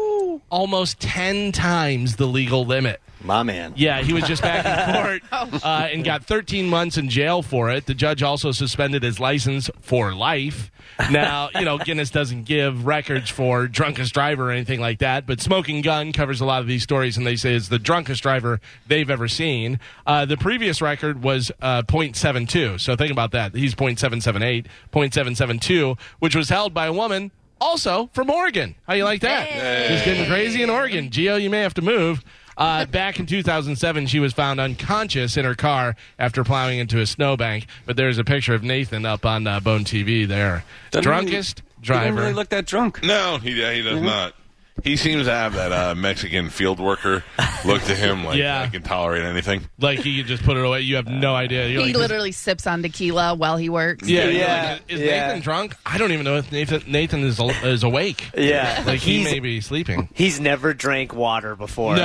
almost 0.53 1.01
10 1.01 1.51
times 1.51 2.17
the 2.17 2.27
legal 2.27 2.65
limit. 2.65 3.01
My 3.25 3.43
man. 3.43 3.73
Yeah, 3.77 4.03
he 4.03 4.13
was 4.13 4.25
just 4.25 4.43
back 4.43 4.67
in 4.67 4.95
court 5.31 5.63
uh, 5.65 5.89
and 5.91 6.05
got 6.05 6.25
13 6.25 6.69
months 6.69 6.99
in 6.99 7.09
jail 7.09 7.41
for 7.41 7.71
it. 7.71 7.87
The 7.87 7.95
judge 7.95 8.23
also 8.23 8.51
suspended 8.51 9.03
his 9.03 9.19
license 9.19 9.71
for 9.81 10.13
life. 10.15 10.71
Now, 11.11 11.49
you 11.55 11.65
know, 11.65 11.79
Guinness 11.79 12.11
doesn't 12.11 12.45
give 12.45 12.85
records 12.85 13.31
for 13.31 13.67
drunkest 13.69 14.13
driver 14.13 14.49
or 14.49 14.51
anything 14.51 14.81
like 14.81 14.99
that, 14.99 15.27
but 15.27 15.41
Smoking 15.41 15.83
Gun 15.83 16.13
covers 16.13 16.41
a 16.41 16.45
lot 16.45 16.61
of 16.61 16.67
these 16.67 16.83
stories, 16.83 17.17
and 17.17 17.27
they 17.27 17.37
say 17.37 17.55
it's 17.55 17.69
the 17.69 17.79
drunkest 17.79 18.23
driver 18.23 18.61
they've 18.87 19.09
ever 19.09 19.29
seen. 19.29 19.79
Uh, 20.07 20.25
the 20.27 20.37
previous 20.37 20.83
record 20.83 21.23
was 21.23 21.53
uh, 21.63 21.83
.72, 21.83 22.81
so 22.81 22.97
think 22.97 23.13
about 23.13 23.31
that. 23.31 23.55
He's 23.55 23.75
.778, 23.75 24.67
.772, 24.93 25.99
which 26.19 26.35
was 26.35 26.49
held 26.49 26.75
by 26.75 26.87
a 26.87 26.93
woman 26.93 27.31
also 27.63 28.11
from 28.13 28.29
Oregon. 28.31 28.75
How 28.87 28.95
you 28.95 29.05
like 29.05 29.21
that? 29.23 29.89
Just 29.89 30.05
getting 30.05 30.27
crazy 30.27 30.63
in 30.63 30.71
Oregon. 30.71 31.11
Geo, 31.11 31.37
you 31.37 31.49
may 31.51 31.61
have 31.61 31.75
to 31.75 31.83
move. 31.83 32.23
Uh, 32.57 32.85
back 33.01 33.19
in 33.19 33.25
2007, 33.27 34.07
she 34.09 34.19
was 34.21 34.33
found 34.33 34.61
unconscious 34.61 35.37
in 35.37 35.45
her 35.45 35.55
car 35.55 35.97
after 36.19 36.45
plowing 36.45 36.79
into 36.79 37.01
a 37.01 37.07
snowbank. 37.07 37.67
But 37.87 37.97
there's 37.97 38.19
a 38.19 38.25
picture 38.25 38.53
of 38.55 38.63
Nathan 38.63 39.07
up 39.07 39.25
on 39.25 39.47
uh, 39.47 39.61
Bone 39.61 39.85
TV 39.85 40.27
there. 40.29 40.65
Doesn't 40.91 41.05
Drunkest 41.05 41.61
really, 41.61 41.83
driver. 41.83 42.05
Doesn't 42.09 42.21
really 42.21 42.33
look 42.35 42.49
that 42.51 42.67
drunk. 42.67 43.03
No, 43.03 43.39
he 43.39 43.53
he 43.53 43.83
does 43.83 43.97
Mm-hmm. 43.97 44.05
not. 44.05 44.35
He 44.83 44.97
seems 44.97 45.27
to 45.27 45.31
have 45.33 45.53
that 45.55 45.71
uh, 45.71 45.95
Mexican 45.95 46.49
field 46.51 46.81
worker 46.81 47.23
look 47.65 47.83
to 47.83 47.95
him, 47.95 48.25
like 48.25 48.39
Yeah. 48.39 48.63
I 48.63 48.67
can 48.69 48.83
tolerate 48.83 49.23
anything. 49.23 49.69
like 49.79 50.01
he 50.01 50.17
can 50.19 50.27
just 50.27 50.43
put 50.43 50.57
it 50.57 50.65
away. 50.65 50.81
You 50.81 50.97
have 50.97 51.07
no 51.07 51.35
idea. 51.35 51.69
You're 51.69 51.83
he 51.83 51.93
like, 51.93 51.97
literally 51.97 52.33
sips 52.33 52.67
on 52.67 52.83
tequila 52.83 53.35
while 53.35 53.57
he 53.59 53.69
works. 53.69 54.09
Yeah, 54.09 54.25
you're 54.25 54.33
Yeah, 54.33 54.73
like, 54.73 54.83
is 54.93 55.01
yeah. 55.01 55.27
Nathan 55.27 55.41
drunk? 55.43 55.77
I 55.87 55.99
don't 55.99 56.11
even 56.13 56.25
know 56.25 56.37
if 56.37 56.51
Nathan 56.51 56.83
Nathan 56.91 57.21
is 57.23 57.39
is 57.63 57.83
awake. 57.83 58.31
Yeah. 58.37 58.83
Like 58.87 59.01
he 59.01 59.19
He's- 59.19 59.31
may 59.31 59.41
be 59.41 59.61
sleeping. 59.61 60.09
He's 60.15 60.41
never 60.41 60.73
drank 60.75 61.15
water 61.15 61.55
before. 61.55 61.95
No. 61.97 62.03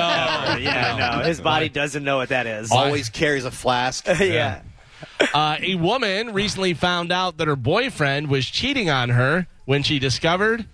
ever. 0.47 0.60
Yeah, 0.60 0.97
No. 0.97 1.19
no. 1.19 1.23
His 1.25 1.39
body 1.41 1.69
doesn't 1.69 2.03
know 2.03 2.17
what 2.17 2.30
that 2.30 2.45
is. 2.47 2.71
Always 2.71 3.10
carries 3.10 3.45
a 3.45 3.51
flask. 3.51 4.06
yeah. 4.19 4.62
Uh, 5.34 5.58
a 5.62 5.75
woman 5.75 6.34
recently 6.34 6.73
found 6.73 7.12
out 7.12 7.38
that 7.38 7.47
her 7.47 7.56
boyfriend 7.56 8.27
was 8.30 8.45
cheating 8.45 8.89
on 8.89 9.10
her 9.10 9.47
when 9.65 9.84
she 9.84 9.99
discovered 9.99 10.65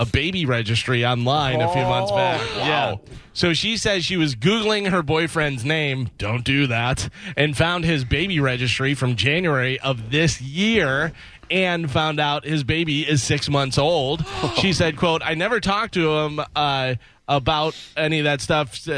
a 0.00 0.06
baby 0.06 0.46
registry 0.46 1.04
online 1.04 1.60
a 1.60 1.70
few 1.70 1.82
months 1.82 2.10
back. 2.10 2.40
Yeah. 2.56 2.96
So 3.34 3.52
she 3.52 3.76
says 3.76 4.02
she 4.02 4.16
was 4.16 4.34
Googling 4.34 4.90
her 4.90 5.02
boyfriend's 5.02 5.62
name. 5.62 6.08
Don't 6.16 6.42
do 6.42 6.66
that. 6.68 7.10
And 7.36 7.54
found 7.54 7.84
his 7.84 8.04
baby 8.06 8.40
registry 8.40 8.94
from 8.94 9.14
January 9.14 9.78
of 9.78 10.10
this 10.10 10.40
year 10.40 11.12
and 11.50 11.90
found 11.90 12.18
out 12.18 12.44
his 12.44 12.64
baby 12.64 13.02
is 13.02 13.22
six 13.22 13.48
months 13.48 13.76
old. 13.76 14.24
She 14.56 14.72
said, 14.72 14.96
quote, 14.96 15.22
I 15.24 15.34
never 15.34 15.60
talked 15.60 15.94
to 15.94 16.18
him. 16.18 16.40
Uh, 16.56 16.94
about 17.30 17.76
any 17.96 18.18
of 18.18 18.24
that 18.24 18.40
stuff, 18.40 18.88
uh, 18.88 18.92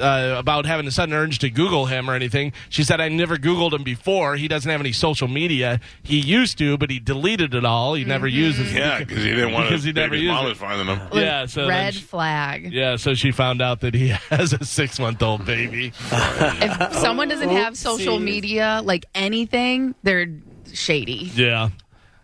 uh, 0.00 0.36
about 0.38 0.66
having 0.66 0.86
a 0.86 0.90
sudden 0.92 1.12
urge 1.12 1.40
to 1.40 1.50
Google 1.50 1.86
him 1.86 2.08
or 2.08 2.14
anything. 2.14 2.52
She 2.68 2.84
said, 2.84 3.00
I 3.00 3.08
never 3.08 3.36
Googled 3.36 3.72
him 3.72 3.82
before. 3.82 4.36
He 4.36 4.46
doesn't 4.46 4.70
have 4.70 4.80
any 4.80 4.92
social 4.92 5.26
media. 5.26 5.80
He 6.04 6.20
used 6.20 6.58
to, 6.58 6.78
but 6.78 6.90
he 6.90 7.00
deleted 7.00 7.54
it 7.54 7.64
all. 7.64 7.94
He 7.94 8.04
never 8.04 8.28
uses 8.28 8.72
it. 8.72 8.78
Yeah, 8.78 9.00
because 9.00 9.24
he 9.24 9.30
didn't 9.30 9.52
want 9.52 9.68
Because 9.68 9.82
he 9.88 9.92
never 9.92 10.14
his 10.14 10.22
used 10.22 10.32
mom 10.34 10.46
it. 10.46 10.48
was 10.50 10.58
finding 10.58 10.86
him. 10.86 11.00
Yeah, 11.12 11.46
so 11.46 11.66
red 11.68 11.94
she- 11.94 12.00
flag. 12.02 12.72
Yeah, 12.72 12.94
so 12.96 13.14
she 13.14 13.32
found 13.32 13.60
out 13.60 13.80
that 13.80 13.94
he 13.94 14.08
has 14.30 14.52
a 14.52 14.64
six 14.64 15.00
month 15.00 15.20
old 15.22 15.44
baby. 15.44 15.92
If 16.12 16.94
someone 16.94 17.26
doesn't 17.28 17.48
have 17.50 17.76
social 17.76 18.20
media, 18.20 18.80
like 18.84 19.06
anything, 19.14 19.96
they're 20.04 20.28
shady. 20.72 21.32
Yeah. 21.34 21.70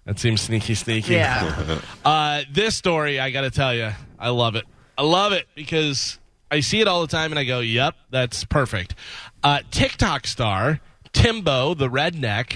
That 0.04 0.18
seems 0.18 0.40
sneaky, 0.40 0.74
sneaky. 0.74 1.14
Yeah. 1.14 1.80
Uh, 2.04 2.42
this 2.50 2.74
story, 2.76 3.20
I 3.20 3.30
got 3.30 3.42
to 3.42 3.50
tell 3.50 3.72
you, 3.74 3.90
I 4.18 4.30
love 4.30 4.56
it. 4.56 4.64
I 4.96 5.02
love 5.02 5.32
it 5.32 5.46
because 5.54 6.18
I 6.50 6.60
see 6.60 6.80
it 6.80 6.88
all 6.88 7.00
the 7.00 7.06
time 7.06 7.32
and 7.32 7.38
I 7.38 7.44
go, 7.44 7.60
yep, 7.60 7.94
that's 8.10 8.44
perfect. 8.44 8.94
Uh, 9.42 9.60
TikTok 9.70 10.26
star 10.26 10.80
Timbo, 11.12 11.74
the 11.74 11.88
redneck, 11.88 12.54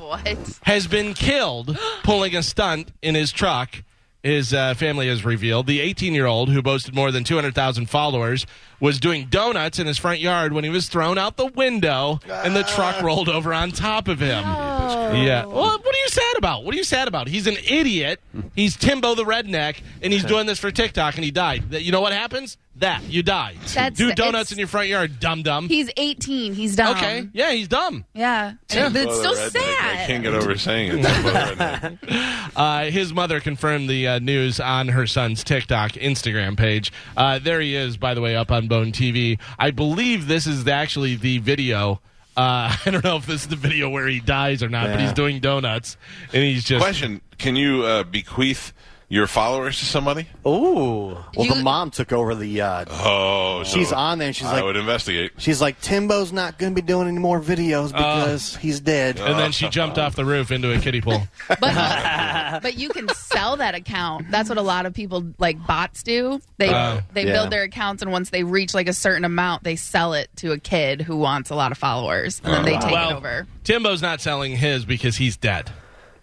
what? 0.00 0.58
has 0.62 0.86
been 0.86 1.14
killed 1.14 1.78
pulling 2.02 2.34
a 2.34 2.42
stunt 2.42 2.92
in 3.02 3.14
his 3.14 3.30
truck. 3.32 3.82
His 4.22 4.52
uh, 4.52 4.74
family 4.74 5.08
has 5.08 5.24
revealed 5.24 5.66
the 5.66 5.80
18 5.80 6.14
year 6.14 6.26
old 6.26 6.50
who 6.50 6.60
boasted 6.60 6.94
more 6.94 7.10
than 7.10 7.24
200,000 7.24 7.86
followers 7.88 8.46
was 8.78 9.00
doing 9.00 9.26
donuts 9.30 9.78
in 9.78 9.86
his 9.86 9.96
front 9.96 10.20
yard 10.20 10.52
when 10.52 10.62
he 10.64 10.68
was 10.68 10.88
thrown 10.88 11.16
out 11.16 11.36
the 11.38 11.46
window 11.46 12.20
and 12.28 12.54
the 12.54 12.62
truck 12.64 13.00
rolled 13.02 13.30
over 13.30 13.54
on 13.54 13.70
top 13.70 14.08
of 14.08 14.20
him. 14.20 14.42
Yeah. 14.44 15.46
Well, 15.46 15.78
what 15.78 15.94
are 15.94 15.98
you 15.98 15.99
sad 16.12 16.36
about? 16.36 16.64
What 16.64 16.74
are 16.74 16.78
you 16.78 16.84
sad 16.84 17.08
about? 17.08 17.28
He's 17.28 17.46
an 17.46 17.56
idiot. 17.68 18.20
He's 18.54 18.76
Timbo 18.76 19.14
the 19.14 19.24
redneck, 19.24 19.80
and 20.02 20.12
he's 20.12 20.24
doing 20.32 20.46
this 20.46 20.58
for 20.58 20.70
TikTok, 20.70 21.16
and 21.16 21.24
he 21.24 21.30
died. 21.30 21.72
You 21.72 21.92
know 21.92 22.00
what 22.00 22.12
happens? 22.12 22.56
That 22.76 23.02
you 23.10 23.22
die. 23.22 23.56
That's- 23.74 23.98
Do 23.98 24.12
donuts 24.14 24.52
in 24.52 24.58
your 24.58 24.66
front 24.68 24.88
yard, 24.88 25.20
dumb 25.20 25.42
dumb. 25.42 25.68
He's 25.68 25.90
18. 25.96 26.54
He's 26.54 26.76
dumb. 26.76 26.96
Okay. 26.96 27.28
Yeah, 27.34 27.50
he's 27.52 27.68
dumb. 27.68 28.04
Yeah. 28.14 28.54
Yeah. 28.72 28.86
And 28.86 28.96
It's 28.96 29.06
Well, 29.06 29.34
so 29.34 29.48
the 29.50 29.58
redneck, 29.58 29.80
I 29.80 30.04
can't 30.06 30.22
get 30.22 30.32
over 30.34 30.56
saying 30.56 30.98
it. 30.98 31.04
Well, 31.04 31.54
the 31.54 31.56
redneck. 31.60 32.46
Uh, 32.56 32.84
his 32.90 33.12
mother 33.14 33.38
confirmed 33.40 33.88
the 33.88 34.06
uh, 34.08 34.18
news 34.18 34.58
on 34.60 34.88
her 34.88 35.06
son's 35.06 35.44
TikTok 35.44 35.92
Instagram 35.92 36.56
page. 36.56 36.92
Uh, 37.16 37.38
there 37.38 37.60
he 37.60 37.76
is, 37.76 37.96
by 37.96 38.12
the 38.14 38.20
way, 38.20 38.34
up 38.34 38.50
on 38.50 38.66
Bone 38.66 38.92
TV. 38.92 39.38
I 39.58 39.70
believe 39.70 40.26
this 40.26 40.46
is 40.46 40.66
actually 40.66 41.14
the 41.14 41.38
video. 41.38 42.00
Uh, 42.40 42.74
I 42.86 42.90
don't 42.90 43.04
know 43.04 43.16
if 43.16 43.26
this 43.26 43.42
is 43.42 43.48
the 43.48 43.56
video 43.56 43.90
where 43.90 44.06
he 44.06 44.18
dies 44.18 44.62
or 44.62 44.70
not, 44.70 44.86
but 44.86 44.98
he's 45.00 45.12
doing 45.12 45.40
donuts 45.40 45.98
and 46.32 46.42
he's 46.42 46.64
just. 46.64 46.82
Question: 46.82 47.20
Can 47.36 47.54
you 47.54 47.82
uh, 47.84 48.04
bequeath 48.04 48.72
your 49.10 49.26
followers 49.26 49.78
to 49.80 49.84
somebody? 49.84 50.26
Ooh. 50.46 51.08
Well, 51.10 51.26
You- 51.46 51.54
the 51.56 51.62
mom 51.62 51.90
took 51.90 52.12
over 52.12 52.34
the. 52.36 52.60
Uh, 52.62 52.84
Oh, 52.88 53.62
so 53.64 53.76
She's 53.76 53.92
on 53.92 54.18
there 54.18 54.28
and 54.28 54.36
she's 54.36 54.44
like, 54.46 54.54
I 54.54 54.56
like- 54.58 54.64
would 54.66 54.76
investigate. 54.76 55.32
she's 55.36 55.60
like, 55.60 55.80
Timbo's 55.80 56.32
not 56.32 56.58
going 56.58 56.74
to 56.74 56.80
be 56.80 56.86
doing 56.86 57.08
any 57.08 57.18
more 57.18 57.40
videos 57.40 57.88
because 57.88 58.54
he's 58.56 58.78
dead. 58.80 59.18
And 59.18 59.36
then 59.38 59.50
she 59.52 59.68
jumped 59.68 59.98
off 59.98 60.14
the 60.14 60.24
roof 60.24 60.50
into 60.52 60.72
a 60.72 60.78
kiddie 60.78 61.00
pool. 61.02 61.22
But, 61.48 61.58
but 62.62 62.78
you 62.78 62.88
can 62.88 63.08
sell 63.10 63.56
that 63.56 63.74
account. 63.74 64.30
That's 64.30 64.48
what 64.48 64.58
a 64.58 64.62
lot 64.62 64.86
of 64.86 64.94
people 64.94 65.24
like 65.38 65.64
bots 65.66 66.02
do. 66.04 66.40
They 66.58 66.72
Oh. 66.72 67.00
they 67.12 67.26
Yeah. 67.26 67.32
build 67.32 67.50
their 67.50 67.64
accounts 67.64 68.02
and 68.02 68.12
once 68.12 68.30
they 68.30 68.44
reach 68.44 68.72
like 68.74 68.88
a 68.88 68.92
certain 68.92 69.24
amount, 69.24 69.64
they 69.64 69.74
sell 69.76 70.14
it 70.14 70.30
to 70.36 70.52
a 70.52 70.58
kid 70.58 71.00
who 71.02 71.16
wants 71.16 71.50
a 71.50 71.56
lot 71.56 71.72
of 71.72 71.78
followers, 71.78 72.40
and 72.44 72.54
then 72.54 72.64
they 72.64 72.78
take 72.78 72.92
well, 72.92 73.10
it 73.10 73.16
over. 73.16 73.46
Timbo's 73.64 74.00
not 74.02 74.20
selling 74.20 74.56
his 74.56 74.84
because 74.84 75.16
he's 75.16 75.36
dead. 75.36 75.70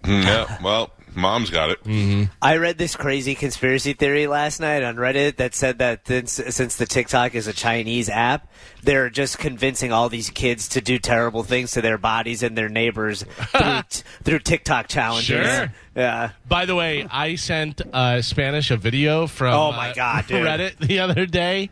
Mm, 0.04 0.24
yeah. 0.24 0.58
Well, 0.64 0.92
mom's 1.18 1.50
got 1.50 1.72
it. 1.72 1.84
Mm. 1.84 2.30
I 2.42 2.58
read 2.58 2.78
this 2.78 2.96
crazy 2.96 3.36
conspiracy 3.36 3.94
theory 3.94 4.28
last 4.28 4.60
night 4.60 4.84
on 4.84 4.96
Reddit 4.96 5.38
that 5.38 5.54
said 5.56 5.80
that 5.80 6.08
since, 6.08 6.32
since 6.32 6.76
the 6.78 6.86
TikTok 6.86 7.36
is 7.36 7.48
a 7.48 7.54
Chinese 7.54 8.08
app, 8.10 8.50
they're 8.84 9.10
just 9.10 9.38
convincing 9.38 9.92
all 9.92 10.08
these 10.10 10.30
kids 10.30 10.70
to 10.70 10.82
do 10.82 11.00
terrible 11.00 11.44
things 11.44 11.72
to 11.72 11.82
their 11.82 11.98
bodies 11.98 12.44
and 12.44 12.58
their 12.58 12.70
neighbors 12.70 13.24
through, 13.38 13.82
t- 13.90 14.04
through 14.24 14.40
TikTok 14.40 14.88
challenges. 14.88 15.46
Sure. 15.46 15.74
Yeah. 15.96 16.30
By 16.48 16.66
the 16.66 16.76
way, 16.76 17.06
I 17.10 17.36
sent 17.36 17.82
uh, 17.94 18.22
Spanish 18.22 18.72
a 18.72 18.78
video 18.78 19.28
from 19.28 19.54
Oh, 19.54 19.72
my 19.72 19.92
uh, 19.92 19.94
God, 19.96 20.26
dude. 20.28 20.46
Reddit 20.46 20.78
the 20.78 21.00
other 21.00 21.26
day. 21.26 21.70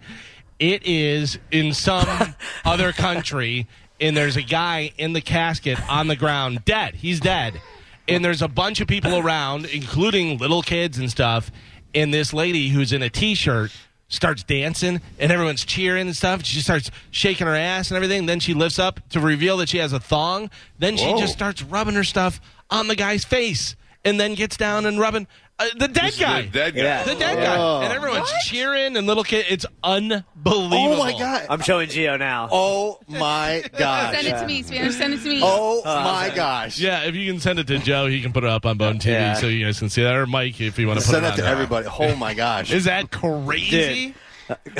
It 0.57 0.83
is 0.85 1.37
in 1.51 1.73
some 1.73 2.07
other 2.65 2.91
country, 2.93 3.67
and 3.99 4.15
there's 4.15 4.37
a 4.37 4.41
guy 4.41 4.93
in 4.97 5.13
the 5.13 5.21
casket 5.21 5.77
on 5.89 6.07
the 6.07 6.15
ground, 6.15 6.63
dead. 6.65 6.95
He's 6.95 7.19
dead, 7.19 7.61
and 8.07 8.23
there's 8.23 8.41
a 8.41 8.47
bunch 8.47 8.81
of 8.81 8.87
people 8.87 9.17
around, 9.17 9.65
including 9.65 10.37
little 10.37 10.61
kids 10.61 10.97
and 10.97 11.09
stuff. 11.09 11.51
And 11.93 12.13
this 12.13 12.33
lady 12.33 12.69
who's 12.69 12.91
in 12.91 13.01
a 13.01 13.09
t-shirt 13.09 13.71
starts 14.07 14.43
dancing, 14.43 15.01
and 15.19 15.31
everyone's 15.31 15.65
cheering 15.65 16.07
and 16.07 16.15
stuff. 16.15 16.43
She 16.45 16.59
starts 16.61 16.91
shaking 17.11 17.47
her 17.47 17.55
ass 17.55 17.89
and 17.89 17.95
everything. 17.95 18.25
Then 18.25 18.39
she 18.39 18.53
lifts 18.53 18.79
up 18.79 18.99
to 19.09 19.19
reveal 19.19 19.57
that 19.57 19.69
she 19.69 19.79
has 19.79 19.93
a 19.93 19.99
thong. 19.99 20.49
Then 20.77 20.97
she 20.97 21.05
Whoa. 21.05 21.19
just 21.19 21.33
starts 21.33 21.63
rubbing 21.63 21.95
her 21.95 22.03
stuff 22.03 22.39
on 22.69 22.87
the 22.87 22.95
guy's 22.95 23.25
face 23.25 23.75
and 24.03 24.19
then 24.19 24.35
gets 24.35 24.57
down 24.57 24.85
and 24.85 24.99
rubbing 24.99 25.27
uh, 25.57 25.65
the 25.77 25.87
dead 25.87 26.05
This 26.07 26.19
guy. 26.19 26.41
The 26.43 26.47
dead 26.49 26.75
guy. 26.75 26.81
Yeah. 26.81 27.03
The 27.03 27.15
dead 27.15 27.35
guy. 27.37 27.83
And 27.85 27.93
everyone's 27.93 28.29
cheering 28.43 28.97
and 28.97 29.07
little 29.07 29.23
kid. 29.23 29.45
It's 29.49 29.65
unbelievable. 29.83 30.75
oh 30.77 30.97
my 30.99 31.17
god! 31.17 31.45
I'm 31.49 31.61
showing 31.61 31.89
Geo 31.89 32.17
now. 32.17 32.49
Oh 32.51 32.99
my 33.07 33.63
gosh! 33.77 34.15
Send 34.15 34.27
it 34.27 34.39
to 34.39 34.45
me, 34.47 34.63
Spanish. 34.63 34.95
Send 34.95 35.13
it 35.13 35.21
to 35.23 35.29
me. 35.29 35.39
Oh 35.43 35.81
my 35.85 36.31
gosh! 36.35 36.79
Yeah, 36.79 37.03
if 37.03 37.15
you 37.15 37.31
can 37.31 37.39
send 37.39 37.59
it 37.59 37.67
to 37.67 37.79
Joe, 37.79 38.07
he 38.07 38.21
can 38.21 38.33
put 38.33 38.43
it 38.43 38.49
up 38.49 38.65
on 38.65 38.77
Bone 38.77 38.99
TV 38.99 39.11
Yeah. 39.13 39.33
so 39.35 39.47
you 39.47 39.65
guys 39.65 39.79
can 39.79 39.89
see 39.89 40.03
that. 40.03 40.13
Or 40.15 40.25
Mike, 40.25 40.59
if 40.59 40.77
you 40.77 40.87
want 40.87 40.99
to 40.99 41.05
put 41.05 41.11
Send 41.13 41.25
it 41.25 41.27
that 41.27 41.31
on 41.33 41.37
to 41.37 41.43
there. 41.43 41.51
everybody. 41.51 41.87
Oh 41.99 42.15
my 42.15 42.33
gosh! 42.33 42.71
Is 42.71 42.83
that 42.85 43.09
crazy? 43.11 44.13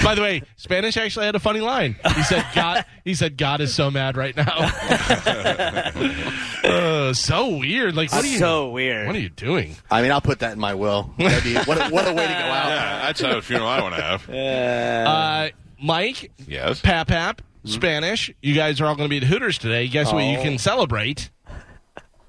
By 0.04 0.16
the 0.16 0.22
way, 0.22 0.42
Spanish 0.58 0.98
actually 0.98 1.26
had 1.26 1.36
a 1.36 1.40
funny 1.40 1.62
line. 1.62 1.96
He 2.16 2.24
said, 2.24 2.46
"God," 2.54 2.86
he 3.04 3.16
said, 3.16 3.38
"God 3.38 3.62
is 3.62 3.74
so 3.74 3.90
mad 3.90 4.18
right 4.18 4.36
now." 4.36 4.46
uh, 6.64 7.14
so 7.14 7.58
weird. 7.58 7.96
Like, 7.96 8.12
what 8.12 8.24
are 8.24 8.28
you? 8.28 8.38
so 8.38 8.70
weird. 8.70 9.08
What 9.08 9.16
are 9.16 9.20
you 9.20 9.30
doing? 9.30 9.76
I 9.90 10.02
mean, 10.02 10.12
I'll 10.12 10.22
put 10.22 10.40
that 10.40 10.54
in 10.54 10.60
my 10.60 10.74
will. 10.74 11.12
That'd 11.18 11.44
be, 11.44 11.56
what, 11.56 11.78
a, 11.78 11.90
what 11.94 12.08
a 12.08 12.14
way 12.14 12.28
to 12.28 12.34
go 12.34 12.40
out. 12.40 12.66
Yeah, 12.76 13.06
that's 13.06 13.22
not 13.22 13.38
a 13.38 13.42
funeral 13.42 13.70
I 13.70 13.82
want 13.82 13.96
to 13.96 14.02
have. 14.02 14.30
Uh, 14.30 15.50
Mike, 15.82 16.32
Yes. 16.48 16.82
Pap 16.82 17.08
Pap, 17.08 17.42
Spanish. 17.64 18.34
You 18.42 18.56
guys 18.56 18.82
are 18.82 18.88
all 18.88 18.96
going 18.96 19.08
to 19.08 19.10
be 19.10 19.18
at 19.18 19.24
Hooters 19.24 19.58
today. 19.58 19.88
Guess 19.88 20.12
what? 20.12 20.24
You 20.24 20.38
can 20.40 20.58
celebrate 20.58 21.30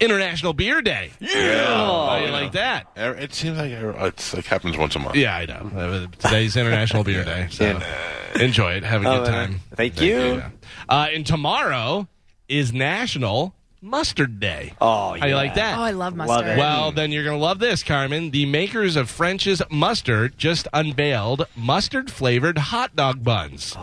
International 0.01 0.53
Beer 0.53 0.83
Day. 0.83 1.11
Yeah. 1.21 1.67
How 1.67 2.17
you 2.25 2.31
like 2.31 2.53
that? 2.53 2.87
It 2.97 3.33
seems 3.35 3.57
like 3.59 3.71
it's 3.73 4.35
like 4.35 4.45
happens 4.47 4.77
once 4.77 4.95
a 4.95 4.99
month. 4.99 5.17
Yeah, 5.17 5.37
I 5.37 5.47
know. 5.47 5.71
Uh, 5.75 6.07
Today's 6.19 6.57
International 6.57 7.03
Beer 7.03 7.25
Day, 7.25 7.49
so 7.51 7.81
enjoy 8.41 8.73
it. 8.75 8.85
Have 8.85 9.01
a 9.03 9.05
good 9.05 9.21
Oh, 9.23 9.25
time. 9.25 9.61
Thank 9.75 10.01
you. 10.01 10.17
Yeah. 10.37 10.51
Uh, 10.89 11.09
and 11.13 11.27
tomorrow 11.27 12.07
is 12.49 12.73
National 12.73 13.55
Mustard 13.83 14.41
Day. 14.41 14.73
Oh, 14.81 15.17
How 15.19 15.27
you 15.27 15.35
like 15.35 15.55
that? 15.55 15.79
Oh, 15.79 15.83
I 15.83 15.91
love 15.93 16.17
mustard. 16.17 16.47
it. 16.49 16.59
Well, 16.59 16.91
then 16.93 17.13
you're 17.13 17.23
going 17.25 17.37
to 17.39 17.43
love 17.43 17.59
this, 17.59 17.83
Carmen. 17.83 18.31
The 18.31 18.45
makers 18.47 18.97
of 18.97 19.09
French's 19.11 19.63
Mustard 19.71 20.37
just 20.39 20.67
unveiled 20.73 21.47
mustard 21.55 22.11
flavored 22.11 22.59
hot 22.59 22.97
dog 22.97 23.23
buns. 23.23 23.77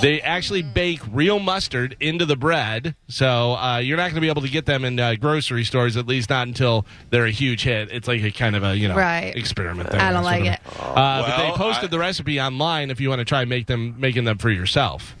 They 0.00 0.20
actually 0.22 0.62
bake 0.62 1.00
real 1.10 1.38
mustard 1.38 1.96
into 2.00 2.24
the 2.24 2.36
bread, 2.36 2.94
so 3.08 3.52
uh, 3.56 3.78
you're 3.78 3.96
not 3.96 4.04
going 4.04 4.14
to 4.14 4.20
be 4.20 4.28
able 4.28 4.42
to 4.42 4.48
get 4.48 4.64
them 4.66 4.84
in 4.84 4.98
uh, 4.98 5.16
grocery 5.16 5.64
stores, 5.64 5.96
at 5.96 6.06
least 6.06 6.30
not 6.30 6.46
until 6.46 6.86
they're 7.10 7.26
a 7.26 7.30
huge 7.30 7.64
hit. 7.64 7.90
It's 7.92 8.08
like 8.08 8.22
a 8.22 8.30
kind 8.30 8.56
of 8.56 8.62
a 8.64 8.76
you 8.76 8.88
know 8.88 8.96
Right. 8.96 9.36
experiment. 9.36 9.90
There, 9.90 10.00
I 10.00 10.12
don't 10.12 10.24
like 10.24 10.44
it. 10.44 10.60
Uh, 10.78 11.22
but 11.26 11.36
they 11.36 11.50
posted 11.56 11.84
I- 11.84 11.88
the 11.88 11.98
recipe 11.98 12.40
online 12.40 12.90
if 12.90 13.00
you 13.00 13.08
want 13.08 13.18
to 13.18 13.24
try 13.24 13.44
make 13.44 13.66
them 13.66 13.96
making 13.98 14.24
them 14.24 14.38
for 14.38 14.50
yourself. 14.50 15.14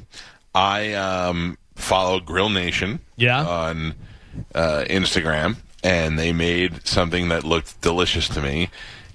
I 0.54 0.92
um, 0.94 1.58
follow 1.76 2.20
Grill 2.20 2.48
Nation 2.50 3.00
Yeah. 3.16 3.44
on 3.46 3.94
uh, 4.54 4.84
Instagram, 4.88 5.56
and 5.82 6.18
they 6.18 6.32
made 6.32 6.86
something 6.86 7.28
that 7.28 7.44
looked 7.44 7.80
delicious 7.80 8.28
to 8.28 8.40
me, 8.40 8.70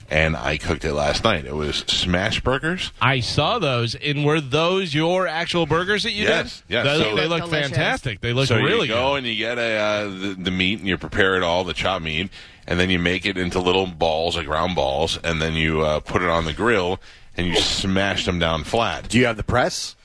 and 0.09 0.35
I 0.37 0.57
cooked 0.57 0.85
it 0.85 0.93
last 0.93 1.23
night. 1.23 1.45
It 1.45 1.55
was 1.55 1.77
smash 1.87 2.39
burgers. 2.41 2.91
I 3.01 3.19
saw 3.19 3.59
those, 3.59 3.93
and 3.95 4.23
were 4.25 4.39
those 4.41 4.93
your 4.93 5.27
actual 5.27 5.65
burgers 5.65 6.03
that 6.03 6.11
you 6.13 6.23
Yes, 6.23 6.61
did? 6.67 6.73
yes. 6.75 6.85
Those- 6.85 7.01
So- 7.03 7.09
they 7.15 7.21
They 7.23 7.27
look 7.27 7.41
look 7.41 7.49
delicious. 7.49 7.69
fantastic. 7.71 8.21
They 8.21 8.33
look 8.33 8.47
so 8.47 8.55
really 8.57 8.87
you 8.87 8.93
go 8.93 9.11
good. 9.11 9.15
and 9.19 9.27
you 9.27 9.35
get 9.35 9.57
a, 9.57 9.75
uh, 9.77 10.03
the, 10.05 10.35
the 10.39 10.51
meat, 10.51 10.79
and 10.79 10.87
you 10.87 10.97
prepare 10.97 11.35
it 11.35 11.43
all, 11.43 11.63
the 11.63 11.73
chopped 11.73 12.03
meat, 12.05 12.29
and 12.67 12.79
then 12.79 12.89
you 12.89 12.99
make 12.99 13.25
it 13.25 13.37
into 13.37 13.59
little 13.59 13.87
balls, 13.87 14.35
like 14.37 14.47
round 14.47 14.75
balls, 14.75 15.17
and 15.23 15.41
then 15.41 15.53
you 15.53 15.81
uh, 15.81 15.99
put 15.99 16.21
it 16.21 16.29
on 16.29 16.45
the 16.45 16.53
grill, 16.53 16.99
and 17.35 17.47
you 17.47 17.55
smash 17.57 18.25
them 18.25 18.39
down 18.39 18.63
flat. 18.63 19.07
Do 19.09 19.17
you 19.19 19.25
have 19.25 19.37
the 19.37 19.43
press? 19.43 19.95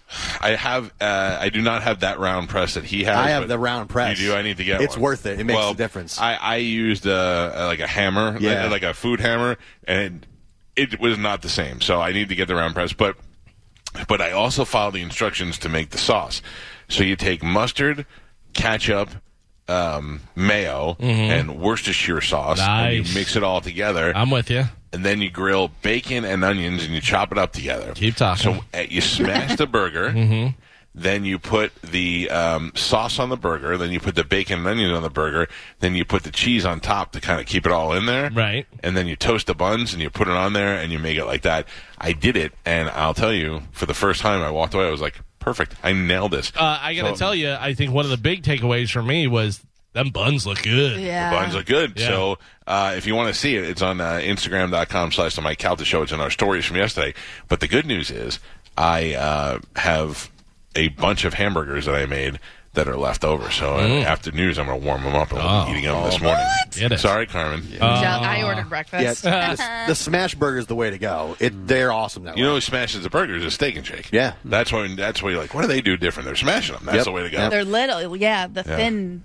I 0.41 0.51
have. 0.51 0.93
Uh, 1.01 1.39
I 1.41 1.49
do 1.49 1.63
not 1.63 1.83
have 1.83 2.01
that 2.01 2.19
round 2.19 2.49
press 2.49 2.75
that 2.75 2.85
he 2.85 3.05
has. 3.05 3.17
I 3.17 3.31
have 3.31 3.49
the 3.49 3.59
round 3.59 3.89
press. 3.89 4.21
You 4.21 4.29
do. 4.29 4.35
I 4.35 4.43
need 4.43 4.57
to 4.59 4.65
get. 4.65 4.81
It's 4.81 4.95
one. 4.97 5.03
worth 5.03 5.27
it. 5.27 5.41
It 5.41 5.45
makes 5.45 5.57
well, 5.57 5.71
a 5.73 5.75
difference. 5.75 6.21
I, 6.21 6.35
I 6.35 6.57
used 6.57 7.07
uh, 7.07 7.53
like 7.69 7.81
a 7.81 7.87
hammer, 7.87 8.37
Yeah. 8.41 8.63
like, 8.63 8.71
like 8.71 8.83
a 8.83 8.95
food 8.95 9.21
hammer, 9.21 9.57
and 9.85 10.27
it, 10.77 10.95
it 10.95 11.01
was 11.01 11.19
not 11.19 11.43
the 11.43 11.49
same. 11.49 11.81
So 11.81 12.01
I 12.01 12.13
need 12.13 12.29
to 12.29 12.35
get 12.35 12.49
the 12.49 12.55
round 12.55 12.75
press, 12.75 12.93
but 12.93 13.17
but 14.09 14.21
I 14.21 14.33
also 14.33 14.65
follow 14.65 14.91
the 14.91 15.03
instructions 15.03 15.59
to 15.59 15.69
make 15.69 15.91
the 15.91 15.99
sauce. 15.99 16.43
So 16.89 17.05
you 17.05 17.17
take 17.17 17.43
mustard, 17.43 18.07
ketchup. 18.53 19.11
Um, 19.69 20.23
mayo 20.35 20.97
and 20.99 21.59
Worcestershire 21.61 22.21
sauce, 22.21 22.59
and 22.59 22.93
Mm-hmm. 22.97 23.09
You 23.09 23.15
mix 23.15 23.37
it 23.37 23.45
all 23.45 23.61
together. 23.61 24.13
I'm 24.15 24.29
with 24.31 24.51
you. 24.51 24.65
And 24.93 25.05
then 25.05 25.21
you 25.21 25.31
grill 25.31 25.69
bacon 25.83 26.25
and 26.25 26.45
onions, 26.45 26.85
and 26.85 26.93
you 26.95 27.01
chop 27.01 27.33
it 27.33 27.39
up 27.39 27.53
together. 27.53 27.93
Keep 27.95 28.17
talking. 28.17 28.55
So 28.55 28.65
uh, 28.75 28.83
you 28.89 29.01
smash 29.01 29.57
the 29.57 29.67
burger. 29.67 30.11
mm-hmm. 30.15 30.59
Then 30.95 31.25
you 31.25 31.39
put 31.39 31.73
the 31.81 32.29
um, 32.29 32.73
sauce 32.75 33.19
on 33.19 33.31
the 33.31 33.37
burger. 33.37 33.79
Then 33.79 33.93
you 33.93 33.99
put 34.01 34.15
the 34.15 34.25
bacon 34.25 34.59
and 34.59 34.69
onions 34.69 34.93
on 34.93 35.03
the 35.03 35.09
burger. 35.09 35.49
Then 35.81 35.95
you 35.95 36.05
put 36.05 36.23
the 36.23 36.31
cheese 36.31 36.67
on 36.67 36.81
top 36.81 37.13
to 37.13 37.21
kind 37.21 37.41
of 37.41 37.47
keep 37.47 37.65
it 37.65 37.73
all 37.73 37.95
in 37.95 38.05
there. 38.05 38.29
Right. 38.31 38.67
And 38.83 38.95
then 38.95 39.07
you 39.07 39.17
toast 39.17 39.47
the 39.47 39.55
buns 39.55 39.95
and 39.95 40.03
you 40.03 40.11
put 40.11 40.29
it 40.29 40.35
on 40.35 40.53
there 40.53 40.75
and 40.75 40.93
you 40.93 40.99
make 40.99 41.17
it 41.17 41.25
like 41.25 41.43
that. 41.43 41.67
I 41.97 42.13
did 42.13 42.37
it, 42.37 42.53
and 42.67 42.91
I'll 42.91 43.15
tell 43.15 43.33
you, 43.33 43.63
for 43.73 43.87
the 43.87 43.95
first 43.95 44.21
time, 44.21 44.43
I 44.43 44.51
walked 44.51 44.75
away. 44.75 44.87
I 44.87 44.91
was 44.91 45.01
like, 45.01 45.19
perfect. 45.39 45.77
I 45.83 45.93
nailed 45.93 46.33
this. 46.33 46.53
Uh, 46.55 46.79
I 46.83 46.95
got 46.95 47.03
to 47.05 47.17
So- 47.17 47.25
tell 47.25 47.35
you, 47.35 47.53
I 47.53 47.73
think 47.73 47.93
one 47.93 48.05
of 48.05 48.11
the 48.11 48.19
big 48.19 48.43
takeaways 48.43 48.91
for 48.91 49.03
me 49.03 49.27
was 49.27 49.63
them 49.93 50.09
buns 50.11 50.47
look 50.47 50.63
good. 50.63 51.01
Yeah. 51.01 51.31
The 51.31 51.37
buns 51.37 51.55
look 51.55 51.67
good. 51.67 51.93
Yeah. 51.99 52.07
So 52.09 52.39
uh, 52.67 52.95
if 52.97 53.07
you 53.07 53.15
want 53.15 53.33
to 53.33 53.39
see 53.39 53.57
it, 53.57 53.65
it's 53.65 53.83
on 53.83 54.01
uh, 54.01 54.21
Instagram.com 54.23 55.13
slash 55.13 55.35
the 55.37 55.43
Mike 55.43 55.59
Calta 55.59 55.85
Show. 55.85 56.03
It's 56.03 56.13
in 56.13 56.21
our 56.21 56.31
stories 56.31 56.65
from 56.65 56.77
yesterday. 56.77 57.15
But 57.49 57.61
the 57.61 57.69
good 57.69 57.87
news 57.87 58.11
is 58.11 58.39
I 58.77 59.15
uh, 59.15 59.59
have 59.77 60.31
a 60.75 60.89
bunch 60.89 61.25
of 61.25 61.35
hamburgers 61.35 61.85
that 61.87 61.95
I 61.95 62.07
made 62.07 62.41
that 62.75 62.89
are 62.89 62.97
left 62.97 63.23
over. 63.23 63.51
So 63.51 63.75
uh, 63.75 63.81
after 63.81 64.33
news, 64.33 64.59
I'm 64.59 64.65
going 64.65 64.81
to 64.81 64.87
warm 64.87 65.03
them 65.03 65.15
up 65.15 65.29
and 65.31 65.41
we'll 65.41 65.47
Oh. 65.47 65.65
be 65.67 65.73
eating 65.73 65.85
them 65.85 66.05
this 66.05 66.19
morning. 66.23 66.43
Get 66.71 66.93
it. 66.93 67.01
Sorry, 67.01 67.27
Carmen. 67.27 67.63
I 67.83 68.43
ordered 68.45 68.71
breakfast. 68.71 69.25
Yeah, 69.25 69.55
the, 69.57 69.89
the 69.89 69.95
smash 69.95 70.35
burger 70.35 70.57
is 70.57 70.69
the 70.69 70.75
way 70.75 70.89
to 70.89 70.97
go. 70.97 71.37
It 71.39 71.67
they're 71.69 71.93
awesome 71.93 72.25
that 72.25 72.39
You 72.39 72.45
way. 72.45 72.49
know 72.49 72.55
who 72.55 72.61
smashes 72.63 73.03
the 73.03 73.11
burgers 73.11 73.45
is 73.45 73.53
Steak 73.53 73.77
and 73.77 73.87
Shake. 73.87 74.11
Yeah. 74.11 74.33
That's 74.47 74.73
when 74.73 74.97
that's 74.97 75.23
why 75.23 75.33
you're 75.33 75.39
like, 75.43 75.53
what 75.53 75.61
do 75.61 75.67
they 75.69 75.83
do 75.83 75.99
different? 75.99 76.25
They're 76.25 76.35
smashing 76.35 76.77
them. 76.77 76.87
That's 76.87 76.97
Yep. 76.97 77.05
the 77.05 77.13
way 77.13 77.23
to 77.25 77.29
go. 77.31 77.37
Yep. 77.41 77.51
They're 77.51 77.65
little. 77.67 78.17
Yeah, 78.17 78.47
the 78.47 78.63
thin. 78.63 79.23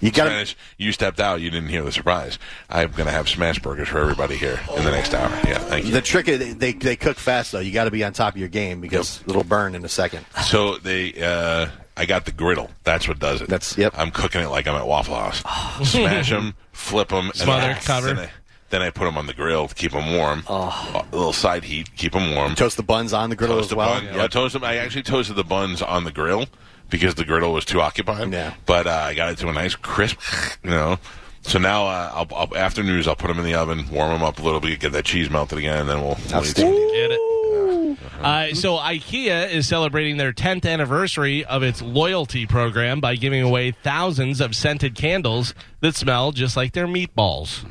You 0.00 0.10
got 0.10 0.24
to 0.24 0.30
Spanish, 0.30 0.56
you 0.78 0.92
stepped 0.92 1.20
out. 1.20 1.40
You 1.40 1.50
didn't 1.50 1.68
hear 1.68 1.82
the 1.82 1.92
surprise. 1.92 2.38
I'm 2.70 2.90
going 2.92 3.06
to 3.06 3.12
have 3.12 3.28
smash 3.28 3.58
burgers 3.60 3.88
for 3.88 3.98
everybody 3.98 4.36
here 4.36 4.60
in 4.76 4.84
the 4.84 4.90
next 4.90 5.14
hour. 5.14 5.30
Yeah, 5.46 5.58
thank 5.58 5.86
you. 5.86 5.92
the 5.92 6.00
trick 6.02 6.28
is 6.28 6.56
they 6.56 6.72
they 6.72 6.96
cook 6.96 7.16
fast 7.18 7.52
though. 7.52 7.60
You 7.60 7.72
got 7.72 7.84
to 7.84 7.90
be 7.90 8.04
on 8.04 8.12
top 8.12 8.34
of 8.34 8.38
your 8.40 8.48
game 8.48 8.80
because 8.80 9.22
it'll 9.28 9.44
burn 9.44 9.74
in 9.74 9.84
a 9.84 9.88
second. 9.88 10.24
So 10.44 10.78
they, 10.78 11.14
uh, 11.22 11.68
I 11.96 12.06
got 12.06 12.24
the 12.26 12.32
griddle. 12.32 12.70
That's 12.84 13.08
what 13.08 13.18
does 13.18 13.40
it. 13.40 13.48
That's- 13.48 13.76
yep. 13.78 13.94
I'm 13.96 14.10
cooking 14.10 14.40
it 14.42 14.48
like 14.48 14.66
I'm 14.68 14.74
at 14.76 14.86
Waffle 14.86 15.14
House. 15.16 15.42
Smash 15.90 16.30
them, 16.30 16.54
flip 16.72 17.08
them, 17.08 17.30
Smother, 17.34 17.74
cover. 17.82 18.08
Then 18.08 18.18
I, 18.18 18.30
then 18.68 18.82
I 18.82 18.90
put 18.90 19.04
them 19.04 19.16
on 19.16 19.26
the 19.26 19.32
grill 19.34 19.68
to 19.68 19.74
keep 19.74 19.92
them 19.92 20.12
warm. 20.14 20.42
A 20.48 21.04
little 21.12 21.32
side 21.32 21.64
heat, 21.64 21.94
keep 21.96 22.12
them 22.12 22.34
warm. 22.34 22.54
Toast 22.54 22.76
the 22.76 22.82
buns 22.82 23.12
on 23.12 23.30
the 23.30 23.36
griddle 23.36 23.56
Toast 23.58 23.66
as 23.66 23.70
the 23.70 23.76
well. 23.76 24.00
bun. 24.00 24.04
Yeah, 24.14 24.26
toast 24.26 24.52
them. 24.54 24.64
I 24.64 24.76
actually 24.76 25.04
toasted 25.04 25.36
the 25.36 25.44
buns 25.44 25.82
on 25.82 26.04
the 26.04 26.12
grill 26.12 26.46
because 26.90 27.14
the 27.14 27.24
griddle 27.24 27.52
was 27.52 27.64
too 27.64 27.80
occupied. 27.80 28.32
Yeah. 28.32 28.54
But 28.66 28.86
uh, 28.86 28.90
I 28.90 29.14
got 29.14 29.30
it 29.30 29.38
to 29.38 29.48
a 29.48 29.52
nice 29.52 29.74
crisp, 29.74 30.18
you 30.62 30.70
know. 30.70 30.98
So 31.42 31.58
now, 31.60 31.86
uh, 31.86 32.10
I'll, 32.12 32.28
I'll, 32.34 32.56
after 32.56 32.82
news, 32.82 33.06
I'll 33.06 33.14
put 33.14 33.28
them 33.28 33.38
in 33.38 33.44
the 33.44 33.54
oven, 33.54 33.88
warm 33.90 34.10
them 34.10 34.22
up 34.22 34.40
a 34.40 34.42
little 34.42 34.60
bit, 34.60 34.80
get 34.80 34.92
that 34.92 35.04
cheese 35.04 35.30
melted 35.30 35.58
again, 35.58 35.78
and 35.78 35.88
then 35.88 36.00
we'll. 36.00 36.08
we'll 36.08 36.18
eat 36.18 36.28
some. 36.28 36.38
Outstanding. 36.38 36.88
Get 36.88 37.10
it? 37.12 37.36
Uh, 38.20 38.54
so 38.54 38.76
IKEA 38.76 39.50
is 39.50 39.68
celebrating 39.68 40.16
their 40.16 40.32
10th 40.32 40.66
anniversary 40.66 41.44
of 41.44 41.62
its 41.62 41.82
loyalty 41.82 42.46
program 42.46 43.00
by 43.00 43.14
giving 43.14 43.42
away 43.42 43.70
thousands 43.70 44.40
of 44.40 44.56
scented 44.56 44.94
candles 44.94 45.54
that 45.86 45.94
smell 45.96 46.32
just 46.32 46.56
like 46.56 46.72
their 46.72 46.86
meatballs. 46.86 47.64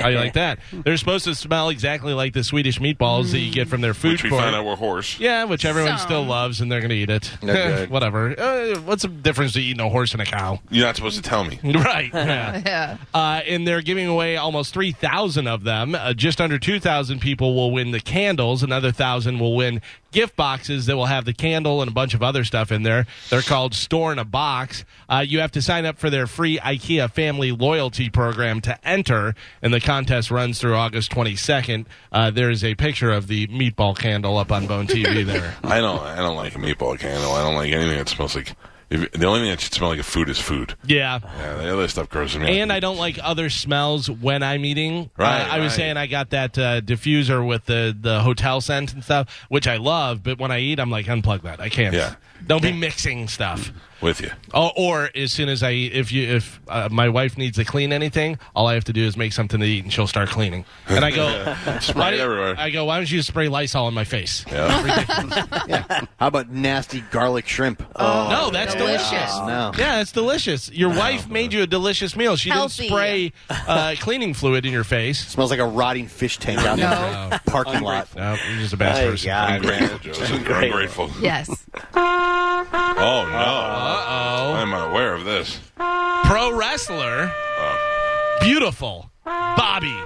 How 0.00 0.08
you 0.08 0.16
like 0.18 0.34
that? 0.34 0.58
They're 0.72 0.96
supposed 0.96 1.24
to 1.24 1.34
smell 1.34 1.68
exactly 1.68 2.12
like 2.12 2.32
the 2.32 2.42
Swedish 2.44 2.78
meatballs 2.78 3.30
that 3.32 3.38
you 3.38 3.52
get 3.52 3.68
from 3.68 3.80
their 3.80 3.94
food 3.94 4.12
Which 4.12 4.24
we 4.24 4.30
court. 4.30 4.42
found 4.42 4.56
out 4.56 4.64
were 4.64 4.76
horse. 4.76 5.18
Yeah, 5.20 5.44
which 5.44 5.64
everyone 5.64 5.98
Some. 5.98 6.06
still 6.06 6.24
loves, 6.24 6.60
and 6.60 6.70
they're 6.70 6.80
going 6.80 6.90
to 6.90 6.96
eat 6.96 7.10
it. 7.10 7.30
They're. 7.40 7.86
Whatever. 7.88 8.38
Uh, 8.38 8.80
what's 8.80 9.02
the 9.02 9.08
difference 9.08 9.52
to 9.54 9.60
eating 9.60 9.80
a 9.84 9.88
horse 9.88 10.12
and 10.12 10.20
a 10.22 10.24
cow? 10.24 10.60
You're 10.70 10.84
not 10.86 10.96
supposed 10.96 11.16
to 11.16 11.22
tell 11.22 11.44
me. 11.44 11.58
Right. 11.78 12.10
Yeah. 12.12 12.62
Yeah. 12.68 12.96
Uh, 13.14 13.40
and 13.46 13.66
they're 13.66 13.82
giving 13.82 14.06
away 14.08 14.36
almost 14.36 14.74
3,000 14.74 15.46
of 15.46 15.62
them. 15.64 15.94
Uh, 15.94 16.12
just 16.12 16.40
under 16.40 16.58
2,000 16.58 17.20
people 17.20 17.54
will 17.54 17.70
win 17.70 17.92
the 17.92 18.00
candles. 18.00 18.62
Another 18.62 18.88
1,000 18.88 19.38
will 19.38 19.54
win 19.54 19.80
gift 20.12 20.36
boxes 20.36 20.86
that 20.86 20.96
will 20.96 21.06
have 21.06 21.24
the 21.24 21.32
candle 21.32 21.80
and 21.82 21.90
a 21.90 21.94
bunch 21.94 22.14
of 22.14 22.22
other 22.22 22.44
stuff 22.44 22.72
in 22.72 22.82
there. 22.82 23.06
They're 23.30 23.42
called 23.42 23.74
Store 23.74 24.12
in 24.12 24.18
a 24.18 24.24
Box. 24.24 24.84
Uh, 25.08 25.24
you 25.26 25.40
have 25.40 25.52
to 25.52 25.62
sign 25.62 25.84
up 25.86 25.98
for 25.98 26.10
their 26.10 26.26
free 26.26 26.58
IKEA 26.58 27.10
family 27.10 27.52
loyalty 27.52 28.08
program 28.08 28.60
to 28.62 28.78
enter, 28.86 29.34
and 29.62 29.72
the 29.72 29.80
contest 29.80 30.30
runs 30.30 30.60
through 30.60 30.74
August 30.74 31.10
22nd. 31.12 31.86
Uh, 32.12 32.30
there 32.30 32.50
is 32.50 32.64
a 32.64 32.74
picture 32.74 33.10
of 33.10 33.26
the 33.26 33.46
meatball 33.48 33.96
candle 33.96 34.38
up 34.38 34.52
on 34.52 34.66
Bone 34.66 34.86
TV 34.86 35.24
there. 35.24 35.56
I 35.64 35.80
don't. 35.80 36.00
I 36.00 36.16
don't 36.16 36.36
like 36.36 36.54
a 36.54 36.58
meatball 36.58 36.98
candle. 36.98 37.32
I 37.32 37.42
don't 37.42 37.54
like 37.54 37.72
anything 37.72 37.96
that 37.96 38.08
smells 38.08 38.34
like. 38.34 38.54
If, 38.90 39.12
the 39.12 39.26
only 39.26 39.40
thing 39.40 39.50
that 39.50 39.60
should 39.60 39.74
smell 39.74 39.90
like 39.90 39.98
a 40.00 40.02
food 40.02 40.28
is 40.30 40.38
food. 40.38 40.74
Yeah. 40.86 41.18
Yeah, 41.22 41.54
the 41.56 41.72
other 41.72 41.88
stuff 41.88 42.08
grosses 42.08 42.38
me. 42.38 42.58
And 42.60 42.72
I 42.72 42.80
don't 42.80 42.96
like 42.96 43.18
other 43.22 43.50
smells 43.50 44.10
when 44.10 44.42
I'm 44.42 44.64
eating. 44.64 45.10
Right, 45.18 45.42
Uh, 45.42 45.54
I 45.54 45.58
was 45.60 45.74
saying 45.74 45.96
I 45.98 46.06
got 46.06 46.30
that 46.30 46.56
uh, 46.58 46.80
diffuser 46.80 47.46
with 47.46 47.66
the, 47.66 47.94
the 47.98 48.20
hotel 48.20 48.60
scent 48.62 48.94
and 48.94 49.04
stuff, 49.04 49.46
which 49.50 49.68
I 49.68 49.76
love, 49.76 50.22
but 50.22 50.38
when 50.38 50.50
I 50.50 50.60
eat, 50.60 50.80
I'm 50.80 50.90
like, 50.90 51.06
unplug 51.06 51.42
that. 51.42 51.60
I 51.60 51.68
can't. 51.68 51.94
Yeah. 51.94 52.14
Don't 52.46 52.62
be 52.62 52.72
mixing 52.72 53.28
stuff. 53.28 53.72
With 54.00 54.20
you. 54.20 54.30
Oh, 54.54 54.70
or 54.76 55.10
as 55.14 55.32
soon 55.32 55.48
as 55.48 55.62
I 55.62 55.72
eat, 55.72 55.92
if 55.92 56.12
you 56.12 56.28
if 56.28 56.60
uh, 56.68 56.88
my 56.90 57.08
wife 57.08 57.36
needs 57.36 57.56
to 57.56 57.64
clean 57.64 57.92
anything, 57.92 58.38
all 58.54 58.66
I 58.66 58.74
have 58.74 58.84
to 58.84 58.92
do 58.92 59.02
is 59.04 59.16
make 59.16 59.32
something 59.32 59.58
to 59.60 59.66
eat, 59.66 59.84
and 59.84 59.92
she'll 59.92 60.06
start 60.06 60.28
cleaning. 60.28 60.64
And 60.88 61.04
I 61.04 61.10
go, 61.10 61.54
Spray 61.80 62.00
why 62.00 62.10
do- 62.12 62.18
everywhere. 62.18 62.54
I 62.58 62.70
go, 62.70 62.84
why 62.84 62.96
don't 62.98 63.10
you 63.10 63.22
spray 63.22 63.48
Lysol 63.48 63.88
in 63.88 63.94
my 63.94 64.04
face? 64.04 64.44
Yeah. 64.48 66.06
How 66.18 66.26
about 66.28 66.50
nasty 66.50 67.00
garlic 67.10 67.46
shrimp? 67.48 67.82
Oh, 67.96 68.28
no, 68.30 68.50
that's 68.50 68.74
delicious. 68.74 69.36
no. 69.38 69.72
Yeah, 69.76 69.96
that's 69.96 70.12
delicious. 70.12 70.70
Your 70.72 70.90
wife 70.90 71.28
made 71.28 71.52
you 71.52 71.62
a 71.62 71.66
delicious 71.66 72.14
meal. 72.16 72.36
She 72.36 72.50
Healthy. 72.50 72.84
didn't 72.84 72.90
spray 72.96 73.32
uh, 73.50 73.94
cleaning 73.98 74.34
fluid 74.34 74.64
in 74.66 74.72
your 74.72 74.84
face. 74.84 75.26
Smells 75.28 75.50
like 75.50 75.60
a 75.60 75.66
rotting 75.66 76.06
fish 76.06 76.38
tank 76.38 76.58
out 76.60 76.78
in 76.78 76.84
No. 76.84 77.28
the 77.30 77.40
parking 77.50 77.80
lot. 77.82 78.14
No, 78.16 78.36
you're 78.50 78.58
just 78.60 78.72
a 78.72 78.76
bad 78.76 79.04
Oh, 79.04 79.10
person. 79.10 79.28
God. 79.28 79.56
ungrateful, 79.56 79.98
Joseph. 79.98 80.30
Ungrateful. 80.30 81.10
Yes. 81.20 81.66
Oh 81.94 83.26
no! 83.30 83.87
Uh-oh. 83.88 84.54
I'm 84.54 84.72
unaware 84.72 85.14
of 85.14 85.24
this. 85.24 85.58
Pro 85.76 86.52
wrestler, 86.56 87.32
uh. 87.58 88.38
beautiful 88.40 89.10
Bobby 89.24 89.96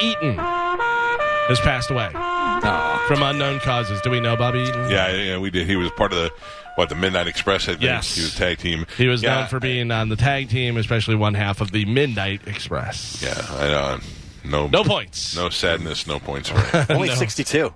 Eaton 0.00 0.36
has 0.38 1.60
passed 1.60 1.90
away 1.90 2.08
from 3.06 3.22
unknown 3.22 3.60
causes. 3.60 4.00
Do 4.00 4.10
we 4.10 4.20
know 4.20 4.36
Bobby 4.36 4.60
Eaton? 4.60 4.90
Yeah, 4.90 5.12
yeah, 5.14 5.38
we 5.38 5.50
did. 5.50 5.66
He 5.66 5.76
was 5.76 5.90
part 5.92 6.12
of 6.12 6.18
the 6.18 6.30
what 6.76 6.88
the 6.88 6.94
Midnight 6.94 7.26
Express. 7.26 7.64
I 7.64 7.72
think 7.72 7.82
Yes. 7.82 8.14
he 8.14 8.22
was 8.22 8.34
tag 8.34 8.58
team. 8.58 8.86
He 8.96 9.06
was 9.08 9.22
yeah, 9.22 9.40
known 9.40 9.48
for 9.48 9.58
being 9.60 9.90
on 9.90 10.08
the 10.08 10.16
tag 10.16 10.48
team, 10.48 10.76
especially 10.76 11.16
one 11.16 11.34
half 11.34 11.60
of 11.60 11.70
the 11.72 11.84
Midnight 11.86 12.42
Express. 12.46 13.20
Yeah, 13.22 13.34
I 13.58 13.66
know. 13.68 13.98
No, 14.44 14.66
No 14.68 14.84
points. 14.84 15.34
no 15.36 15.48
sadness, 15.48 16.06
no 16.06 16.18
points 16.20 16.48
for 16.48 16.60
him. 16.78 16.86
Only 16.96 17.08
No. 17.08 17.14
62. 17.16 17.74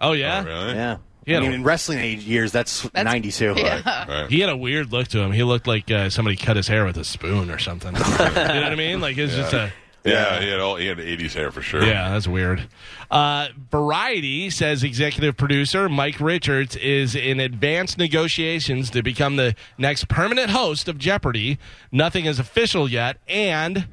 Oh, 0.00 0.12
yeah? 0.12 0.42
Oh, 0.44 0.48
really? 0.48 0.74
Yeah. 0.74 0.96
Yeah. 1.26 1.38
I 1.38 1.40
mean, 1.40 1.52
in 1.52 1.62
wrestling 1.64 1.98
age 2.00 2.24
years, 2.24 2.52
that's, 2.52 2.82
That's- 2.82 3.04
92. 3.04 3.54
Yeah. 3.56 4.06
Right. 4.22 4.30
He 4.30 4.40
had 4.40 4.50
a 4.50 4.56
weird 4.56 4.92
look 4.92 5.08
to 5.08 5.20
him. 5.20 5.32
He 5.32 5.42
looked 5.42 5.66
like 5.66 5.90
uh, 5.90 6.10
somebody 6.10 6.36
cut 6.36 6.56
his 6.56 6.68
hair 6.68 6.84
with 6.84 6.96
a 6.96 7.04
spoon 7.04 7.50
or 7.50 7.58
something. 7.58 7.94
you 7.96 8.00
know 8.02 8.08
what 8.08 8.38
I 8.38 8.74
mean? 8.74 9.00
Like 9.00 9.16
it's 9.18 9.34
just 9.34 9.52
a. 9.52 9.72
Yeah, 10.04 10.38
he 10.38 10.50
had 10.50 10.60
all 10.60 10.76
he 10.76 10.86
had 10.86 10.98
80s 10.98 11.32
hair 11.32 11.50
for 11.50 11.62
sure. 11.62 11.82
Yeah, 11.82 12.10
that's 12.10 12.28
weird. 12.28 12.68
Uh, 13.10 13.48
Variety 13.70 14.50
says 14.50 14.82
executive 14.82 15.34
producer 15.38 15.88
Mike 15.88 16.20
Richards 16.20 16.76
is 16.76 17.14
in 17.14 17.40
advanced 17.40 17.96
negotiations 17.96 18.90
to 18.90 19.02
become 19.02 19.36
the 19.36 19.54
next 19.78 20.08
permanent 20.08 20.50
host 20.50 20.88
of 20.88 20.98
Jeopardy. 20.98 21.58
Nothing 21.90 22.26
is 22.26 22.38
official 22.38 22.86
yet, 22.86 23.16
and 23.28 23.86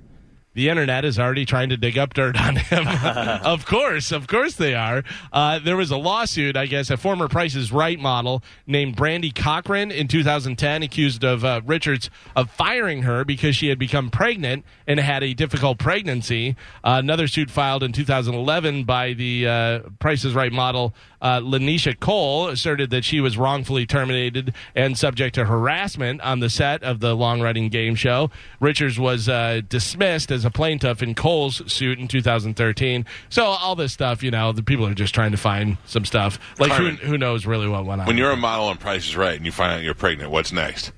the 0.53 0.69
internet 0.69 1.05
is 1.05 1.17
already 1.17 1.45
trying 1.45 1.69
to 1.69 1.77
dig 1.77 1.97
up 1.97 2.13
dirt 2.13 2.39
on 2.39 2.57
him. 2.57 2.85
of 3.43 3.65
course, 3.65 4.11
of 4.11 4.27
course 4.27 4.55
they 4.55 4.75
are. 4.75 5.03
Uh, 5.31 5.59
there 5.59 5.77
was 5.77 5.91
a 5.91 5.97
lawsuit, 5.97 6.57
I 6.57 6.65
guess, 6.65 6.89
a 6.89 6.97
former 6.97 7.27
Price 7.27 7.55
is 7.55 7.71
Right 7.71 7.99
model 7.99 8.43
named 8.67 8.97
Brandi 8.97 9.33
Cochran 9.33 9.91
in 9.91 10.07
2010 10.07 10.83
accused 10.83 11.23
of 11.23 11.45
uh, 11.45 11.61
Richards 11.65 12.09
of 12.35 12.49
firing 12.51 13.03
her 13.03 13.23
because 13.23 13.55
she 13.55 13.67
had 13.67 13.79
become 13.79 14.09
pregnant 14.09 14.65
and 14.87 14.99
had 14.99 15.23
a 15.23 15.33
difficult 15.33 15.77
pregnancy. 15.77 16.55
Uh, 16.83 16.97
another 16.99 17.27
suit 17.27 17.49
filed 17.49 17.83
in 17.83 17.93
2011 17.93 18.83
by 18.83 19.13
the 19.13 19.47
uh, 19.47 19.79
Price 19.99 20.25
is 20.25 20.33
Right 20.33 20.51
model 20.51 20.93
uh, 21.21 21.39
Lanisha 21.39 21.99
Cole 21.99 22.47
asserted 22.47 22.89
that 22.89 23.03
she 23.05 23.19
was 23.19 23.37
wrongfully 23.37 23.85
terminated 23.85 24.53
and 24.75 24.97
subject 24.97 25.35
to 25.35 25.45
harassment 25.45 26.21
on 26.21 26.39
the 26.39 26.49
set 26.49 26.83
of 26.83 26.99
the 26.99 27.15
long-running 27.15 27.69
game 27.69 27.95
show. 27.95 28.31
Richards 28.59 28.99
was 28.99 29.29
uh, 29.29 29.61
dismissed 29.67 30.31
as 30.31 30.45
a 30.45 30.51
plaintiff 30.51 31.03
in 31.03 31.15
Cole's 31.15 31.71
suit 31.71 31.99
in 31.99 32.07
2013. 32.07 33.05
So 33.29 33.45
all 33.45 33.75
this 33.75 33.93
stuff, 33.93 34.23
you 34.23 34.31
know, 34.31 34.51
the 34.51 34.63
people 34.63 34.85
are 34.87 34.93
just 34.93 35.13
trying 35.13 35.31
to 35.31 35.37
find 35.37 35.77
some 35.85 36.05
stuff. 36.05 36.39
Like 36.59 36.71
who, 36.71 36.89
who 36.91 37.17
knows 37.17 37.45
really 37.45 37.67
what 37.67 37.85
went 37.85 38.01
on? 38.01 38.07
When 38.07 38.17
you're 38.17 38.31
a 38.31 38.37
model 38.37 38.65
on 38.65 38.77
Price 38.77 39.05
is 39.05 39.15
Right 39.15 39.35
and 39.35 39.45
you 39.45 39.51
find 39.51 39.73
out 39.73 39.83
you're 39.83 39.93
pregnant, 39.93 40.31
what's 40.31 40.51
next? 40.51 40.91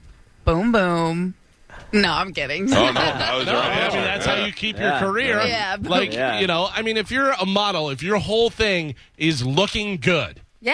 boom, 0.46 0.72
boom. 0.72 1.36
No, 1.94 2.12
I'm 2.12 2.34
kidding. 2.34 2.64
Oh 2.74 2.88
no, 2.88 2.94
that 2.94 3.36
was 3.36 3.46
No, 3.48 3.54
right 3.54 3.84
I 3.84 3.94
mean 3.94 4.04
that's 4.04 4.26
Yeah. 4.26 4.36
how 4.36 4.46
you 4.46 4.52
keep 4.52 4.78
Yeah. 4.78 5.00
your 5.00 5.12
career. 5.12 5.42
Yeah. 5.46 5.78
Like 5.80 6.14
Yeah. 6.14 6.40
you 6.40 6.48
know, 6.48 6.68
I 6.74 6.82
mean, 6.82 6.98
if 6.98 7.12
you're 7.12 7.32
a 7.32 7.46
model, 7.46 7.90
if 7.90 8.02
your 8.04 8.18
whole 8.18 8.50
thing 8.50 8.96
is 9.18 9.46
looking 9.46 9.98
good, 9.98 10.42
yeah. 10.60 10.74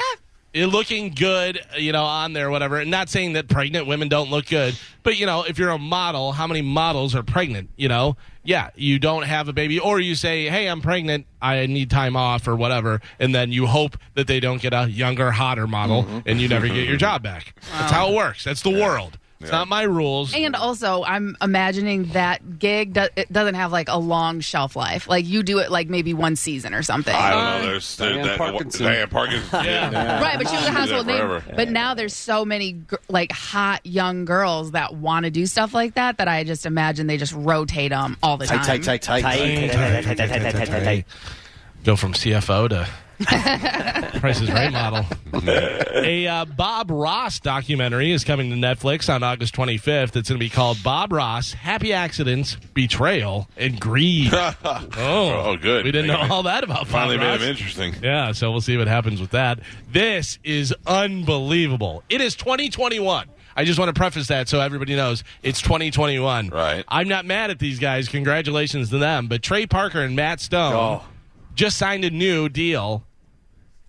You're 0.52 0.66
looking 0.66 1.12
good, 1.12 1.62
you 1.78 1.92
know, 1.92 2.04
on 2.04 2.34
there, 2.34 2.50
whatever. 2.50 2.78
And 2.80 2.90
not 2.90 3.08
saying 3.08 3.34
that 3.34 3.48
pregnant 3.50 3.86
women 3.86 4.08
don't 4.10 4.32
look 4.32 4.48
good, 4.48 4.76
but 5.04 5.16
you 5.16 5.28
know, 5.28 5.44
if 5.44 5.60
you're 5.60 5.70
a 5.70 5.78
model, 5.78 6.32
how 6.32 6.48
many 6.48 6.64
models 6.64 7.14
are 7.14 7.22
pregnant? 7.22 7.70
You 7.76 7.88
know, 7.88 8.18
yeah, 8.44 8.72
you 8.76 8.98
don't 8.98 9.24
have 9.24 9.48
a 9.48 9.54
baby, 9.54 9.78
or 9.80 10.00
you 10.00 10.16
say, 10.16 10.48
"Hey, 10.50 10.66
I'm 10.68 10.82
pregnant, 10.82 11.28
I 11.40 11.68
need 11.68 11.92
time 11.92 12.16
off," 12.16 12.48
or 12.48 12.56
whatever, 12.56 13.00
and 13.20 13.36
then 13.36 13.52
you 13.52 13.68
hope 13.68 13.96
that 14.16 14.26
they 14.26 14.40
don't 14.40 14.60
get 14.60 14.74
a 14.74 14.90
younger, 14.90 15.30
hotter 15.30 15.68
model, 15.68 16.04
mm-hmm. 16.04 16.20
and 16.28 16.42
you 16.42 16.48
never 16.48 16.66
get 16.68 16.88
your 16.88 16.98
job 16.98 17.22
back. 17.22 17.54
That's 17.78 17.92
how 17.92 18.10
it 18.10 18.16
works. 18.16 18.44
That's 18.44 18.64
the 18.64 18.72
world. 18.72 19.19
It's 19.42 19.52
not 19.52 19.70
my 19.70 19.84
rules. 19.84 20.36
And 20.36 20.54
also, 20.54 21.02
I'm 21.04 21.38
imagining 21.42 22.08
that 22.12 22.60
gig 22.60 22.92
do- 22.92 23.08
it 23.16 23.32
doesn't 23.32 23.56
have 23.56 23.72
like 23.72 23.88
a 23.88 23.98
long 23.98 24.42
shelf 24.42 24.76
life. 24.76 25.08
Like 25.08 25.26
you 25.26 25.44
do 25.44 25.60
it 25.60 25.72
like 25.72 25.88
maybe 25.88 26.14
one 26.14 26.36
season 26.36 26.74
or 26.74 26.84
something. 26.84 27.16
I 27.16 27.30
don't 27.30 27.40
know. 27.40 27.50
Uh, 27.50 27.62
there's 27.72 27.96
there, 27.96 28.14
Dian 28.16 28.28
that, 28.28 28.38
Parkinson. 28.38 28.92
Dian 28.92 29.08
Parkinson. 29.10 29.64
Yeah. 29.70 30.22
Right, 30.22 30.38
but 30.38 30.50
she 30.50 30.56
was 30.58 30.66
a 30.66 30.72
household 30.72 31.08
name. 31.08 31.18
forever. 31.20 31.44
But 31.56 31.70
now 31.70 31.94
there's 31.94 32.14
so 32.14 32.44
many 32.44 32.74
gr- 32.74 32.96
like 33.08 33.32
hot 33.32 33.86
young 33.86 34.26
girls 34.26 34.72
that 34.72 34.96
want 34.96 35.24
to 35.24 35.32
do 35.32 35.46
stuff 35.46 35.74
like 35.74 35.94
that 35.94 36.18
that 36.18 36.28
I 36.28 36.44
just 36.44 36.66
imagine 36.66 37.08
they 37.08 37.18
just 37.18 37.34
rotate 37.34 37.92
them 37.92 38.18
all 38.22 38.36
the 38.36 38.46
time. 38.46 38.60
Tight, 38.66 38.84
tight, 38.84 39.02
tight, 39.02 39.22
tight. 39.22 39.38
Tight, 39.38 39.38
tight, 39.38 39.72
tight, 39.72 40.18
tight, 40.18 40.18
tight, 40.42 40.52
tight, 40.52 40.68
tight, 40.68 40.84
tight. 40.84 41.06
Go 41.86 41.96
from 41.96 42.12
CFO 42.12 42.68
to 42.70 42.90
Price 44.20 44.40
is 44.42 44.50
Right 44.52 44.72
model. 44.72 45.06
A 45.44 46.28
uh, 46.28 46.46
Bob 46.46 46.90
Ross 46.90 47.40
documentary 47.40 48.12
is 48.12 48.24
coming 48.24 48.50
to 48.50 48.56
Netflix 48.56 49.14
on 49.14 49.24
August 49.24 49.54
25th. 49.56 50.16
It's 50.16 50.30
going 50.30 50.38
to 50.38 50.38
be 50.38 50.50
called 50.50 50.82
Bob 50.84 51.12
Ross: 51.12 51.52
Happy 51.54 51.92
Accidents, 51.94 52.56
Betrayal, 52.74 53.50
and 53.58 53.80
Greed. 53.80 54.32
oh, 54.34 54.56
Oh, 54.98 55.58
good. 55.58 55.84
We 55.86 55.92
didn't 55.92 56.08
know 56.08 56.28
all 56.34 56.44
that 56.44 56.64
about 56.64 56.80
Bob 56.80 56.88
Finally 56.88 57.18
made 57.18 57.28
Ross. 57.28 57.42
him 57.42 57.50
interesting. 57.50 57.96
Yeah, 58.02 58.32
so 58.32 58.52
we'll 58.52 58.62
see 58.62 58.78
what 58.78 58.88
happens 58.88 59.20
with 59.20 59.32
that. 59.32 59.60
This 59.92 60.40
is 60.44 60.74
unbelievable. 60.88 62.04
It 62.10 62.22
is 62.22 62.36
2021. 62.36 63.28
I 63.56 63.66
just 63.66 63.78
want 63.80 63.90
to 63.94 64.00
preface 64.00 64.28
that 64.28 64.48
so 64.48 64.62
everybody 64.62 64.96
knows 64.96 65.24
it's 65.44 65.62
2021. 65.62 66.50
Right. 66.50 66.86
I'm 66.88 67.10
not 67.10 67.26
mad 67.26 67.50
at 67.50 67.60
these 67.60 67.80
guys. 67.80 68.08
Congratulations 68.08 68.90
to 68.92 68.98
them. 68.98 69.28
But 69.28 69.42
Trey 69.44 69.66
Parker 69.66 70.02
and 70.02 70.16
Matt 70.16 70.40
Stone 70.40 70.74
Oh. 70.74 71.04
just 71.56 71.76
signed 71.78 72.06
a 72.06 72.10
new 72.10 72.48
deal 72.48 73.04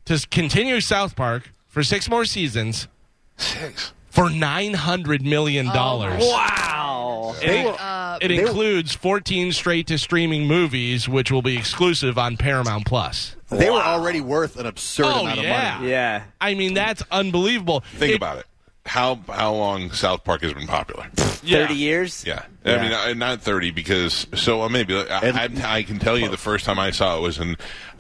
to 0.07 0.27
continue 0.31 0.81
South 0.81 1.15
Park 1.17 1.51
for 1.69 1.83
six 1.83 2.09
more 2.09 2.25
seasons 2.25 2.89
Six. 3.37 3.93
for 4.09 4.25
$900 4.29 5.23
million. 5.23 5.67
Wow. 5.67 7.35
It, 7.43 7.67
Uh, 7.81 8.19
it 8.21 8.31
includes 8.33 8.95
14 8.95 9.53
straight 9.53 9.87
to 9.87 9.97
streaming 9.99 10.47
movies, 10.47 11.09
which 11.09 11.31
will 11.31 11.43
be 11.43 11.57
exclusive 11.57 12.19
on 12.19 12.37
Paramount 12.37 12.85
Plus. 12.87 13.37
They 13.51 13.71
were 13.71 13.81
already 13.83 14.21
worth 14.21 14.57
an 14.59 14.67
absurd 14.67 15.07
Oh, 15.07 15.21
amount 15.21 15.39
of 15.39 15.45
yeah. 15.45 15.75
money. 15.79 15.91
Yeah. 15.91 16.23
I 16.41 16.55
mean, 16.55 16.75
that's 16.75 17.03
unbelievable. 17.11 17.83
Think 17.97 18.13
It- 18.13 18.17
about 18.17 18.39
it. 18.39 18.47
How 18.91 19.21
how 19.29 19.55
long 19.55 19.93
South 19.93 20.25
Park 20.25 20.43
has 20.43 20.53
been 20.53 20.67
popular? 20.67 21.07
Yeah. 21.45 21.69
30 21.69 21.75
years? 21.75 22.25
Yeah, 22.27 22.43
I 22.65 22.83
mean, 22.83 22.93
uh, 22.93 23.13
not 23.15 23.41
thirty 23.41 23.71
because 23.71 24.27
so 24.35 24.63
uh, 24.63 24.69
maybe 24.69 24.97
I, 24.97 25.31
I, 25.31 25.77
I 25.77 25.83
can 25.85 26.01
tell 26.01 26.19
you 26.19 26.29
the 26.29 26.37
first 26.37 26.65
time 26.65 26.81
I 26.81 26.91
saw 26.91 27.17
it 27.17 27.21
was 27.21 27.39
in 27.39 27.51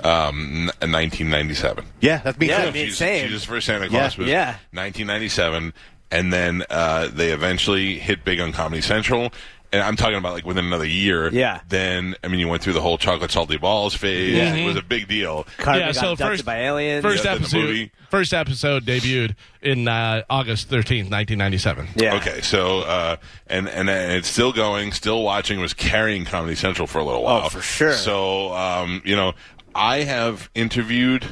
um, 0.03 0.67
1997. 0.81 1.85
Yeah, 2.01 2.19
that's 2.19 2.37
me 2.39 2.49
Yeah, 2.49 2.57
too. 2.63 2.63
I 2.63 2.71
mean- 2.73 2.85
Jesus, 2.87 2.99
same. 2.99 3.29
Jesus 3.29 3.45
for 3.45 3.61
Santa 3.61 3.89
Claus 3.89 4.17
Yeah. 4.17 4.21
was 4.23 4.29
Yeah. 4.29 4.47
1997, 4.73 5.73
and 6.11 6.33
then 6.33 6.65
uh, 6.69 7.07
they 7.13 7.31
eventually 7.31 8.01
hit 8.01 8.25
big 8.25 8.41
on 8.41 8.51
Comedy 8.53 8.83
Central. 8.83 9.33
And 9.73 9.83
I'm 9.83 9.95
talking 9.95 10.17
about 10.17 10.33
like 10.33 10.45
within 10.45 10.65
another 10.65 10.85
year. 10.85 11.29
Yeah. 11.33 11.61
Then 11.69 12.17
I 12.25 12.29
mean, 12.29 12.41
you 12.41 12.49
went 12.49 12.63
through 12.63 12.73
the 12.73 12.81
whole 12.81 12.99
chocolate 12.99 13.31
salty 13.31 13.57
balls 13.57 13.95
phase. 13.95 14.37
Yeah. 14.37 14.55
It 14.55 14.67
was 14.67 14.75
a 14.77 14.83
big 14.83 15.07
deal. 15.07 15.47
Cartman 15.59 15.81
yeah, 15.87 15.93
got 15.93 16.01
so 16.01 16.17
first, 16.17 16.45
by 16.45 16.57
aliens. 16.63 17.03
First 17.05 17.25
Yeah, 17.25 17.35
episode, 17.35 17.57
movie. 17.59 17.93
first 18.11 18.35
episode 18.35 18.85
debuted 18.85 19.37
in 19.63 19.87
uh, 19.87 20.23
August 20.29 20.69
thirteenth, 20.69 21.09
nineteen 21.09 21.39
ninety 21.39 21.59
seven. 21.59 21.87
yeah. 21.95 22.17
Okay, 22.17 22.41
so 22.41 22.81
uh, 22.81 23.17
and 23.47 23.69
and 23.69 23.89
then 23.89 24.11
it's 24.11 24.27
still 24.29 24.53
going, 24.53 24.91
still 24.91 25.23
watching. 25.23 25.61
Was 25.61 25.73
carrying 25.73 26.25
Comedy 26.25 26.57
Central 26.57 26.89
for 26.89 26.99
a 26.99 27.05
little 27.05 27.23
while. 27.23 27.43
Oh, 27.45 27.49
for 27.49 27.61
sure. 27.61 27.93
So 27.93 28.53
um, 28.53 29.03
you 29.05 29.15
know, 29.15 29.35
I 29.73 29.99
have 29.99 30.51
interviewed 30.55 31.25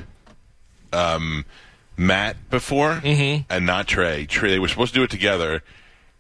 um, 0.93 1.45
Matt 1.97 2.37
before, 2.51 3.01
and 3.05 3.67
not 3.67 3.89
Trey. 3.89 4.27
Trey, 4.27 4.51
they 4.51 4.59
were 4.61 4.69
supposed 4.69 4.95
to 4.95 5.01
do 5.01 5.05
it 5.05 5.11
together, 5.11 5.63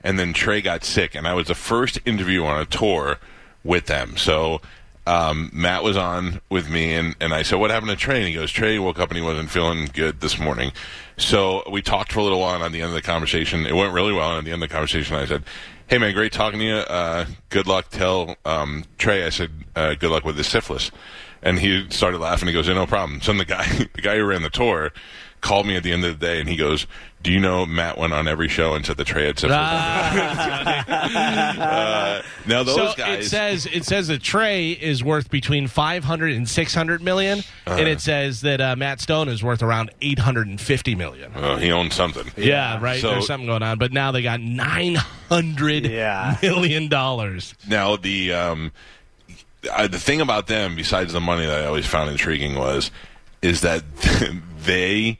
and 0.02 0.18
then 0.18 0.32
Trey 0.32 0.60
got 0.60 0.84
sick, 0.84 1.14
and 1.14 1.26
I 1.26 1.34
was 1.34 1.48
the 1.48 1.54
first 1.54 1.98
interview 2.04 2.44
on 2.44 2.60
a 2.60 2.66
tour 2.66 3.18
with 3.64 3.86
them. 3.86 4.16
So. 4.16 4.60
Um, 5.06 5.48
Matt 5.54 5.82
was 5.82 5.96
on 5.96 6.42
with 6.50 6.68
me, 6.68 6.92
and, 6.92 7.16
and 7.18 7.32
I 7.32 7.40
said, 7.40 7.58
"What 7.58 7.70
happened 7.70 7.88
to 7.92 7.96
Trey?" 7.96 8.18
And 8.18 8.28
he 8.28 8.34
goes, 8.34 8.52
"Trey 8.52 8.78
woke 8.78 8.98
up 8.98 9.08
and 9.08 9.16
he 9.16 9.24
wasn't 9.24 9.48
feeling 9.48 9.88
good 9.94 10.20
this 10.20 10.38
morning." 10.38 10.70
So 11.16 11.62
we 11.70 11.80
talked 11.80 12.12
for 12.12 12.20
a 12.20 12.22
little 12.22 12.40
while, 12.40 12.56
and 12.56 12.64
at 12.64 12.72
the 12.72 12.82
end 12.82 12.90
of 12.90 12.94
the 12.94 13.00
conversation, 13.00 13.64
it 13.64 13.74
went 13.74 13.94
really 13.94 14.12
well. 14.12 14.32
And 14.32 14.38
at 14.40 14.44
the 14.44 14.52
end 14.52 14.62
of 14.62 14.68
the 14.68 14.72
conversation, 14.74 15.16
I 15.16 15.24
said, 15.24 15.44
"Hey 15.86 15.96
man, 15.96 16.12
great 16.12 16.32
talking 16.32 16.60
to 16.60 16.64
you. 16.66 16.74
Uh, 16.74 17.24
good 17.48 17.66
luck. 17.66 17.88
Tell 17.88 18.36
um, 18.44 18.84
Trey 18.98 19.24
I 19.24 19.30
said 19.30 19.50
uh, 19.74 19.94
good 19.94 20.10
luck 20.10 20.26
with 20.26 20.36
his 20.36 20.46
syphilis." 20.46 20.90
And 21.40 21.58
he 21.58 21.88
started 21.88 22.18
laughing. 22.18 22.46
He 22.46 22.52
goes, 22.52 22.68
"Yeah, 22.68 22.74
no 22.74 22.86
problem." 22.86 23.22
So 23.22 23.32
the 23.32 23.46
guy, 23.46 23.66
the 23.94 24.02
guy 24.02 24.16
who 24.16 24.24
ran 24.24 24.42
the 24.42 24.50
tour, 24.50 24.92
called 25.40 25.66
me 25.66 25.76
at 25.76 25.82
the 25.82 25.92
end 25.92 26.04
of 26.04 26.18
the 26.18 26.26
day, 26.26 26.40
and 26.40 26.48
he 26.48 26.56
goes, 26.56 26.86
"Do 27.22 27.30
you 27.32 27.38
know 27.40 27.64
Matt 27.66 27.98
went 27.98 28.12
on 28.12 28.26
every 28.28 28.48
show 28.48 28.74
and 28.74 28.84
said 28.84 28.96
the 28.96 29.04
Trey 29.04 29.26
had 29.26 29.38
syphilis?" 29.38 29.58
uh, 30.98 32.22
now 32.46 32.62
those 32.62 32.74
so 32.76 32.92
guys. 32.96 33.26
it 33.26 33.28
says 33.28 33.66
it 33.66 33.84
says 33.84 34.08
that 34.08 34.22
Trey 34.22 34.70
is 34.72 35.02
worth 35.04 35.30
between 35.30 35.66
500 35.68 36.32
and 36.32 36.48
600 36.48 37.02
million, 37.02 37.38
Uh-huh. 37.66 37.76
and 37.78 37.88
it 37.88 38.00
says 38.00 38.40
that 38.42 38.60
uh, 38.60 38.76
Matt 38.76 39.00
Stone 39.00 39.28
is 39.28 39.42
worth 39.42 39.62
around 39.62 39.90
850 40.00 40.94
million. 40.94 41.32
uh, 41.34 41.56
he 41.56 41.70
owns 41.72 41.94
something. 41.94 42.30
Yeah, 42.36 42.80
right. 42.82 43.00
So- 43.00 43.10
There's 43.12 43.26
something 43.26 43.46
going 43.46 43.62
on, 43.62 43.78
but 43.78 43.92
now 43.92 44.12
they 44.12 44.22
got 44.22 44.40
900 44.40 45.86
Yeah. 45.86 46.36
million 46.42 46.88
dollars. 46.88 47.54
Now 47.66 47.96
the 47.96 48.32
um, 48.32 48.72
uh, 49.72 49.88
the 49.88 49.98
thing 49.98 50.20
about 50.20 50.46
them, 50.46 50.76
besides 50.76 51.12
the 51.12 51.20
money 51.20 51.46
that 51.46 51.62
I 51.62 51.66
always 51.66 51.86
found 51.86 52.10
intriguing, 52.10 52.54
was 52.54 52.90
is 53.42 53.60
that 53.62 53.84
they 54.68 55.18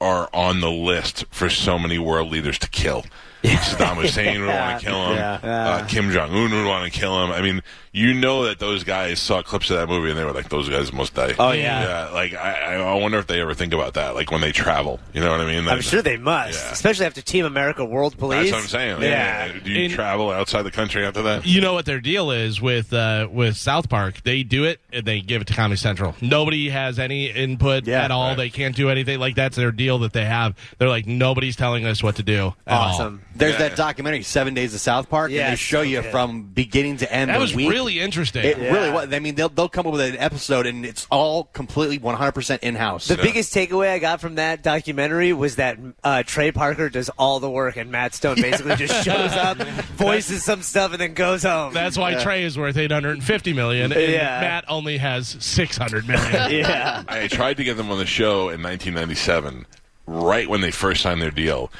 are 0.00 0.28
on 0.32 0.60
the 0.60 0.70
list 0.70 1.24
for 1.30 1.48
so 1.50 1.78
many 1.78 1.98
world 1.98 2.30
leaders 2.30 2.58
to 2.58 2.68
kill. 2.68 3.04
Saddam 3.42 3.96
Hussein 4.02 4.40
would 4.40 4.48
want 4.48 4.80
to 4.80 4.86
kill 4.86 5.06
him. 5.10 5.16
Yeah. 5.16 5.38
Uh, 5.42 5.86
Kim 5.86 6.10
Jong 6.10 6.30
Un 6.30 6.50
would 6.50 6.66
want 6.66 6.92
to 6.92 6.98
kill 6.98 7.24
him. 7.24 7.30
I 7.32 7.40
mean, 7.42 7.62
you 7.92 8.14
know 8.14 8.44
that 8.44 8.58
those 8.60 8.84
guys 8.84 9.18
saw 9.20 9.42
clips 9.42 9.68
of 9.70 9.76
that 9.78 9.88
movie 9.88 10.10
and 10.10 10.18
they 10.18 10.24
were 10.24 10.32
like, 10.32 10.48
"Those 10.48 10.68
guys 10.68 10.92
must 10.92 11.14
die." 11.14 11.34
Oh, 11.38 11.50
yeah. 11.50 11.82
yeah. 12.08 12.14
Like 12.14 12.34
I, 12.34 12.76
I 12.76 12.94
wonder 12.94 13.18
if 13.18 13.26
they 13.26 13.40
ever 13.40 13.52
think 13.54 13.72
about 13.72 13.94
that, 13.94 14.14
like 14.14 14.30
when 14.30 14.40
they 14.40 14.52
travel. 14.52 15.00
You 15.12 15.20
know 15.20 15.30
what 15.30 15.40
I 15.40 15.46
mean? 15.46 15.66
I'm 15.66 15.80
sure 15.80 16.00
they 16.02 16.16
must, 16.16 16.62
Yeah. 16.62 16.70
especially 16.72 17.06
after 17.06 17.20
Team 17.22 17.44
America 17.46 17.84
World 17.84 18.16
Police. 18.16 18.50
That's 18.50 18.52
what 18.52 18.62
I'm 18.62 18.68
saying. 18.68 19.02
Yeah. 19.02 19.52
Do 19.64 19.70
you 19.72 19.84
In- 19.86 19.90
travel 19.90 20.30
outside 20.30 20.62
the 20.62 20.70
country 20.70 21.04
after 21.04 21.22
that? 21.22 21.46
You 21.46 21.60
know 21.60 21.72
what 21.74 21.84
their 21.86 22.00
deal 22.00 22.30
is 22.30 22.60
with 22.60 22.92
uh, 22.92 23.26
with 23.30 23.56
South 23.56 23.88
Park? 23.88 24.22
They 24.22 24.42
do 24.44 24.64
it 24.64 24.80
and 24.92 25.04
they 25.04 25.20
give 25.20 25.42
it 25.42 25.48
to 25.48 25.54
Comedy 25.54 25.76
Central. 25.78 26.14
Nobody 26.20 26.68
has 26.68 26.98
any 27.00 27.26
input 27.26 27.86
Yeah, 27.86 28.04
at 28.04 28.10
all. 28.12 28.28
right. 28.28 28.36
They 28.36 28.50
can't 28.50 28.76
do 28.76 28.88
anything. 28.90 29.18
Like 29.18 29.34
that's 29.34 29.56
their 29.56 29.72
deal 29.72 29.98
that 30.00 30.12
they 30.12 30.24
have. 30.26 30.54
They're 30.78 30.88
like 30.88 31.06
nobody's 31.08 31.56
telling 31.56 31.86
us 31.86 32.02
what 32.04 32.16
to 32.16 32.22
do. 32.22 32.54
At 32.68 32.78
all. 33.00 33.18
Awesome. 33.40 33.48
There's 33.58 33.60
Yeah. 33.60 33.68
that 33.68 33.76
documentary, 33.76 34.22
Seven 34.22 34.54
Days 34.54 34.74
of 34.74 34.80
South 34.80 35.08
Park, 35.08 35.30
Yeah, 35.30 35.42
and 35.44 35.52
they 35.52 35.56
show 35.56 35.78
so 35.78 35.82
you 35.82 36.02
good. 36.02 36.10
from 36.10 36.42
beginning 36.44 36.98
to 36.98 37.12
end. 37.12 37.30
That 37.30 37.40
was 37.40 37.54
week. 37.54 37.70
really 37.70 37.98
interesting. 38.00 38.44
It 38.44 38.58
Yeah. 38.58 38.72
really 38.72 38.90
was. 38.90 39.12
I 39.12 39.18
mean, 39.18 39.34
they'll 39.34 39.48
they'll 39.48 39.68
come 39.68 39.86
up 39.86 39.92
with 39.92 40.02
an 40.02 40.16
episode, 40.18 40.66
and 40.66 40.84
it's 40.84 41.06
all 41.10 41.44
completely 41.52 41.98
100 41.98 42.32
percent 42.32 42.62
in 42.62 42.74
house. 42.74 43.08
The 43.08 43.16
biggest 43.16 43.52
takeaway 43.54 43.90
I 43.92 43.98
got 43.98 44.20
from 44.20 44.36
that 44.36 44.62
documentary 44.62 45.32
was 45.32 45.56
that 45.56 45.78
uh, 46.04 46.22
Trey 46.24 46.52
Parker 46.52 46.88
does 46.88 47.08
all 47.18 47.40
the 47.40 47.50
work, 47.50 47.76
and 47.76 47.90
Matt 47.90 48.14
Stone 48.14 48.40
basically 48.40 48.76
just 48.76 49.04
shows 49.04 49.32
up, 49.32 49.58
voices 49.96 50.44
some 50.44 50.62
stuff, 50.62 50.92
and 50.92 51.00
then 51.00 51.14
goes 51.14 51.42
home. 51.42 51.72
That's 51.74 51.96
why 51.98 52.14
Trey 52.22 52.44
is 52.44 52.58
worth 52.58 52.76
850 52.76 53.52
million, 53.52 53.92
and 53.92 54.00
Yeah. 54.12 54.40
Matt 54.40 54.64
only 54.68 54.98
has 54.98 55.36
600 55.40 56.06
million. 56.06 56.50
yeah. 56.50 57.02
I 57.08 57.26
tried 57.28 57.56
to 57.56 57.64
get 57.64 57.76
them 57.76 57.90
on 57.90 57.98
the 57.98 58.06
show 58.06 58.48
in 58.50 58.62
1997, 58.62 59.66
right 60.06 60.48
when 60.48 60.60
they 60.60 60.70
first 60.70 61.02
signed 61.02 61.22
their 61.22 61.30
deal. 61.30 61.70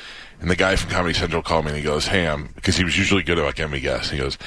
And 0.41 0.51
the 0.51 0.57
guy 0.57 0.77
from 0.77 0.91
Comedy 0.91 1.15
Central 1.15 1.43
called 1.43 1.67
me 1.67 1.71
and 1.71 1.79
he 1.79 1.85
goes, 1.85 2.07
"Hey, 2.07 2.27
I'm," 2.27 2.49
because 2.55 2.77
he 2.77 2.85
was 2.85 2.97
usually 2.97 3.23
good 3.23 3.39
about 3.39 3.57
getting 3.57 3.73
me 3.73 3.81
guests. 3.81 4.11
He 4.11 4.19
goes, 4.19 4.39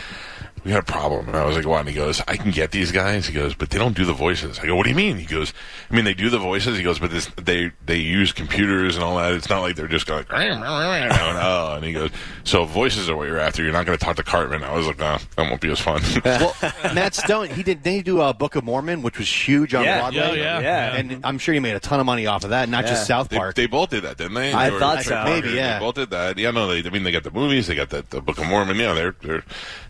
"We 0.64 0.72
got 0.72 0.80
a 0.80 0.92
problem." 0.92 1.28
And 1.28 1.38
I 1.38 1.46
was 1.46 1.56
like, 1.56 1.66
"What?" 1.66 1.80
And 1.82 1.90
he 1.90 1.96
goes, 1.96 2.22
"I 2.28 2.36
can 2.38 2.52
get 2.52 2.72
these 2.72 2.92
guys." 2.92 3.28
He 3.28 3.34
goes, 3.34 3.54
"But 3.56 3.70
they 3.70 3.78
don't 3.78 3.96
do 3.96 4.06
the 4.06 4.14
voices." 4.14 4.60
I 4.60 4.66
go, 4.66 4.76
"What 4.76 4.84
do 4.84 4.90
you 4.90 4.96
mean?" 4.96 5.18
He 5.18 5.26
goes, 5.26 5.54
"I 5.90 5.96
mean 5.96 6.06
they 6.06 6.14
do 6.14 6.30
the 6.30 6.40
voices." 6.40 6.78
He 6.78 6.84
goes, 6.84 7.00
"But 7.00 7.12
this, 7.12 7.28
they 7.36 7.72
they 7.86 7.98
use 7.98 8.32
computers 8.32 8.96
and 8.96 9.04
all 9.04 9.18
that. 9.18 9.34
It's 9.34 9.50
not 9.50 9.62
like 9.62 9.76
they're 9.76 9.88
just 9.88 10.06
going." 10.08 10.26
oh, 10.32 11.74
and 11.76 11.84
he 11.86 11.94
goes, 11.94 12.10
"So 12.44 12.66
voices 12.66 13.10
are 13.10 13.16
what 13.16 13.28
you're 13.28 13.40
after. 13.40 13.64
You're 13.64 13.74
not 13.74 13.86
going 13.86 13.98
to 13.98 14.04
talk 14.04 14.16
to 14.18 14.24
Cartman." 14.24 14.64
I 14.64 14.74
was 14.74 14.88
like, 14.88 15.00
"No, 15.00 15.18
that 15.36 15.50
won't 15.50 15.62
be 15.62 15.72
as 15.72 15.80
fun." 15.80 16.02
well, 16.26 16.56
Matt 16.94 17.16
Stone, 17.16 17.50
he 17.50 17.64
did. 17.64 17.84
Didn't 17.84 17.96
he 17.98 18.02
do 18.04 18.22
uh, 18.22 18.34
Book 18.34 18.56
of 18.56 18.64
Mormon, 18.64 19.02
which 19.02 19.18
was 19.18 19.28
huge 19.30 19.74
on 19.74 19.84
Yeah. 19.84 20.00
Broadway? 20.00 20.22
Oh, 20.22 20.34
yeah. 20.34 20.60
Yeah. 20.60 20.96
And 20.96 21.26
I'm 21.26 21.38
sure 21.38 21.54
you 21.54 21.62
made 21.62 21.76
a 21.76 21.80
ton 21.80 22.00
of 22.00 22.06
money 22.06 22.28
off 22.28 22.44
of 22.44 22.52
that, 22.52 22.70
not 22.70 22.86
just 22.86 23.08
South 23.08 23.30
Park. 23.30 23.56
they 23.56 23.66
both 23.66 23.90
did 23.90 24.04
that, 24.04 24.18
didn't 24.18 24.34
they? 24.36 24.54
I 24.54 24.68
They 24.68 24.74
were- 24.74 24.80
thought 24.80 24.96
Trey 25.02 25.04
so. 25.04 25.24
Maybe, 25.26 25.50
yeah. 25.52 25.80
They 25.80 25.86
both 25.86 25.96
did 25.96 26.10
that. 26.12 26.38
Yeah, 26.38 26.52
no, 26.52 26.68
they. 26.68 26.88
I 26.88 26.92
mean, 26.92 27.04
they 27.04 27.12
got 27.12 27.24
the 27.24 27.32
movies. 27.32 27.68
They 27.68 27.76
got 27.76 27.90
the, 27.90 28.04
the 28.10 28.22
Book 28.22 28.38
of 28.38 28.48
Mormon. 28.48 28.78
Yeah, 28.78 28.94
they're 28.94 29.16
they're, 29.22 29.44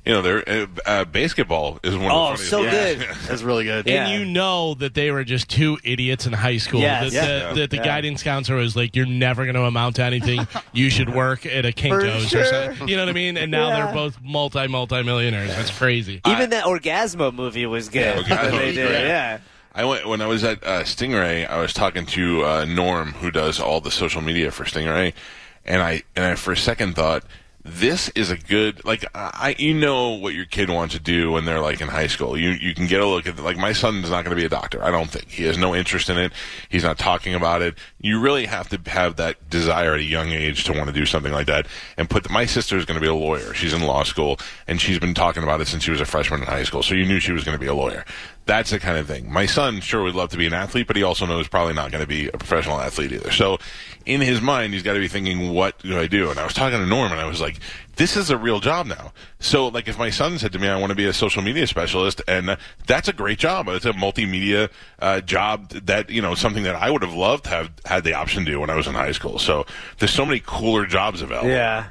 you 0.06 0.14
know, 0.14 0.22
they're. 0.22 0.63
The 0.66 0.90
uh, 0.90 1.06
basketball 1.06 1.80
is 1.84 1.96
one 1.96 2.06
of 2.06 2.10
the 2.10 2.14
Oh, 2.16 2.26
funniest. 2.36 2.50
so 2.50 2.60
ones. 2.60 2.72
good. 2.72 3.00
That's 3.28 3.42
really 3.42 3.64
good. 3.66 3.86
Yeah. 3.88 4.08
And 4.08 4.20
you 4.20 4.26
know 4.32 4.74
that 4.76 4.94
they 4.94 5.12
were 5.12 5.24
just 5.24 5.50
two 5.50 5.78
idiots 5.84 6.26
in 6.26 6.34
high 6.34 6.58
school. 6.58 6.80
Yes. 6.82 7.14
That, 7.14 7.28
Yeah. 7.42 7.50
the, 7.50 7.60
that 7.62 7.70
the 7.72 7.78
Yeah. 7.78 7.84
guidance 7.86 8.24
counselor 8.24 8.58
was 8.60 8.76
like, 8.76 8.96
"You're 8.96 9.06
never 9.06 9.44
going 9.46 9.56
to 9.56 9.64
amount 9.64 9.98
to 9.98 10.04
anything. 10.04 10.48
You 10.72 10.90
should 10.90 11.14
work 11.14 11.46
at 11.46 11.66
a 11.66 11.72
Kinkos 11.72 12.30
sure. 12.30 12.42
or 12.42 12.46
something." 12.46 12.88
You 12.88 12.96
know 12.98 13.04
what 13.04 13.10
I 13.10 13.14
mean? 13.14 13.38
And 13.38 13.52
now 13.52 13.70
Yeah. 13.70 13.86
they're 13.86 13.94
both 13.94 14.18
multi 14.24 14.68
multi 14.68 15.04
millionaires. 15.04 15.50
That's 15.50 15.72
crazy. 15.72 16.22
Even 16.28 16.52
that 16.52 16.66
Orgazmo 16.66 17.34
movie 17.34 17.66
was 17.66 17.90
good. 17.90 18.02
Yeah, 18.02 18.22
Orgazmo 18.24 18.52
they 18.60 18.72
did. 18.74 18.88
great. 18.88 19.06
Yeah. 19.08 19.38
I 19.76 19.86
went 19.86 20.08
when 20.08 20.22
I 20.22 20.28
was 20.28 20.44
at 20.44 20.64
uh, 20.64 20.84
Stingray. 20.84 21.50
I 21.50 21.58
was 21.60 21.74
talking 21.74 22.06
to 22.06 22.46
uh, 22.46 22.66
Norm, 22.66 23.14
who 23.14 23.32
does 23.32 23.60
all 23.60 23.82
the 23.82 23.90
social 23.90 24.22
media 24.22 24.52
for 24.52 24.66
Stingray, 24.66 25.14
and 25.66 25.82
I 25.82 26.04
and 26.16 26.26
I 26.26 26.36
for 26.36 26.52
a 26.52 26.58
second 26.58 26.96
thought 26.96 27.24
this 27.66 28.10
is 28.10 28.30
a 28.30 28.38
good 28.38 28.84
like 28.84 29.06
I 29.16 29.56
you 29.58 29.74
know 29.74 30.10
what 30.10 30.34
your 30.34 30.46
kid 30.46 30.70
wants 30.70 30.96
to 30.96 31.00
do 31.00 31.32
when 31.32 31.46
they're 31.46 31.62
like 31.62 31.80
in 31.80 31.88
high 31.88 32.08
school. 32.08 32.38
You 32.38 32.50
you 32.50 32.76
can 32.76 32.88
get 32.88 33.00
a 33.00 33.06
look 33.06 33.26
at 33.26 33.40
like 33.40 33.58
my 33.58 33.72
son's 33.72 34.10
not 34.10 34.26
going 34.26 34.36
to 34.36 34.42
be 34.42 34.46
a 34.46 34.50
doctor. 34.50 34.84
I 34.84 34.92
don't 34.92 35.10
think 35.10 35.30
he 35.30 35.44
has 35.46 35.58
no 35.58 35.74
interest 35.74 36.10
in 36.10 36.18
it. 36.18 36.34
He's 36.68 36.84
not 36.84 37.00
talking 37.00 37.34
about 37.34 37.62
it. 37.62 37.76
You 38.00 38.20
really 38.20 38.48
have 38.48 38.68
to 38.70 38.90
have 38.90 39.16
that 39.16 39.50
desire 39.50 39.94
at 39.94 40.02
a 40.02 40.04
young 40.04 40.30
age 40.30 40.66
to 40.66 40.74
want 40.74 40.88
to 40.88 40.94
do 40.94 41.06
something 41.06 41.32
like 41.32 41.48
that. 41.48 41.68
And 41.96 42.10
put 42.10 42.30
my 42.30 42.46
sister 42.46 42.78
is 42.78 42.84
going 42.84 43.00
to 43.00 43.02
be 43.02 43.08
a 43.08 43.14
lawyer. 43.14 43.54
She's 43.54 43.74
in 43.74 43.84
law 43.84 44.04
school 44.04 44.40
and 44.68 44.82
she's 44.82 45.00
been 45.00 45.14
talking 45.14 45.44
about 45.44 45.62
it 45.62 45.68
since 45.68 45.84
she 45.84 45.92
was 45.92 46.02
a 46.02 46.06
freshman 46.06 46.42
in 46.42 46.48
high 46.48 46.64
school. 46.64 46.84
So 46.84 46.96
you 46.96 47.06
knew 47.06 47.22
she 47.22 47.32
was 47.32 47.46
going 47.46 47.56
to 47.56 47.62
be 47.62 47.68
a 47.68 47.74
lawyer. 47.74 48.04
That's 48.46 48.72
the 48.72 48.80
kind 48.80 48.98
of 48.98 49.08
thing. 49.08 49.32
My 49.32 49.46
son 49.46 49.80
sure 49.80 50.04
would 50.04 50.16
love 50.16 50.30
to 50.32 50.38
be 50.38 50.46
an 50.46 50.54
athlete, 50.54 50.86
but 50.88 50.98
he 50.98 51.04
also 51.04 51.26
knows 51.26 51.48
probably 51.48 51.74
not 51.74 51.92
going 51.92 52.02
to 52.02 52.08
be 52.08 52.28
a 52.28 52.38
professional 52.38 52.80
athlete 52.80 53.14
either. 53.14 53.32
So 53.32 53.58
in 54.06 54.20
his 54.20 54.42
mind, 54.42 54.74
he's 54.74 54.84
got 54.84 54.94
to 54.94 55.00
be 55.00 55.08
thinking, 55.08 55.54
what 55.54 55.80
do 55.80 55.98
I 55.98 56.08
do? 56.08 56.30
And 56.30 56.38
I 56.38 56.44
was 56.44 56.54
talking 56.54 56.78
to 56.78 56.86
Norm 56.86 57.12
and 57.12 57.22
I 57.22 57.26
was 57.26 57.40
like, 57.40 57.60
this 57.96 58.18
is 58.18 58.30
a 58.30 58.38
real 58.38 58.60
job 58.60 58.86
now. 58.86 59.14
So 59.40 59.68
like 59.68 59.88
if 59.88 59.98
my 59.98 60.10
son 60.10 60.38
said 60.40 60.52
to 60.54 60.60
me, 60.60 60.68
I 60.68 60.78
want 60.78 60.90
to 60.90 60.96
be 60.96 61.06
a 61.06 61.14
social 61.14 61.42
media 61.42 61.68
specialist 61.68 62.22
and 62.28 62.58
that's 62.86 63.08
a 63.08 63.14
great 63.14 63.40
job. 63.40 63.70
It's 63.70 63.86
a 63.86 63.94
multimedia 63.94 64.70
uh, 65.00 65.22
job 65.22 65.70
that, 65.70 66.10
you 66.10 66.22
know, 66.22 66.36
something 66.36 66.64
that 66.64 66.76
I 66.76 66.92
would 66.92 67.02
have 67.02 67.14
loved 67.14 67.46
to 67.46 67.52
have 67.52 67.72
had 67.86 68.04
the 68.04 68.14
option 68.14 68.44
to 68.44 68.52
do 68.52 68.60
when 68.60 68.70
I 68.70 68.76
was 68.76 68.88
in 68.88 68.94
high 68.94 69.14
school. 69.14 69.40
So 69.40 69.66
there's 70.00 70.12
so 70.12 70.26
many 70.26 70.42
cooler 70.46 70.86
jobs 70.86 71.22
available. 71.22 71.50
Yeah. 71.50 71.88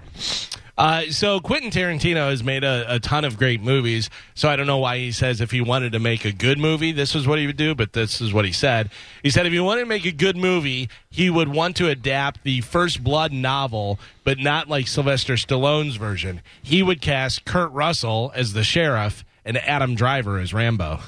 Uh, 0.76 1.02
so 1.10 1.38
Quentin 1.38 1.70
Tarantino 1.70 2.30
has 2.30 2.42
made 2.42 2.64
a, 2.64 2.94
a 2.94 2.98
ton 2.98 3.24
of 3.24 3.36
great 3.36 3.60
movies. 3.60 4.08
So 4.34 4.48
I 4.48 4.56
don't 4.56 4.66
know 4.66 4.78
why 4.78 4.98
he 4.98 5.12
says 5.12 5.40
if 5.40 5.50
he 5.50 5.60
wanted 5.60 5.92
to 5.92 5.98
make 5.98 6.24
a 6.24 6.32
good 6.32 6.58
movie, 6.58 6.92
this 6.92 7.14
is 7.14 7.26
what 7.26 7.38
he 7.38 7.46
would 7.46 7.56
do. 7.56 7.74
But 7.74 7.92
this 7.92 8.20
is 8.20 8.32
what 8.32 8.44
he 8.44 8.52
said. 8.52 8.90
He 9.22 9.30
said 9.30 9.46
if 9.46 9.52
he 9.52 9.60
wanted 9.60 9.82
to 9.82 9.86
make 9.86 10.06
a 10.06 10.12
good 10.12 10.36
movie, 10.36 10.88
he 11.10 11.28
would 11.28 11.48
want 11.48 11.76
to 11.76 11.88
adapt 11.88 12.42
the 12.42 12.62
First 12.62 13.04
Blood 13.04 13.32
novel, 13.32 14.00
but 14.24 14.38
not 14.38 14.68
like 14.68 14.88
Sylvester 14.88 15.34
Stallone's 15.34 15.96
version. 15.96 16.40
He 16.62 16.82
would 16.82 17.00
cast 17.02 17.44
Kurt 17.44 17.70
Russell 17.72 18.32
as 18.34 18.54
the 18.54 18.64
sheriff 18.64 19.24
and 19.44 19.58
Adam 19.58 19.94
Driver 19.94 20.38
as 20.38 20.54
Rambo. 20.54 21.00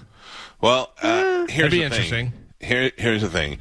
Well, 0.61 0.93
uh, 1.03 1.47
here's 1.47 1.49
That'd 1.49 1.71
be 1.71 1.79
the 1.79 1.85
interesting. 1.85 2.31
Thing. 2.31 2.69
Here, 2.69 2.93
here's 2.97 3.23
the 3.23 3.29
thing. 3.29 3.59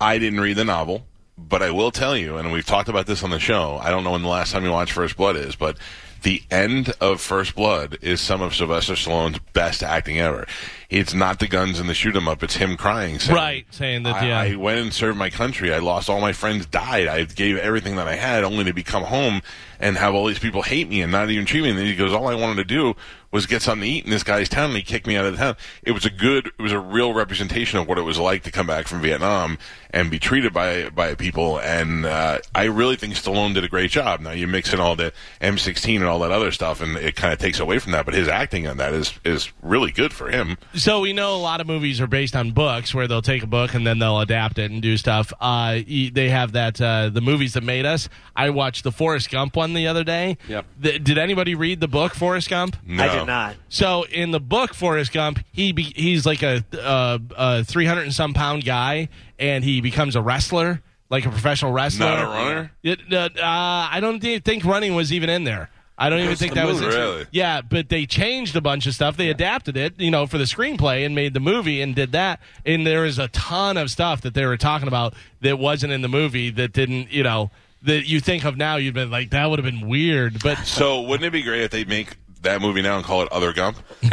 I 0.00 0.18
didn't 0.18 0.40
read 0.40 0.56
the 0.56 0.64
novel, 0.64 1.06
but 1.48 1.62
I 1.62 1.70
will 1.70 1.90
tell 1.90 2.16
you, 2.16 2.36
and 2.36 2.52
we've 2.52 2.66
talked 2.66 2.88
about 2.88 3.06
this 3.06 3.22
on 3.22 3.30
the 3.30 3.38
show. 3.38 3.78
I 3.82 3.90
don't 3.90 4.04
know 4.04 4.12
when 4.12 4.22
the 4.22 4.28
last 4.28 4.52
time 4.52 4.64
you 4.64 4.70
watched 4.70 4.92
First 4.92 5.16
Blood 5.16 5.36
is, 5.36 5.56
but 5.56 5.76
the 6.22 6.42
end 6.50 6.92
of 7.00 7.20
First 7.20 7.54
Blood 7.54 7.98
is 8.00 8.20
some 8.20 8.42
of 8.42 8.54
Sylvester 8.54 8.94
Stallone's 8.94 9.38
best 9.52 9.82
acting 9.82 10.20
ever. 10.20 10.46
It's 10.92 11.14
not 11.14 11.38
the 11.38 11.48
guns 11.48 11.80
and 11.80 11.88
the 11.88 11.94
shoot 11.94 12.14
'em 12.14 12.28
up; 12.28 12.42
it's 12.42 12.56
him 12.56 12.76
crying, 12.76 13.18
saying, 13.18 13.34
Right, 13.34 13.66
saying 13.70 14.02
that, 14.02 14.16
I, 14.16 14.26
yeah. 14.26 14.40
I 14.40 14.54
went 14.56 14.78
and 14.78 14.92
served 14.92 15.16
my 15.16 15.30
country. 15.30 15.72
I 15.72 15.78
lost 15.78 16.10
all 16.10 16.20
my 16.20 16.34
friends, 16.34 16.66
died. 16.66 17.08
I 17.08 17.24
gave 17.24 17.56
everything 17.56 17.96
that 17.96 18.08
I 18.08 18.16
had, 18.16 18.44
only 18.44 18.64
to 18.64 18.74
become 18.74 19.04
home 19.04 19.40
and 19.80 19.96
have 19.96 20.14
all 20.14 20.26
these 20.26 20.38
people 20.38 20.62
hate 20.62 20.88
me 20.88 21.02
and 21.02 21.10
not 21.10 21.28
even 21.30 21.44
treat 21.44 21.62
me. 21.62 21.70
And 21.70 21.78
then 21.78 21.86
he 21.86 21.96
goes, 21.96 22.12
"All 22.12 22.28
I 22.28 22.34
wanted 22.34 22.56
to 22.56 22.64
do 22.64 22.94
was 23.32 23.46
get 23.46 23.62
something 23.62 23.88
to 23.88 23.88
eat 23.88 24.04
in 24.04 24.10
this 24.10 24.22
guy's 24.22 24.48
town, 24.48 24.66
and 24.66 24.76
he 24.76 24.82
kicked 24.82 25.06
me 25.06 25.16
out 25.16 25.24
of 25.24 25.32
the 25.32 25.38
town." 25.38 25.56
It 25.82 25.92
was 25.92 26.04
a 26.04 26.10
good, 26.10 26.46
it 26.46 26.62
was 26.62 26.72
a 26.72 26.78
real 26.78 27.14
representation 27.14 27.78
of 27.78 27.88
what 27.88 27.96
it 27.98 28.02
was 28.02 28.18
like 28.18 28.42
to 28.44 28.50
come 28.50 28.66
back 28.66 28.86
from 28.86 29.00
Vietnam 29.00 29.58
and 29.90 30.10
be 30.10 30.18
treated 30.18 30.52
by 30.52 30.90
by 30.90 31.14
people. 31.14 31.58
And 31.58 32.04
uh, 32.04 32.38
I 32.54 32.64
really 32.64 32.96
think 32.96 33.14
Stallone 33.14 33.54
did 33.54 33.64
a 33.64 33.68
great 33.68 33.90
job. 33.90 34.20
Now 34.20 34.32
you 34.32 34.46
mix 34.46 34.72
in 34.72 34.78
all 34.78 34.94
the 34.94 35.12
M16 35.40 35.96
and 35.96 36.04
all 36.04 36.20
that 36.20 36.30
other 36.30 36.52
stuff, 36.52 36.80
and 36.80 36.96
it 36.96 37.16
kind 37.16 37.32
of 37.32 37.38
takes 37.38 37.58
away 37.58 37.78
from 37.78 37.92
that. 37.92 38.04
But 38.04 38.14
his 38.14 38.28
acting 38.28 38.68
on 38.68 38.76
that 38.76 38.92
is 38.92 39.14
is 39.24 39.50
really 39.62 39.90
good 39.90 40.12
for 40.12 40.30
him. 40.30 40.58
So 40.82 40.98
we 40.98 41.12
know 41.12 41.36
a 41.36 41.38
lot 41.38 41.60
of 41.60 41.68
movies 41.68 42.00
are 42.00 42.08
based 42.08 42.34
on 42.34 42.50
books, 42.50 42.92
where 42.92 43.06
they'll 43.06 43.22
take 43.22 43.44
a 43.44 43.46
book 43.46 43.74
and 43.74 43.86
then 43.86 44.00
they'll 44.00 44.18
adapt 44.18 44.58
it 44.58 44.72
and 44.72 44.82
do 44.82 44.96
stuff. 44.96 45.32
Uh, 45.40 45.78
they 45.86 46.28
have 46.28 46.52
that 46.54 46.80
uh, 46.80 47.08
the 47.08 47.20
movies 47.20 47.52
that 47.52 47.62
made 47.62 47.86
us. 47.86 48.08
I 48.34 48.50
watched 48.50 48.82
the 48.82 48.90
Forrest 48.90 49.30
Gump 49.30 49.54
one 49.54 49.74
the 49.74 49.86
other 49.86 50.02
day. 50.02 50.38
Yep. 50.48 50.66
Th- 50.82 51.04
did 51.04 51.18
anybody 51.18 51.54
read 51.54 51.78
the 51.78 51.86
book 51.86 52.14
Forrest 52.14 52.50
Gump? 52.50 52.76
No. 52.84 53.00
I 53.04 53.16
did 53.16 53.26
not. 53.26 53.54
So 53.68 54.02
in 54.06 54.32
the 54.32 54.40
book 54.40 54.74
Forrest 54.74 55.12
Gump, 55.12 55.38
he 55.52 55.70
be- 55.70 55.84
he's 55.94 56.26
like 56.26 56.42
a, 56.42 56.64
uh, 56.76 57.18
a 57.36 57.62
three 57.62 57.86
hundred 57.86 58.02
and 58.02 58.12
some 58.14 58.34
pound 58.34 58.64
guy, 58.64 59.08
and 59.38 59.62
he 59.62 59.80
becomes 59.82 60.16
a 60.16 60.20
wrestler, 60.20 60.82
like 61.10 61.24
a 61.26 61.30
professional 61.30 61.70
wrestler. 61.70 62.06
Not 62.06 62.24
a 62.24 62.26
runner? 62.26 62.72
It, 62.82 62.98
uh, 63.12 63.28
uh, 63.36 63.40
I 63.40 64.00
don't 64.00 64.18
thi- 64.18 64.40
think 64.40 64.64
running 64.64 64.96
was 64.96 65.12
even 65.12 65.30
in 65.30 65.44
there. 65.44 65.70
I 65.98 66.08
don't 66.08 66.20
even 66.20 66.36
think 66.36 66.54
the 66.54 66.60
that 66.60 66.66
was 66.66 66.80
movie. 66.80 66.96
Really? 66.96 67.26
Yeah, 67.30 67.60
but 67.60 67.88
they 67.88 68.06
changed 68.06 68.56
a 68.56 68.60
bunch 68.60 68.86
of 68.86 68.94
stuff. 68.94 69.16
They 69.16 69.28
adapted 69.28 69.76
it, 69.76 70.00
you 70.00 70.10
know, 70.10 70.26
for 70.26 70.38
the 70.38 70.44
screenplay 70.44 71.04
and 71.04 71.14
made 71.14 71.34
the 71.34 71.40
movie 71.40 71.80
and 71.80 71.94
did 71.94 72.12
that. 72.12 72.40
And 72.64 72.86
there 72.86 73.04
is 73.04 73.18
a 73.18 73.28
ton 73.28 73.76
of 73.76 73.90
stuff 73.90 74.22
that 74.22 74.34
they 74.34 74.46
were 74.46 74.56
talking 74.56 74.88
about 74.88 75.14
that 75.42 75.58
wasn't 75.58 75.92
in 75.92 76.02
the 76.02 76.08
movie 76.08 76.50
that 76.50 76.72
didn't, 76.72 77.12
you 77.12 77.22
know, 77.22 77.50
that 77.82 78.08
you 78.08 78.20
think 78.20 78.44
of 78.44 78.56
now. 78.56 78.76
You've 78.76 78.94
been 78.94 79.10
like 79.10 79.30
that 79.30 79.50
would 79.50 79.58
have 79.58 79.66
been 79.66 79.88
weird, 79.88 80.42
but 80.42 80.58
So 80.66 81.02
wouldn't 81.02 81.26
it 81.26 81.30
be 81.30 81.42
great 81.42 81.62
if 81.62 81.70
they 81.70 81.84
make 81.84 82.16
that 82.42 82.60
movie 82.60 82.82
now 82.82 82.96
and 82.96 83.04
call 83.04 83.22
it 83.22 83.30
Other 83.30 83.52
Gump? 83.52 83.78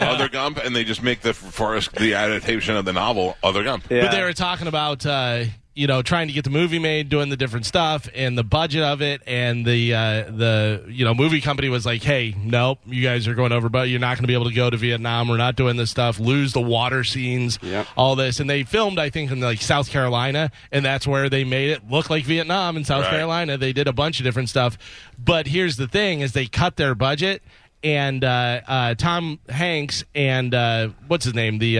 Other 0.00 0.28
Gump, 0.28 0.58
and 0.58 0.74
they 0.74 0.84
just 0.84 1.02
make 1.02 1.20
the 1.20 1.34
Forrest 1.34 1.94
the 1.96 2.14
adaptation 2.14 2.76
of 2.76 2.84
the 2.84 2.92
novel 2.92 3.36
Other 3.42 3.64
Gump. 3.64 3.90
Yeah. 3.90 4.02
But 4.02 4.12
they 4.12 4.22
were 4.22 4.32
talking 4.32 4.66
about 4.66 5.04
uh, 5.04 5.44
you 5.74 5.86
know 5.86 6.02
trying 6.02 6.26
to 6.28 6.32
get 6.34 6.44
the 6.44 6.50
movie 6.50 6.78
made, 6.78 7.08
doing 7.08 7.28
the 7.28 7.36
different 7.36 7.64
stuff, 7.66 8.08
and 8.14 8.36
the 8.36 8.42
budget 8.44 8.82
of 8.82 9.00
it, 9.02 9.22
and 9.26 9.64
the 9.64 9.94
uh, 9.94 10.22
the 10.30 10.84
you 10.88 11.04
know 11.04 11.14
movie 11.14 11.40
company 11.40 11.68
was 11.68 11.86
like, 11.86 12.02
"Hey, 12.02 12.34
nope, 12.42 12.78
you 12.86 13.02
guys 13.02 13.26
are 13.28 13.34
going 13.34 13.52
over, 13.52 13.68
but 13.68 13.88
you're 13.88 14.00
not 14.00 14.16
going 14.16 14.24
to 14.24 14.26
be 14.26 14.34
able 14.34 14.48
to 14.48 14.54
go 14.54 14.68
to 14.68 14.76
Vietnam. 14.76 15.28
We're 15.28 15.36
not 15.36 15.56
doing 15.56 15.76
this 15.76 15.90
stuff. 15.90 16.18
Lose 16.18 16.52
the 16.52 16.60
water 16.60 17.04
scenes, 17.04 17.58
Yep. 17.62 17.86
all 17.96 18.16
this." 18.16 18.40
And 18.40 18.50
they 18.50 18.62
filmed, 18.64 18.98
I 18.98 19.10
think, 19.10 19.30
in 19.30 19.40
like 19.40 19.62
South 19.62 19.88
Carolina, 19.90 20.50
and 20.72 20.84
that's 20.84 21.06
where 21.06 21.28
they 21.28 21.44
made 21.44 21.70
it 21.70 21.88
look 21.90 22.10
like 22.10 22.24
Vietnam 22.24 22.76
in 22.76 22.84
South 22.84 23.02
Right. 23.04 23.10
Carolina. 23.10 23.56
They 23.56 23.72
did 23.72 23.86
a 23.88 23.92
bunch 23.92 24.18
of 24.20 24.24
different 24.24 24.48
stuff, 24.48 24.76
but 25.18 25.46
here's 25.46 25.76
the 25.76 25.86
thing: 25.88 26.20
is 26.20 26.32
they 26.32 26.46
cut 26.46 26.76
their 26.76 26.94
budget. 26.94 27.42
And 27.82 28.22
uh, 28.24 28.60
uh, 28.68 28.94
Tom 28.94 29.38
Hanks 29.48 30.04
and 30.14 30.54
uh, 30.54 30.88
what's 31.06 31.24
his 31.24 31.32
name? 31.32 31.56
The 31.58 31.78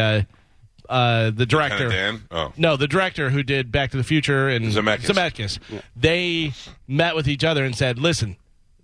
uh, 0.90 1.30
the 1.30 1.46
director. 1.46 1.88
Dan? 1.88 2.24
Oh. 2.30 2.52
No, 2.56 2.76
the 2.76 2.88
director 2.88 3.30
who 3.30 3.42
did 3.42 3.70
Back 3.72 3.92
to 3.92 3.96
the 3.96 4.04
Future 4.04 4.48
and 4.48 4.66
Zemeckis. 4.66 5.06
Zemeckis. 5.06 5.82
They 5.96 6.52
met 6.86 7.14
with 7.16 7.28
each 7.28 7.44
other 7.44 7.64
and 7.64 7.74
said, 7.74 7.98
"Listen, 7.98 8.36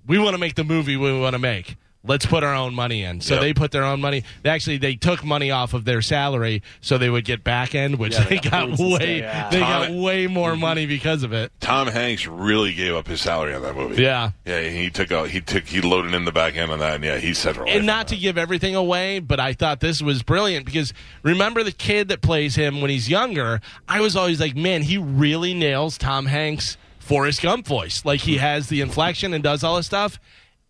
we 0.07 0.18
want 0.18 0.34
to 0.34 0.38
make 0.38 0.54
the 0.54 0.64
movie 0.64 0.96
we 0.96 1.18
want 1.18 1.34
to 1.34 1.38
make. 1.38 1.76
Let's 2.07 2.26
put 2.26 2.44
our 2.44 2.54
own 2.54 2.74
money 2.74 3.02
in." 3.02 3.20
So 3.20 3.34
Yep. 3.34 3.40
they 3.42 3.54
put 3.54 3.70
their 3.72 3.84
own 3.84 4.00
money. 4.00 4.22
They 4.42 4.50
actually 4.50 4.78
they 4.78 4.94
took 4.94 5.24
money 5.24 5.50
off 5.50 5.74
of 5.74 5.84
their 5.84 6.02
salary 6.02 6.62
so 6.80 6.98
they 6.98 7.11
would 7.11 7.24
get 7.24 7.42
back 7.42 7.74
end, 7.74 7.96
which 7.96 8.12
Yeah, 8.14 8.24
they, 8.24 8.38
they 8.38 8.48
got 8.50 8.70
got 8.70 8.78
way 8.78 9.20
they 9.50 9.61
Tom- 9.61 9.61
got 9.61 9.90
way 9.90 10.26
more 10.26 10.52
mm-hmm. 10.52 10.61
money 10.61 10.86
because 10.86 11.22
of 11.22 11.32
it. 11.32 11.52
Tom 11.61 11.88
Hanks 11.88 12.26
really 12.26 12.72
gave 12.72 12.94
up 12.94 13.09
his 13.09 13.20
salary 13.20 13.54
on 13.54 13.62
that 13.62 13.74
movie. 13.74 14.02
Yeah. 14.02 14.30
yeah. 14.44 14.62
He 14.62 14.90
took 14.90 15.11
out. 15.11 15.30
He 15.30 15.40
took. 15.40 15.64
He 15.64 15.80
loaded 15.80 16.14
in 16.14 16.24
the 16.24 16.32
back 16.32 16.57
end 16.57 16.70
on 16.70 16.78
that, 16.78 16.96
and 16.96 17.04
yeah, 17.04 17.18
he 17.18 17.34
set 17.34 17.57
and 17.66 17.86
not 17.86 18.09
to 18.09 18.16
give 18.16 18.38
everything 18.38 18.74
away, 18.74 19.18
but 19.18 19.40
I 19.40 19.52
thought 19.52 19.80
this 19.80 20.02
was 20.02 20.22
brilliant 20.22 20.66
because 20.66 20.92
remember 21.22 21.62
the 21.62 21.72
kid 21.72 22.09
that 22.09 22.20
plays 22.22 22.54
him 22.54 22.80
when 22.80 22.90
he's 22.90 23.09
younger? 23.09 23.61
I 23.88 24.00
was 24.00 24.16
always 24.16 24.40
like, 24.40 24.57
man, 24.57 24.82
he 24.82 24.98
really 24.98 25.54
nails 25.54 25.96
Tom 25.98 26.26
Hanks' 26.26 26.76
Forrest 26.98 27.42
Gump 27.42 27.66
voice. 27.66 28.04
Like 28.04 28.20
he 28.20 28.36
has 28.38 28.68
the 28.68 28.80
inflection 28.80 29.32
and 29.32 29.42
does 29.42 29.64
all 29.64 29.76
this 29.76 29.86
stuff. 29.86 30.20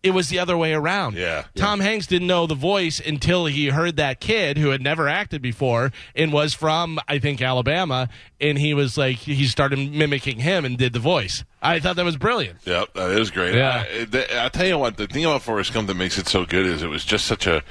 It 0.03 0.11
was 0.11 0.29
the 0.29 0.39
other 0.39 0.55
way 0.55 0.73
around. 0.73 1.15
Yeah. 1.15 1.45
Tom 1.55 1.79
Hanks 1.79 2.07
didn't 2.07 2.27
know 2.27 2.45
the 2.45 2.55
voice 2.55 3.01
until 3.05 3.47
he 3.47 3.67
heard 3.69 3.97
that 3.97 4.19
kid 4.19 4.57
who 4.57 4.69
had 4.69 4.81
never 4.81 5.07
acted 5.07 5.41
before 5.41 5.91
and 6.15 6.31
was 6.31 6.53
from, 6.53 6.99
I 7.07 7.19
think, 7.19 7.41
Alabama. 7.41 8.07
And 8.39 8.57
he 8.57 8.73
was 8.73 8.97
like, 8.97 9.17
he 9.17 9.45
started 9.47 9.91
mimicking 9.91 10.39
him 10.39 10.65
and 10.65 10.77
did 10.77 10.93
the 10.93 10.99
voice. 10.99 11.43
I 11.61 11.79
thought 11.79 11.95
that 11.95 12.05
was 12.05 12.15
brilliant. 12.15 12.59
Yep, 12.65 12.93
that 12.93 13.11
is 13.11 13.31
great. 13.31 13.55
Yeah. 13.55 13.85
I, 13.87 14.27
I'll 14.35 14.49
tell 14.51 14.67
you 14.67 14.77
what. 14.77 14.97
The 14.97 15.07
thing 15.07 15.25
about 15.25 15.41
Forrest 15.41 15.73
Gump 15.73 15.87
that 15.87 15.95
makes 15.95 16.17
it 16.17 16.27
so 16.27 16.45
good 16.45 16.65
is 16.65 16.83
it 16.83 16.87
was 16.87 17.03
just 17.03 17.25
such 17.25 17.47
a. 17.47 17.63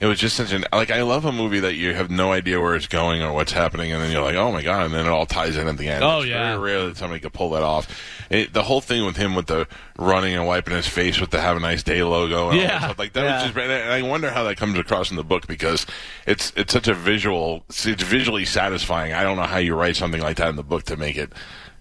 It 0.00 0.06
was 0.06 0.18
just 0.18 0.34
such 0.34 0.52
an 0.52 0.64
like 0.72 0.90
I 0.90 1.02
love 1.02 1.26
a 1.26 1.32
movie 1.32 1.60
that 1.60 1.74
you 1.74 1.94
have 1.94 2.10
no 2.10 2.32
idea 2.32 2.58
where 2.58 2.74
it's 2.74 2.86
going 2.86 3.20
or 3.22 3.34
what's 3.34 3.52
happening, 3.52 3.92
and 3.92 4.02
then 4.02 4.10
you're 4.10 4.22
like, 4.22 4.34
oh 4.34 4.50
my 4.50 4.62
god, 4.62 4.86
and 4.86 4.94
then 4.94 5.04
it 5.04 5.10
all 5.10 5.26
ties 5.26 5.58
in 5.58 5.68
at 5.68 5.76
the 5.76 5.88
end. 5.88 6.02
Oh, 6.02 6.20
it's 6.20 6.28
yeah. 6.28 6.56
very 6.56 6.72
rare 6.72 6.86
that 6.86 6.96
somebody 6.96 7.20
could 7.20 7.34
pull 7.34 7.50
that 7.50 7.62
off. 7.62 7.86
It, 8.30 8.54
the 8.54 8.62
whole 8.62 8.80
thing 8.80 9.04
with 9.04 9.16
him 9.16 9.34
with 9.34 9.46
the 9.46 9.68
running 9.98 10.34
and 10.34 10.46
wiping 10.46 10.74
his 10.74 10.86
face 10.88 11.20
with 11.20 11.28
the 11.30 11.40
"Have 11.42 11.58
a 11.58 11.60
Nice 11.60 11.82
Day" 11.82 12.02
logo, 12.02 12.48
and 12.48 12.56
all 12.58 12.62
Yeah. 12.64 12.68
that 12.78 12.82
stuff, 12.84 12.98
like 12.98 13.12
that 13.12 13.24
Yeah. 13.24 13.34
was 13.44 13.52
just. 13.52 13.58
And 13.58 13.92
I 13.92 14.00
wonder 14.00 14.30
how 14.30 14.42
that 14.44 14.56
comes 14.56 14.78
across 14.78 15.10
in 15.10 15.16
the 15.16 15.24
book 15.24 15.46
because 15.46 15.84
it's 16.26 16.50
it's 16.56 16.72
such 16.72 16.88
a 16.88 16.94
visual, 16.94 17.64
it's 17.68 17.84
visually 17.84 18.46
satisfying. 18.46 19.12
I 19.12 19.22
don't 19.22 19.36
know 19.36 19.42
how 19.42 19.58
you 19.58 19.74
write 19.74 19.96
something 19.96 20.22
like 20.22 20.38
that 20.38 20.48
in 20.48 20.56
the 20.56 20.62
book 20.62 20.84
to 20.84 20.96
make 20.96 21.16
it 21.18 21.30
a- 21.30 21.36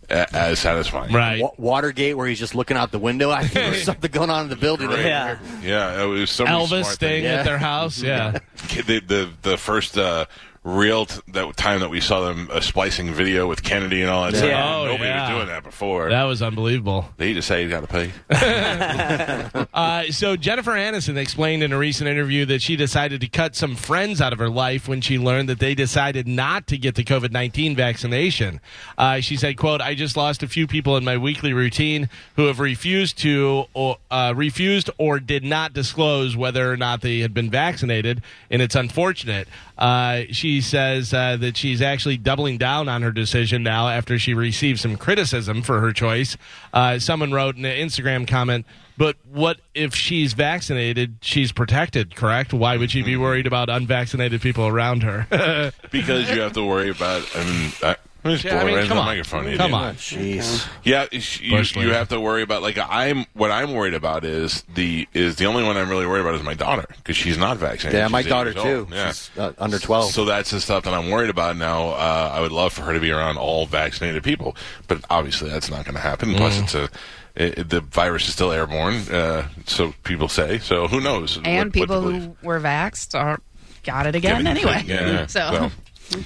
as 0.09 0.59
satisfying. 0.59 1.13
Right. 1.13 1.41
Wa- 1.41 1.51
Watergate, 1.57 2.17
where 2.17 2.27
he's 2.27 2.39
just 2.39 2.55
looking 2.55 2.77
out 2.77 2.91
the 2.91 2.99
window. 2.99 3.29
I 3.31 3.41
think 3.41 3.53
there's 3.53 3.83
something 3.91 4.11
going 4.11 4.29
on 4.29 4.43
in 4.43 4.49
the 4.49 4.55
building. 4.55 4.87
Right. 4.89 5.05
Yeah. 5.05 5.37
Yeah, 5.61 6.03
it 6.03 6.07
was 6.07 6.29
so 6.29 6.45
Elvis 6.45 6.85
staying 6.85 7.23
things. 7.23 7.33
at 7.33 7.43
their 7.45 7.57
house. 7.57 8.01
Yeah. 8.01 8.31
the 8.85 8.99
the 8.99 9.29
the 9.41 9.57
first 9.57 9.97
uh, 9.97 10.25
real 10.63 11.05
t- 11.05 11.21
that 11.29 11.55
time 11.57 11.79
that 11.79 11.89
we 11.89 12.01
saw 12.01 12.21
them 12.21 12.49
uh, 12.51 12.59
splicing 12.59 13.13
video 13.13 13.47
with 13.47 13.63
Kennedy 13.63 14.01
and 14.01 14.09
all 14.09 14.25
that 14.25 14.35
stuff. 14.35 14.49
Oh, 14.51 14.85
Nobody 14.85 15.03
yeah. 15.05 15.29
was 15.29 15.37
doing 15.37 15.47
that 15.47 15.63
before. 15.63 16.09
That 16.09 16.23
was 16.25 16.41
unbelievable. 16.41 17.05
they 17.17 17.33
just 17.33 17.47
say 17.47 17.63
you 17.63 17.69
got 17.69 17.81
to 17.81 17.87
pay. 17.87 18.11
Uh, 19.73 20.11
so 20.11 20.35
Jennifer 20.35 20.71
Aniston 20.71 21.15
explained 21.15 21.63
in 21.63 21.71
a 21.71 21.77
recent 21.77 22.09
interview 22.09 22.45
that 22.45 22.61
she 22.61 22.75
decided 22.75 23.21
to 23.21 23.27
cut 23.27 23.55
some 23.55 23.75
friends 23.75 24.19
out 24.19 24.33
of 24.33 24.39
her 24.39 24.49
life 24.49 24.87
when 24.87 24.99
she 24.99 25.17
learned 25.17 25.47
that 25.47 25.59
they 25.59 25.73
decided 25.73 26.27
not 26.27 26.67
to 26.67 26.77
get 26.77 26.95
the 26.95 27.03
COVID 27.03 27.31
nineteen 27.31 27.75
vaccination. 27.75 28.59
Uh, 28.97 29.19
she 29.21 29.37
said, 29.37 29.57
"quote 29.57 29.79
I 29.81 29.95
just 29.95 30.17
lost 30.17 30.43
a 30.43 30.47
few 30.47 30.67
people 30.67 30.97
in 30.97 31.05
my 31.05 31.17
weekly 31.17 31.53
routine 31.53 32.09
who 32.35 32.45
have 32.47 32.59
refused 32.59 33.17
to 33.19 33.65
or 33.73 33.97
uh, 34.11 34.33
refused 34.35 34.89
or 34.97 35.19
did 35.19 35.43
not 35.43 35.71
disclose 35.73 36.35
whether 36.35 36.69
or 36.71 36.77
not 36.77 37.01
they 37.01 37.19
had 37.19 37.33
been 37.33 37.49
vaccinated, 37.49 38.21
and 38.49 38.61
it's 38.61 38.75
unfortunate." 38.75 39.47
Uh, 39.79 40.23
she 40.29 40.59
says 40.59 41.13
uh, 41.13 41.37
that 41.37 41.55
she's 41.55 41.81
actually 41.81 42.17
doubling 42.17 42.57
down 42.57 42.89
on 42.89 43.01
her 43.01 43.11
decision 43.11 43.63
now 43.63 43.87
after 43.87 44.19
she 44.19 44.33
received 44.33 44.79
some 44.79 44.97
criticism 44.97 45.61
for 45.61 45.79
her 45.79 45.93
choice. 45.93 46.35
Uh, 46.73 46.99
someone 46.99 47.31
wrote 47.31 47.55
in 47.55 47.63
an 47.63 47.87
Instagram 47.87 48.27
comment. 48.27 48.65
But 48.97 49.15
what 49.31 49.61
if 49.73 49.95
she's 49.95 50.33
vaccinated? 50.33 51.19
She's 51.21 51.53
protected, 51.53 52.17
correct? 52.17 52.51
Why 52.51 52.75
would 52.75 52.91
she 52.91 53.01
be 53.01 53.15
worried 53.15 53.47
about 53.47 53.69
unvaccinated 53.69 54.41
people 54.41 54.67
around 54.67 55.03
her? 55.03 55.71
because 55.91 56.29
you 56.29 56.41
have 56.41 56.51
to 56.53 56.65
worry 56.65 56.89
about. 56.89 57.25
I 57.33 57.43
mean, 57.45 57.71
I, 57.81 57.95
I'm 58.23 58.31
just 58.31 58.43
Yeah, 58.43 58.51
I 58.51 58.53
blowing 58.63 58.65
mean, 58.67 58.75
right 58.75 58.81
in 58.83 58.87
come 58.89 58.97
the 58.97 59.01
on. 59.01 59.07
microphone. 59.07 59.43
idiot. 59.45 59.57
Come 59.59 59.73
on. 59.73 59.95
Jeez. 59.95 60.67
Yeah, 60.83 61.05
you, 61.11 61.81
you 61.81 61.93
have 61.93 62.09
to 62.09 62.19
worry 62.19 62.41
about 62.41 62.61
like 62.61 62.77
I'm. 62.77 63.25
What 63.33 63.49
I'm 63.49 63.73
worried 63.73 63.93
about 63.93 64.25
is 64.25 64.63
the 64.75 65.07
is 65.13 65.37
the 65.37 65.45
only 65.45 65.63
one 65.63 65.77
I'm 65.77 65.89
really 65.89 66.05
worried 66.05 66.21
about 66.21 66.35
is 66.35 66.43
my 66.43 66.53
daughter 66.53 66.85
because 66.97 67.15
she's 67.15 67.37
not 67.37 67.57
vaccinated. 67.57 67.97
Yeah, 67.97 68.05
She's 68.07 68.11
my 68.11 68.23
daughter 68.23 68.53
too. 68.53 68.59
old. 68.59 68.91
Yeah. 68.91 69.07
She's 69.09 69.31
uh, 69.37 69.53
under 69.57 69.79
12. 69.79 70.11
So 70.11 70.25
that's 70.25 70.51
the 70.51 70.59
stuff 70.59 70.83
that 70.83 70.93
I'm 70.93 71.09
worried 71.09 71.29
about 71.29 71.55
now. 71.55 71.89
Uh, 71.91 72.31
I 72.33 72.41
would 72.41 72.51
love 72.51 72.73
for 72.73 72.81
her 72.81 72.93
to 72.93 72.99
be 72.99 73.09
around 73.11 73.37
all 73.37 73.65
vaccinated 73.65 74.21
people, 74.23 74.55
but 74.87 75.03
obviously 75.09 75.49
that's 75.49 75.69
not 75.69 75.85
going 75.85 75.95
to 75.95 76.01
happen. 76.01 76.33
Plus, 76.35 76.57
Mm. 76.57 76.63
it's 76.63 76.75
a 76.75 76.89
it, 77.35 77.69
the 77.69 77.79
virus 77.79 78.27
is 78.27 78.33
still 78.33 78.51
airborne, 78.51 78.95
uh, 79.13 79.47
so 79.65 79.93
people 80.03 80.27
say. 80.27 80.57
So 80.59 80.87
who 80.87 80.99
knows? 80.99 81.37
And 81.37 81.45
what- 81.45 81.65
what 81.67 81.73
people 81.73 82.01
believe. 82.01 82.21
who 82.23 82.35
were 82.43 82.59
vaxxed 82.59 83.17
are 83.17 83.39
got 83.83 84.07
it 84.07 84.15
again 84.15 84.43
Given- 84.43 84.47
anyway. 84.57 84.83
Yeah. 84.85 85.25
So, 85.27 85.71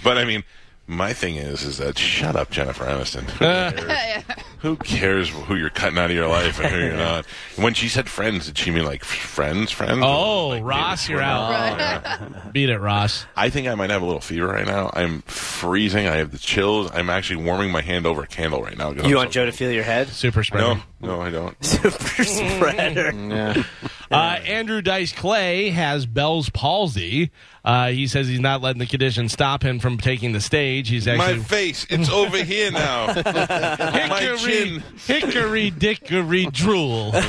but 0.03 0.17
I 0.17 0.23
mean, 0.25 0.43
my 0.87 1.13
thing 1.13 1.35
is, 1.35 1.63
is 1.63 1.77
that 1.77 1.97
shut 1.97 2.35
up, 2.35 2.49
Jennifer 2.51 2.85
Aniston. 2.85 3.23
Who 3.33 3.37
cares, 3.83 4.23
who 4.59 4.75
cares 4.77 5.29
who 5.29 5.55
you're 5.55 5.69
cutting 5.69 5.97
out 5.99 6.09
of 6.09 6.15
your 6.15 6.27
life 6.29 6.59
and 6.59 6.69
who 6.73 6.79
you're 6.79 6.95
not? 6.95 7.25
When 7.57 7.73
she 7.73 7.89
said 7.89 8.07
friends, 8.09 8.45
did 8.45 8.57
she 8.57 8.71
mean 8.71 8.85
like 8.85 9.03
friends, 9.03 9.71
friends? 9.71 9.99
Oh, 10.03 10.49
Like, 10.49 10.63
Ross, 10.63 11.09
you're 11.09 11.21
out. 11.21 11.49
Right. 11.77 12.53
Beat 12.53 12.69
it, 12.69 12.79
Ross. 12.79 13.25
I 13.35 13.49
think 13.49 13.67
I 13.67 13.75
might 13.75 13.89
have 13.89 14.01
a 14.01 14.05
little 14.05 14.21
fever 14.21 14.47
right 14.47 14.65
now. 14.65 14.89
I'm 14.93 15.21
freezing. 15.23 16.07
I 16.07 16.15
have 16.17 16.31
the 16.31 16.37
chills. 16.39 16.89
I'm 16.93 17.09
actually 17.09 17.43
warming 17.43 17.71
my 17.71 17.81
hand 17.81 18.05
over 18.05 18.23
a 18.23 18.27
candle 18.27 18.61
right 18.63 18.77
now. 18.77 18.93
'cause 18.93 19.03
You 19.05 19.15
I'm 19.15 19.23
want 19.23 19.29
so 19.29 19.41
Joe 19.41 19.45
to 19.45 19.51
cold. 19.51 19.57
feel 19.59 19.71
your 19.71 19.83
head? 19.83 20.07
Super 20.09 20.43
spreader. 20.45 20.75
No, 20.75 20.81
no, 21.03 21.21
I 21.21 21.29
don't. 21.29 21.55
Super 21.65 21.97
spreader. 22.23 23.11
yeah. 23.13 23.63
Uh, 24.11 24.39
Andrew 24.45 24.81
Dice 24.81 25.11
Clay 25.11 25.69
has 25.69 26.05
Bell's 26.05 26.49
palsy. 26.49 27.31
Uh, 27.65 27.87
he 27.89 28.07
says 28.07 28.27
he's 28.27 28.41
not 28.41 28.61
letting 28.61 28.79
the 28.79 28.85
condition 28.85 29.29
stop 29.29 29.63
him 29.63 29.79
from 29.79 29.97
taking 29.97 30.33
the 30.33 30.41
stage. 30.41 30.89
He's 30.89 31.07
My 31.07 31.37
face, 31.37 31.87
it's 31.89 32.09
over 32.09 32.43
here 32.43 32.69
now. 32.71 33.07
my 33.25 34.19
hickory, 34.19 34.51
chin. 34.51 34.83
hickory 35.07 35.69
dickory 35.71 36.45
drool. 36.47 37.11
uh, 37.13 37.21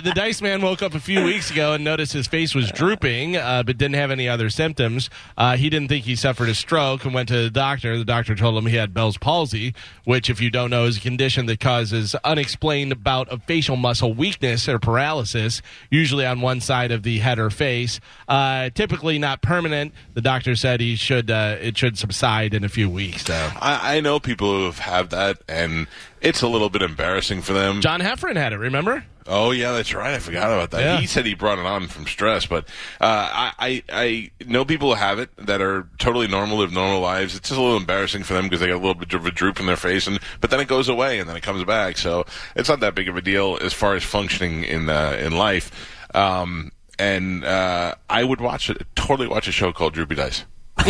the 0.00 0.12
Dice 0.14 0.42
Man 0.42 0.60
woke 0.60 0.82
up 0.82 0.94
a 0.94 1.00
few 1.00 1.24
weeks 1.24 1.50
ago 1.50 1.72
and 1.72 1.82
noticed 1.84 2.12
his 2.12 2.26
face 2.26 2.54
was 2.54 2.70
drooping, 2.70 3.36
uh, 3.36 3.62
but 3.64 3.78
didn't 3.78 3.94
have 3.96 4.10
any 4.10 4.28
other 4.28 4.50
symptoms. 4.50 5.08
Uh, 5.38 5.56
he 5.56 5.70
didn't 5.70 5.88
think 5.88 6.04
he 6.04 6.14
suffered 6.14 6.50
a 6.50 6.54
stroke 6.54 7.04
and 7.06 7.14
went 7.14 7.28
to 7.30 7.42
the 7.44 7.50
doctor. 7.50 7.96
The 7.96 8.04
doctor 8.04 8.34
told 8.34 8.58
him 8.58 8.66
he 8.66 8.76
had 8.76 8.92
Bell's 8.92 9.16
palsy, 9.16 9.74
which, 10.04 10.28
if 10.28 10.38
you 10.40 10.50
don't 10.50 10.70
know, 10.70 10.84
is 10.84 10.98
a 10.98 11.00
condition 11.00 11.46
that 11.46 11.57
causes 11.60 12.14
unexplained 12.24 13.02
bout 13.02 13.28
of 13.28 13.42
facial 13.44 13.76
muscle 13.76 14.12
weakness 14.12 14.68
or 14.68 14.78
paralysis, 14.78 15.62
usually 15.90 16.26
on 16.26 16.40
one 16.40 16.60
side 16.60 16.90
of 16.90 17.02
the 17.02 17.18
head 17.18 17.38
or 17.38 17.50
face. 17.50 18.00
Uh, 18.28 18.70
typically 18.70 19.18
not 19.18 19.42
permanent. 19.42 19.92
The 20.14 20.22
doctor 20.22 20.56
said 20.56 20.80
he 20.80 20.96
should 20.96 21.30
uh, 21.30 21.56
it 21.60 21.76
should 21.76 21.98
subside 21.98 22.54
in 22.54 22.64
a 22.64 22.68
few 22.68 22.88
weeks. 22.88 23.24
So. 23.26 23.34
I, 23.34 23.96
I 23.96 24.00
know 24.00 24.20
people 24.20 24.50
who 24.50 24.64
have 24.64 24.78
had 24.78 25.10
that, 25.10 25.38
and 25.48 25.86
it's 26.20 26.42
a 26.42 26.48
little 26.48 26.70
bit 26.70 26.82
embarrassing 26.82 27.42
for 27.42 27.52
them. 27.52 27.80
John 27.80 28.00
Heffron 28.00 28.36
had 28.36 28.52
it, 28.52 28.58
remember? 28.58 29.04
Oh 29.28 29.50
yeah, 29.50 29.72
that's 29.72 29.92
right. 29.92 30.14
I 30.14 30.18
forgot 30.18 30.50
about 30.50 30.70
that. 30.70 30.80
Yeah. 30.80 31.00
He 31.00 31.06
said 31.06 31.26
he 31.26 31.34
brought 31.34 31.58
it 31.58 31.66
on 31.66 31.86
from 31.86 32.06
stress, 32.06 32.46
but 32.46 32.64
uh, 33.00 33.28
I, 33.30 33.52
I 33.58 33.82
I 33.92 34.30
know 34.46 34.64
people 34.64 34.88
who 34.88 34.94
have 34.94 35.18
it 35.18 35.30
that 35.36 35.60
are 35.60 35.86
totally 35.98 36.26
normal, 36.26 36.58
live 36.58 36.72
normal 36.72 37.00
lives. 37.00 37.36
It's 37.36 37.48
just 37.50 37.58
a 37.58 37.62
little 37.62 37.76
embarrassing 37.76 38.22
for 38.22 38.32
them 38.32 38.44
because 38.44 38.60
they 38.60 38.68
got 38.68 38.76
a 38.76 38.84
little 38.84 38.94
bit 38.94 39.12
of 39.12 39.26
a 39.26 39.30
droop 39.30 39.60
in 39.60 39.66
their 39.66 39.76
face, 39.76 40.06
and 40.06 40.18
but 40.40 40.50
then 40.50 40.60
it 40.60 40.68
goes 40.68 40.88
away 40.88 41.18
and 41.18 41.28
then 41.28 41.36
it 41.36 41.42
comes 41.42 41.62
back. 41.64 41.98
So 41.98 42.24
it's 42.56 42.68
not 42.68 42.80
that 42.80 42.94
big 42.94 43.08
of 43.08 43.16
a 43.16 43.22
deal 43.22 43.58
as 43.60 43.74
far 43.74 43.94
as 43.94 44.02
functioning 44.02 44.64
in 44.64 44.88
uh, 44.88 45.18
in 45.20 45.36
life. 45.36 45.70
Um, 46.14 46.72
and 46.98 47.44
uh, 47.44 47.94
I 48.08 48.24
would 48.24 48.40
watch 48.40 48.70
it, 48.70 48.82
totally 48.96 49.28
watch 49.28 49.46
a 49.46 49.52
show 49.52 49.72
called 49.72 49.92
Droopy 49.92 50.16
Dice. 50.16 50.44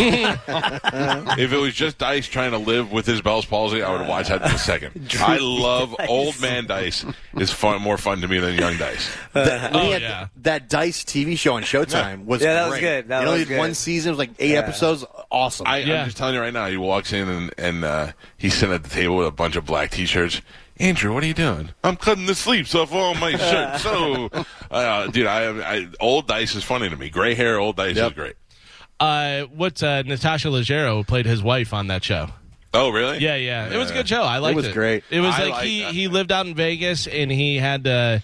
if 1.37 1.53
it 1.53 1.57
was 1.57 1.73
just 1.73 1.97
Dice 1.97 2.27
trying 2.27 2.51
to 2.51 2.57
live 2.57 2.91
with 2.91 3.05
his 3.05 3.21
Bell's 3.21 3.45
palsy, 3.45 3.81
I 3.83 3.91
would 3.97 4.07
watch 4.07 4.29
that 4.29 4.41
in 4.41 4.51
a 4.51 4.57
second. 4.57 5.15
I 5.19 5.37
love 5.39 5.95
old 6.07 6.39
man 6.41 6.65
Dice. 6.67 7.05
is 7.37 7.51
far 7.51 7.79
more 7.79 7.97
fun 7.97 8.21
to 8.21 8.27
me 8.27 8.39
than 8.39 8.55
young 8.57 8.77
Dice. 8.77 9.09
That, 9.33 9.71
Oh, 9.75 9.89
yeah. 9.91 10.27
that 10.37 10.69
Dice 10.69 11.03
TV 11.03 11.37
show 11.37 11.53
on 11.55 11.63
Showtime 11.63 12.25
was 12.25 12.41
Yeah, 12.41 12.53
that 12.55 12.69
was 12.69 12.79
great. 12.79 12.81
good. 12.81 13.07
That 13.09 13.19
you 13.19 13.25
know, 13.25 13.31
was 13.33 13.39
he 13.41 13.45
good. 13.47 13.57
one 13.59 13.73
season, 13.73 14.09
it 14.09 14.11
was 14.13 14.19
like 14.19 14.31
eight 14.39 14.51
Yeah. 14.51 14.59
episodes. 14.59 15.05
Awesome. 15.31 15.67
I, 15.67 15.79
Yeah. 15.79 15.99
I'm 16.01 16.05
just 16.05 16.17
telling 16.17 16.35
you 16.35 16.41
right 16.41 16.53
now. 16.53 16.67
He 16.67 16.77
walks 16.77 17.13
in 17.13 17.27
and 17.27 17.53
and 17.57 17.83
uh, 17.85 18.11
he's 18.37 18.53
sitting 18.55 18.73
at 18.75 18.83
the 18.83 18.89
table 18.89 19.17
with 19.17 19.27
a 19.27 19.31
bunch 19.31 19.55
of 19.55 19.65
black 19.65 19.91
T-shirts. 19.91 20.41
Andrew, 20.77 21.13
what 21.13 21.23
are 21.23 21.27
you 21.27 21.33
doing? 21.33 21.69
I'm 21.83 21.97
cutting 21.97 22.25
the 22.25 22.35
sleeves 22.35 22.73
off 22.73 22.93
all 22.93 23.13
my 23.15 23.35
shirts. 23.35 23.83
So, 23.83 24.29
uh, 24.71 25.07
dude, 25.07 25.27
I, 25.27 25.49
I 25.75 25.87
old 25.99 26.25
Dice 26.27 26.55
is 26.55 26.63
funny 26.63 26.89
to 26.89 26.95
me. 26.95 27.09
Gray 27.09 27.33
hair, 27.35 27.59
old 27.59 27.75
Dice 27.75 27.97
Yep. 27.97 28.11
is 28.11 28.15
great. 28.15 28.35
Uh, 28.99 29.43
what's 29.55 29.81
uh, 29.81 30.01
Natasha 30.03 30.49
Leggero 30.49 31.05
played 31.07 31.25
his 31.25 31.41
wife 31.41 31.73
on 31.73 31.87
that 31.87 32.03
show? 32.03 32.27
Oh, 32.73 32.89
really? 32.89 33.17
Yeah, 33.19 33.35
yeah, 33.35 33.73
it 33.73 33.77
was 33.77 33.89
a 33.89 33.93
good 33.93 34.07
show. 34.07 34.21
I 34.21 34.37
liked 34.39 34.57
it. 34.57 34.59
It 34.59 34.67
was 34.67 34.73
great. 34.73 35.03
It 35.09 35.21
was 35.21 35.33
I 35.33 35.43
like 35.45 35.51
like 35.53 35.65
he 35.65 35.79
that. 35.81 35.93
he 35.93 36.07
lived 36.07 36.31
out 36.31 36.45
in 36.45 36.53
Vegas 36.53 37.07
and 37.07 37.31
he 37.31 37.57
had 37.57 37.85
to 37.85 38.21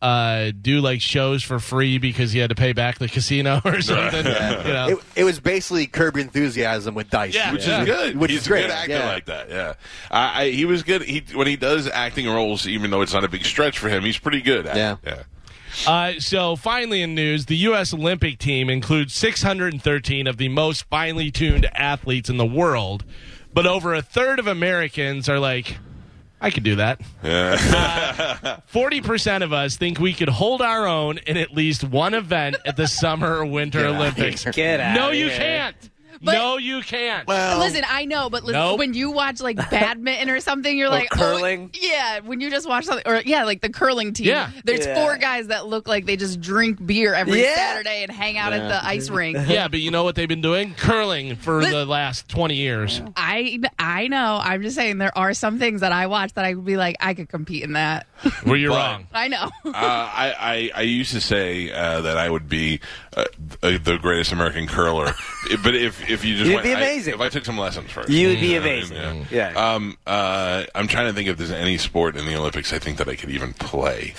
uh, 0.00 0.52
do 0.60 0.80
like 0.80 1.00
shows 1.00 1.42
for 1.42 1.58
free 1.58 1.98
because 1.98 2.30
he 2.32 2.38
had 2.38 2.50
to 2.50 2.54
pay 2.54 2.72
back 2.72 2.98
the 2.98 3.08
casino 3.08 3.60
or 3.64 3.80
something. 3.80 4.24
you 4.26 4.32
know. 4.32 4.86
it, 4.90 4.98
it 5.16 5.24
was 5.24 5.40
basically 5.40 5.86
Curb 5.88 6.16
Your 6.16 6.24
Enthusiasm 6.24 6.94
with 6.94 7.10
Dice. 7.10 7.34
Yeah, 7.34 7.52
which 7.52 7.66
yeah. 7.66 7.80
is 7.80 7.86
good. 7.86 8.16
Which 8.16 8.30
He's 8.30 8.42
is 8.42 8.46
great. 8.48 8.64
a 8.66 8.68
good 8.68 8.72
actor 8.74 8.92
yeah. 8.92 9.06
like 9.12 9.24
that. 9.26 9.50
Yeah, 9.50 9.74
I, 10.10 10.42
I, 10.42 10.50
he 10.50 10.64
was 10.66 10.82
good. 10.84 11.02
He 11.02 11.24
when 11.34 11.48
he 11.48 11.56
does 11.56 11.88
acting 11.88 12.28
roles, 12.28 12.66
even 12.68 12.90
though 12.92 13.00
it's 13.02 13.12
not 13.12 13.24
a 13.24 13.28
big 13.28 13.44
stretch 13.44 13.78
for 13.78 13.88
him, 13.88 14.04
he's 14.04 14.18
pretty 14.18 14.40
good. 14.42 14.66
At 14.66 14.76
Yeah. 14.76 14.92
it. 14.92 14.98
yeah. 15.04 15.22
Uh, 15.86 16.14
so 16.18 16.56
finally 16.56 17.02
in 17.02 17.14
news, 17.14 17.46
the 17.46 17.56
U.S. 17.58 17.94
Olympic 17.94 18.38
team 18.38 18.68
includes 18.70 19.14
613 19.14 20.26
of 20.26 20.36
the 20.36 20.48
most 20.48 20.84
finely 20.84 21.30
tuned 21.30 21.66
athletes 21.74 22.28
in 22.28 22.36
the 22.36 22.46
world, 22.46 23.04
but 23.52 23.66
over 23.66 23.94
a 23.94 24.02
third 24.02 24.38
of 24.38 24.46
Americans 24.46 25.28
are 25.28 25.38
like, 25.38 25.78
I 26.40 26.50
could 26.50 26.62
do 26.62 26.76
that. 26.76 27.02
Forty 28.66 29.02
percent 29.02 29.44
of 29.44 29.52
us 29.52 29.76
think 29.76 29.98
we 29.98 30.14
could 30.14 30.30
hold 30.30 30.62
our 30.62 30.86
own 30.86 31.18
in 31.18 31.36
at 31.36 31.52
least 31.52 31.84
one 31.84 32.14
event 32.14 32.56
at 32.64 32.76
the 32.76 32.86
Summer 32.86 33.36
or 33.36 33.44
Winter 33.44 33.84
Olympics. 33.86 34.44
Get 34.46 34.80
out. 34.80 34.94
No, 34.96 35.10
you 35.10 35.28
can't. 35.28 35.76
But- 36.22 36.32
no, 36.32 36.58
you 36.58 36.82
can't. 36.82 37.26
Listen, 37.26 37.82
I 37.88 38.04
know, 38.04 38.28
but 38.28 38.44
listen, 38.44 38.60
Nope. 38.60 38.78
when 38.78 38.92
you 38.94 39.10
watch 39.10 39.40
like 39.40 39.56
badminton 39.70 40.28
or 40.28 40.40
something, 40.40 40.76
you're 40.76 40.90
like 40.90 41.08
curling? 41.10 41.70
Oh, 41.74 41.78
yeah, 41.80 42.20
when 42.20 42.40
you 42.40 42.50
just 42.50 42.68
watch 42.68 42.84
something, 42.84 43.06
or 43.10 43.22
yeah, 43.24 43.44
like 43.44 43.60
the 43.62 43.70
curling 43.70 44.12
team. 44.12 44.26
Yeah. 44.26 44.50
there's 44.64 44.84
Yeah. 44.86 44.94
four 45.02 45.16
guys 45.16 45.46
that 45.46 45.66
look 45.66 45.88
like 45.88 46.04
they 46.06 46.16
just 46.16 46.40
drink 46.40 46.84
beer 46.84 47.14
every 47.14 47.40
Yeah. 47.42 47.54
Saturday 47.54 48.02
and 48.02 48.12
hang 48.12 48.36
out 48.36 48.52
at 48.52 48.68
the 48.68 48.84
ice 48.86 49.08
rink. 49.08 49.38
yeah, 49.48 49.68
but 49.68 49.80
you 49.80 49.90
know 49.90 50.04
what 50.04 50.14
they've 50.14 50.28
been 50.28 50.42
doing? 50.42 50.74
Curling 50.74 51.36
for 51.36 51.60
But- 51.60 51.70
the 51.70 51.86
last 51.86 52.28
twenty 52.28 52.56
years. 52.56 53.00
I 53.16 53.58
I 53.78 54.08
know. 54.08 54.40
I'm 54.42 54.62
just 54.62 54.76
saying 54.76 54.98
there 54.98 55.16
are 55.16 55.32
some 55.32 55.58
things 55.58 55.80
that 55.80 55.92
I 55.92 56.06
watch 56.06 56.34
that 56.34 56.44
I 56.44 56.52
would 56.54 56.64
be 56.66 56.76
like 56.76 56.96
I 57.00 57.14
could 57.14 57.28
compete 57.28 57.62
in 57.62 57.72
that. 57.72 58.06
Were 58.44 58.56
you 58.56 58.68
But- 58.68 58.74
wrong? 58.76 59.06
I 59.14 59.28
know. 59.28 59.44
uh, 59.64 59.70
I, 59.74 60.34
I 60.38 60.70
I 60.76 60.82
used 60.82 61.12
to 61.12 61.20
say 61.20 61.70
uh, 61.72 62.02
that 62.02 62.18
I 62.18 62.28
would 62.28 62.48
be 62.48 62.80
uh, 63.16 63.24
the 63.62 63.98
greatest 64.00 64.32
American 64.32 64.66
curler, 64.66 65.12
but 65.64 65.74
if 65.74 66.08
if 66.08 66.24
you 66.24 66.34
just 66.36 66.46
You'd 66.46 66.54
went, 66.54 66.64
be 66.64 66.74
I- 66.74 66.78
amazing. 66.78 67.14
if 67.14 67.20
I 67.20 67.28
took 67.28 67.44
some 67.44 67.58
lessons 67.58 67.90
first, 67.90 68.08
You 68.08 68.28
would 68.28 68.40
be 68.40 68.54
know 68.54 68.60
what 68.60 68.70
I 68.70 68.74
mean? 68.74 68.92
amazing. 68.92 69.26
Yeah. 69.30 69.50
Yeah. 69.52 69.72
Um. 69.74 69.98
Uh. 70.06 70.64
I'm 70.74 70.86
trying 70.88 71.06
to 71.06 71.12
think 71.12 71.28
if 71.28 71.36
there's 71.36 71.50
any 71.50 71.76
sport 71.78 72.16
in 72.16 72.24
the 72.26 72.36
Olympics 72.36 72.72
I 72.72 72.78
think 72.78 72.98
that 72.98 73.08
I 73.08 73.16
could 73.16 73.30
even 73.30 73.52
play. 73.54 74.14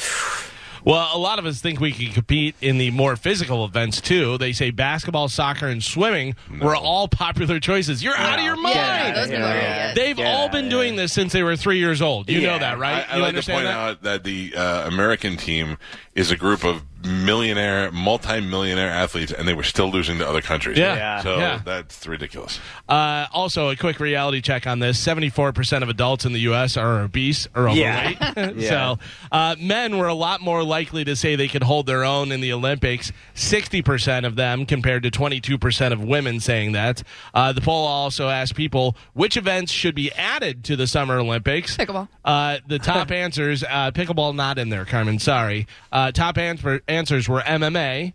Well, 0.83 1.11
a 1.13 1.19
lot 1.19 1.37
of 1.37 1.45
us 1.45 1.61
think 1.61 1.79
we 1.79 1.91
can 1.91 2.11
compete 2.11 2.55
in 2.59 2.79
the 2.79 2.89
more 2.89 3.15
physical 3.15 3.63
events 3.65 4.01
too. 4.01 4.39
They 4.39 4.51
say 4.51 4.71
basketball, 4.71 5.29
soccer, 5.29 5.67
and 5.67 5.83
swimming 5.83 6.35
were 6.59 6.75
all 6.75 7.07
popular 7.07 7.59
choices. 7.59 8.03
You're 8.03 8.17
out 8.17 8.39
of 8.39 8.45
your 8.45 8.55
mind. 8.55 8.75
Yeah, 8.75 9.11
those 9.13 9.27
people 9.29 9.45
are. 9.45 9.93
They've 9.93 10.17
Yeah, 10.17 10.33
all 10.33 10.49
been 10.49 10.63
yeah. 10.65 10.69
doing 10.71 10.95
this 10.95 11.13
since 11.13 11.33
they 11.33 11.43
were 11.43 11.55
three 11.55 11.77
years 11.77 12.01
old. 12.01 12.31
You 12.31 12.41
know 12.41 12.57
that, 12.57 12.79
right? 12.79 13.05
I, 13.07 13.13
I 13.13 13.15
you 13.17 13.21
like 13.21 13.35
to 13.35 13.51
point 13.51 13.65
that? 13.65 13.75
out 13.75 14.01
that 14.01 14.23
the 14.23 14.55
uh, 14.55 14.87
American 14.87 15.37
team 15.37 15.77
is 16.15 16.31
a 16.31 16.35
group 16.35 16.63
of 16.65 16.81
millionaire, 17.05 17.91
multi-millionaire 17.91 18.89
athletes, 18.89 19.31
and 19.31 19.47
they 19.47 19.53
were 19.53 19.63
still 19.63 19.89
losing 19.91 20.17
to 20.19 20.27
other 20.27 20.41
countries. 20.41 20.77
Yeah. 20.77 20.95
Yeah. 20.95 21.21
So 21.21 21.37
Yeah. 21.37 21.61
that's 21.63 22.05
ridiculous. 22.07 22.59
Uh, 22.87 23.27
also, 23.33 23.69
a 23.69 23.75
quick 23.75 23.99
reality 23.99 24.41
check 24.41 24.67
on 24.67 24.79
this: 24.79 24.99
seventy-four 24.99 25.53
percent 25.53 25.83
of 25.83 25.89
adults 25.89 26.25
in 26.25 26.33
the 26.33 26.41
U.S. 26.41 26.77
are 26.77 27.01
obese 27.01 27.47
or 27.55 27.69
overweight. 27.69 28.17
Yeah. 28.61 28.69
So, 28.69 28.99
uh, 29.31 29.55
men 29.59 29.97
were 29.97 30.07
a 30.07 30.13
lot 30.13 30.41
more 30.41 30.63
likely 30.63 31.03
to 31.05 31.15
say 31.15 31.35
they 31.35 31.47
could 31.47 31.63
hold 31.63 31.85
their 31.85 32.03
own 32.03 32.31
in 32.31 32.41
the 32.41 32.53
Olympics. 32.53 33.11
Sixty 33.33 33.81
percent 33.81 34.25
of 34.25 34.35
them, 34.35 34.65
compared 34.65 35.03
to 35.03 35.11
twenty-two 35.11 35.57
percent 35.57 35.93
of 35.93 36.03
women 36.03 36.39
saying 36.39 36.73
that. 36.73 37.03
Uh, 37.33 37.51
the 37.53 37.61
poll 37.61 37.85
also 37.87 38.29
asked 38.29 38.55
people 38.55 38.95
which 39.13 39.37
events 39.37 39.71
should 39.71 39.95
be 39.95 40.11
added 40.13 40.63
to 40.65 40.75
the 40.75 40.87
Summer 40.87 41.17
Olympics. 41.19 41.77
Pickleball. 41.77 42.07
Uh, 42.25 42.57
the 42.67 42.79
top 42.79 43.11
answers: 43.11 43.63
uh, 43.63 43.91
pickleball 43.91 44.35
not 44.35 44.57
in 44.57 44.69
there, 44.69 44.85
Carmen. 44.85 45.19
Sorry. 45.19 45.67
Uh, 45.91 46.11
top 46.11 46.37
answer- 46.37 46.81
answers 46.91 47.27
were 47.27 47.41
MMA, 47.41 48.13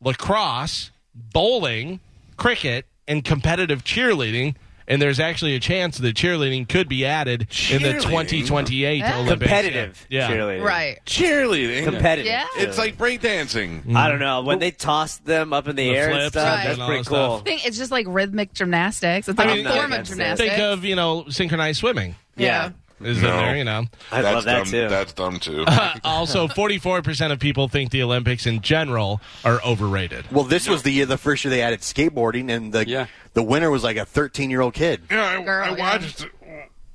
lacrosse, 0.00 0.90
bowling, 1.14 2.00
cricket, 2.36 2.86
and 3.08 3.24
competitive 3.24 3.84
cheerleading. 3.84 4.54
And 4.88 5.02
there's 5.02 5.18
actually 5.18 5.56
a 5.56 5.58
chance 5.60 5.98
that 5.98 6.14
cheerleading 6.14 6.68
could 6.68 6.88
be 6.88 7.04
added 7.04 7.48
in 7.72 7.82
the 7.82 7.88
Cheerleading? 7.94 8.02
2028 8.02 8.98
Yeah. 8.98 9.16
Olympics. 9.18 9.40
Competitive 9.50 10.06
Yeah. 10.08 10.30
cheerleading. 10.30 10.62
Right. 10.62 10.98
Cheerleading. 11.04 11.82
Competitive. 11.82 12.26
Yeah. 12.26 12.46
It's 12.56 12.78
like 12.78 12.96
breakdancing. 12.96 13.80
Mm-hmm. 13.80 13.96
I 13.96 14.08
don't 14.08 14.20
know. 14.20 14.42
When 14.42 14.60
they 14.60 14.70
toss 14.70 15.16
them 15.18 15.52
up 15.52 15.66
in 15.66 15.74
the, 15.74 15.90
The 15.90 15.96
air 15.96 16.04
and 16.10 16.14
flips 16.18 16.28
stuff, 16.34 16.44
Right. 16.46 16.56
that's 16.64 16.72
and 16.74 16.82
all 16.82 16.88
pretty 16.88 17.02
that 17.02 17.08
cool. 17.08 17.36
stuff. 17.38 17.40
I 17.40 17.44
think 17.50 17.66
it's 17.66 17.76
just 17.78 17.90
like 17.90 18.06
rhythmic 18.08 18.52
gymnastics. 18.52 19.28
It's 19.28 19.36
like 19.36 19.48
I 19.48 19.52
a 19.52 19.54
mean, 19.56 19.64
form 19.66 19.84
of 19.86 19.90
that's 19.90 20.08
it. 20.10 20.12
gymnastics. 20.12 20.50
Think 20.50 20.62
of, 20.62 20.84
you 20.84 20.94
know, 20.94 21.24
synchronized 21.30 21.80
swimming 21.80 22.14
Yeah. 22.36 22.70
Is 23.00 23.20
No. 23.22 23.28
in 23.30 23.36
there, 23.36 23.56
you 23.56 23.64
know. 23.64 23.84
I 24.10 24.22
that's 24.22 24.34
love 24.34 24.44
that 24.44 24.58
dumb. 24.58 24.66
too. 24.70 24.88
That's 24.88 25.12
dumb 25.12 25.38
too. 25.40 25.64
also, 26.04 26.48
44% 26.48 27.32
of 27.32 27.38
people 27.38 27.68
think 27.68 27.90
the 27.90 28.02
Olympics 28.02 28.46
in 28.46 28.60
general 28.62 29.20
are 29.44 29.60
overrated. 29.64 30.24
Well, 30.30 30.44
this 30.44 30.68
was 30.68 30.82
the 30.82 30.90
year, 30.90 31.06
the 31.06 31.18
first 31.18 31.44
year 31.44 31.50
they 31.50 31.62
added 31.62 31.80
skateboarding, 31.80 32.50
and 32.50 32.72
the 32.72 32.86
Yeah. 32.88 33.06
the 33.34 33.42
winner 33.42 33.70
was 33.70 33.84
like 33.84 33.96
a 33.96 34.04
13 34.06 34.50
year 34.50 34.60
old 34.60 34.74
kid. 34.74 35.02
yeah, 35.10 35.24
I, 35.38 35.42
Girl, 35.42 35.64
I 35.64 35.68
yeah. 35.70 35.78
watched. 35.78 36.26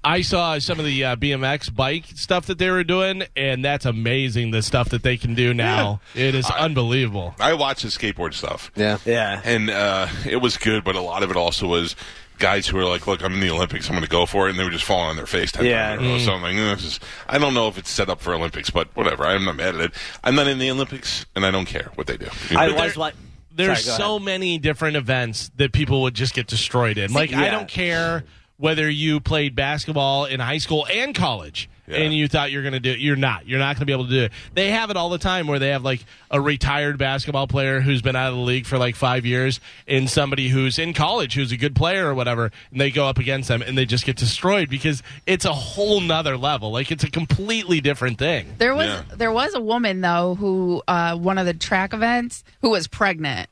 I 0.04 0.22
saw 0.22 0.58
some 0.58 0.80
of 0.80 0.86
the 0.86 1.04
uh, 1.06 1.16
BMX 1.16 1.76
bike 1.76 2.06
stuff 2.16 2.48
that 2.48 2.58
they 2.58 2.72
were 2.72 2.84
doing, 2.84 3.22
and 3.36 3.64
that's 3.64 3.86
amazing 3.86 4.50
the 4.50 4.64
stuff 4.64 4.90
that 4.90 5.04
they 5.04 5.16
can 5.16 5.36
do 5.36 5.54
now. 5.54 6.02
It 6.16 6.34
is 6.34 6.50
unbelievable. 6.50 7.36
I 7.40 7.54
watched 7.54 7.84
the 7.84 7.90
skateboard 7.90 8.34
stuff. 8.34 8.72
Yeah. 8.76 8.98
yeah. 9.06 9.40
and 9.44 9.70
uh, 9.70 10.08
it 10.28 10.38
was 10.38 10.58
good, 10.58 10.84
but 10.84 10.96
a 10.96 11.02
lot 11.02 11.22
of 11.22 11.30
it 11.30 11.38
also 11.38 11.68
was 11.68 11.96
guys 12.42 12.68
who 12.68 12.78
are 12.80 12.86
like, 12.86 13.08
"Look, 13.08 13.24
I'm 13.24 13.34
in 13.36 13.40
the 13.40 13.50
Olympics. 13.52 13.88
I'm 13.88 13.94
going 13.94 14.04
to 14.04 14.10
go 14.10 14.26
for 14.26 14.48
it," 14.48 14.52
and 14.52 14.60
they 14.60 14.64
were 14.66 14.70
just 14.72 14.84
falling 14.84 15.12
on 15.12 15.16
their 15.16 15.26
face 15.26 15.52
ten 15.54 15.66
Yeah. 15.66 15.96
times 15.96 16.02
in 16.02 16.08
a 16.08 16.12
row. 16.14 16.20
So 16.20 16.34
I'm 16.34 16.42
like, 16.42 16.56
"Eh, 16.56 16.76
this 16.76 16.84
is, 16.84 17.00
I 17.30 17.38
don't 17.38 17.54
know 17.54 17.68
if 17.70 17.78
it's 17.78 17.90
set 17.90 18.10
up 18.10 18.20
for 18.20 18.34
Olympics, 18.34 18.70
but 18.70 18.90
whatever. 18.96 19.26
I'm 19.26 19.46
not 19.46 19.56
mad 19.56 19.76
at 19.76 19.82
it. 19.82 19.92
I'm 20.24 20.36
not 20.36 20.48
in 20.48 20.58
the 20.60 20.70
Olympics, 20.70 21.26
and 21.36 21.46
I 21.46 21.52
don't 21.52 21.66
care 21.66 21.92
what 21.96 22.08
they 22.08 22.18
do. 22.18 22.28
I 22.58 22.70
was 22.72 22.98
like, 22.98 23.14
There's 23.54 23.84
Sorry, 23.86 23.98
so 23.98 24.16
ahead. 24.16 24.26
many 24.26 24.58
different 24.58 24.96
events 24.98 25.52
that 25.58 25.72
people 25.74 26.02
would 26.04 26.14
just 26.14 26.34
get 26.34 26.48
destroyed 26.48 26.98
in. 26.98 27.14
Like, 27.14 27.34
I 27.34 27.50
don't 27.50 27.68
care 27.68 28.24
whether 28.58 28.90
you 28.90 29.20
played 29.20 29.56
basketball 29.56 30.26
in 30.26 30.40
high 30.40 30.58
school 30.60 30.88
and 30.92 31.14
college. 31.16 31.70
Yeah. 31.88 31.98
And 31.98 32.14
you 32.14 32.28
thought 32.28 32.52
you're 32.52 32.62
going 32.62 32.74
to 32.74 32.80
do 32.80 32.92
it. 32.92 33.00
You're 33.00 33.16
not. 33.16 33.48
You're 33.48 33.60
not 33.60 33.76
going 33.76 33.82
to 33.82 33.86
be 33.86 33.92
able 33.92 34.06
to 34.06 34.10
do 34.12 34.24
it. 34.26 34.32
They 34.54 34.70
have 34.70 34.90
it 34.92 34.98
all 34.98 35.10
the 35.10 35.18
time 35.18 35.48
where 35.48 35.60
they 35.60 35.70
have 35.70 35.84
like 35.84 36.06
a 36.30 36.40
retired 36.40 36.98
basketball 36.98 37.48
player 37.48 37.82
who's 37.82 38.02
been 38.02 38.16
out 38.16 38.30
of 38.30 38.36
the 38.36 38.42
league 38.42 38.66
for 38.66 38.78
like 38.78 38.96
five 38.96 39.26
years 39.26 39.60
and 39.88 40.10
somebody 40.10 40.48
who's 40.50 40.78
in 40.80 40.94
college 40.94 41.34
who's 41.34 41.52
a 41.52 41.58
good 41.58 41.76
player 41.76 42.08
or 42.08 42.14
whatever. 42.14 42.52
And 42.72 42.80
they 42.80 42.92
go 42.92 43.08
up 43.08 43.18
against 43.18 43.50
them 43.50 43.62
and 43.62 43.78
they 43.78 43.86
just 43.86 44.06
get 44.06 44.16
destroyed 44.16 44.70
because 44.70 45.02
it's 45.26 45.44
a 45.46 45.54
whole 45.54 46.00
nother 46.02 46.38
level. 46.38 46.72
Like 46.72 46.92
it's 46.92 47.04
a 47.04 47.10
completely 47.12 47.82
different 47.82 48.18
thing. 48.20 48.54
There 48.58 48.76
was 48.76 48.88
Yeah. 48.88 49.04
there 49.16 49.32
was 49.32 49.54
a 49.54 49.60
woman 49.62 50.02
though 50.02 50.36
who 50.36 50.82
uh, 50.88 51.18
one 51.18 51.38
of 51.38 51.46
the 51.46 51.54
track 51.54 51.94
events 51.94 52.44
who 52.62 52.70
was 52.70 52.88
pregnant, 52.88 53.50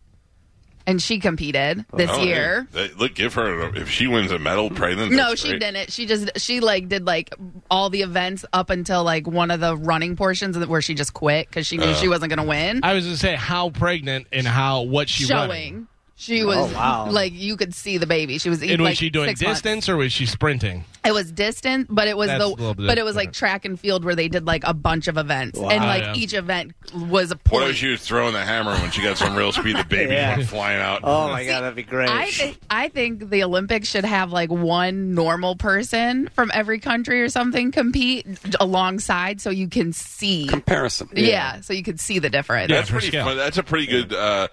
and 0.89 1.01
she 1.01 1.19
competed 1.19 1.85
this 1.93 2.09
Oh, 2.11 2.21
year. 2.23 2.67
hey, 2.73 2.87
they- 2.87 2.93
look, 2.95 3.13
give 3.15 3.33
her 3.35 3.75
if 3.75 3.89
she 3.89 4.07
wins 4.07 4.31
a 4.31 4.39
medal, 4.39 4.69
pregnant. 4.69 5.11
No, 5.11 5.35
she 5.35 5.49
great. 5.49 5.61
didn't. 5.61 5.91
She 5.91 6.05
just 6.05 6.39
she 6.39 6.59
like 6.61 6.87
did 6.87 7.05
like 7.05 7.33
all 7.69 7.89
the 7.89 8.01
events 8.01 8.45
up 8.53 8.69
until 8.69 9.03
like 9.03 9.27
one 9.27 9.51
of 9.51 9.59
the 9.59 9.75
running 9.75 10.15
portions 10.15 10.57
where 10.57 10.81
she 10.81 10.93
just 10.95 11.13
quit 11.13 11.47
because 11.47 11.67
she 11.67 11.77
knew 11.77 11.85
uh. 11.85 11.93
she 11.95 12.07
wasn't 12.07 12.29
going 12.29 12.39
to 12.43 12.49
win. 12.49 12.79
I 12.83 12.93
was 12.93 13.03
going 13.03 13.13
to 13.15 13.19
say 13.19 13.35
how 13.35 13.69
pregnant 13.69 14.27
and 14.31 14.47
how 14.47 14.81
what 14.83 15.09
she 15.09 15.25
was 15.25 15.31
running. 15.31 15.87
Showing. 16.19 16.39
She 16.39 16.43
was 16.43 16.57
Oh, 16.57 16.75
wow. 16.75 17.09
like 17.09 17.31
you 17.33 17.55
could 17.55 17.73
see 17.73 17.97
the 17.97 18.05
baby. 18.05 18.37
She 18.39 18.49
was 18.49 18.61
And 18.61 18.71
like, 18.71 18.91
was 18.91 18.97
she 18.97 19.09
doing 19.09 19.29
six 19.29 19.41
months. 19.41 19.61
distance 19.61 19.87
or 19.89 19.95
was 19.95 20.11
she 20.11 20.25
sprinting? 20.25 20.83
It 21.05 21.13
was 21.13 21.31
distant, 21.31 21.87
but 21.89 22.09
it 22.09 22.17
was 22.17 22.27
That's 22.27 22.43
the 22.57 22.73
but 22.77 22.97
it 22.97 23.05
was 23.05 23.15
like 23.15 23.31
track 23.31 23.63
and 23.63 23.79
field 23.79 24.03
where 24.03 24.15
they 24.15 24.27
did 24.27 24.45
like 24.45 24.63
a 24.65 24.73
bunch 24.73 25.07
of 25.07 25.17
events, 25.17 25.57
and 25.57 25.65
like 25.83 26.03
yeah. 26.03 26.13
each 26.15 26.33
event 26.33 26.73
was 26.93 27.31
a 27.31 27.35
What 27.35 27.43
point. 27.45 27.69
if 27.69 27.77
she 27.77 27.87
was 27.87 28.01
throwing 28.01 28.33
the 28.33 28.41
hammer 28.43 28.73
when 28.73 28.91
she 28.91 29.01
got 29.01 29.17
some 29.17 29.33
real 29.35 29.53
speed? 29.53 29.77
The 29.77 29.85
baby 29.85 30.11
Yeah. 30.13 30.35
went 30.35 30.49
flying 30.49 30.81
out. 30.81 30.99
oh 31.05 31.29
my 31.29 31.45
god, 31.45 31.61
that'd 31.61 31.75
be 31.77 31.83
great. 31.83 32.09
I 32.09 32.29
think 32.31 32.59
I 32.69 32.89
think 32.89 33.29
the 33.29 33.43
Olympics 33.45 33.87
should 33.87 34.03
have 34.03 34.33
like 34.33 34.51
one 34.51 35.13
normal 35.15 35.55
person 35.55 36.29
from 36.33 36.51
every 36.53 36.79
country 36.79 37.21
or 37.21 37.29
something 37.29 37.71
compete 37.71 38.27
alongside, 38.59 39.39
so 39.39 39.49
you 39.49 39.69
can 39.69 39.93
see. 39.93 40.47
Comparison. 40.47 41.09
yeah. 41.13 41.61
so 41.61 41.71
you 41.71 41.83
can 41.83 41.97
see 41.97 42.19
the 42.19 42.29
difference. 42.29 42.69
Yeah. 42.69 42.75
That's 42.77 42.91
pretty 42.91 43.07
scale. 43.07 43.25
fun. 43.25 43.37
That's 43.37 43.57
a 43.57 43.63
pretty 43.63 43.87
good 43.87 44.13
uh, 44.13 44.49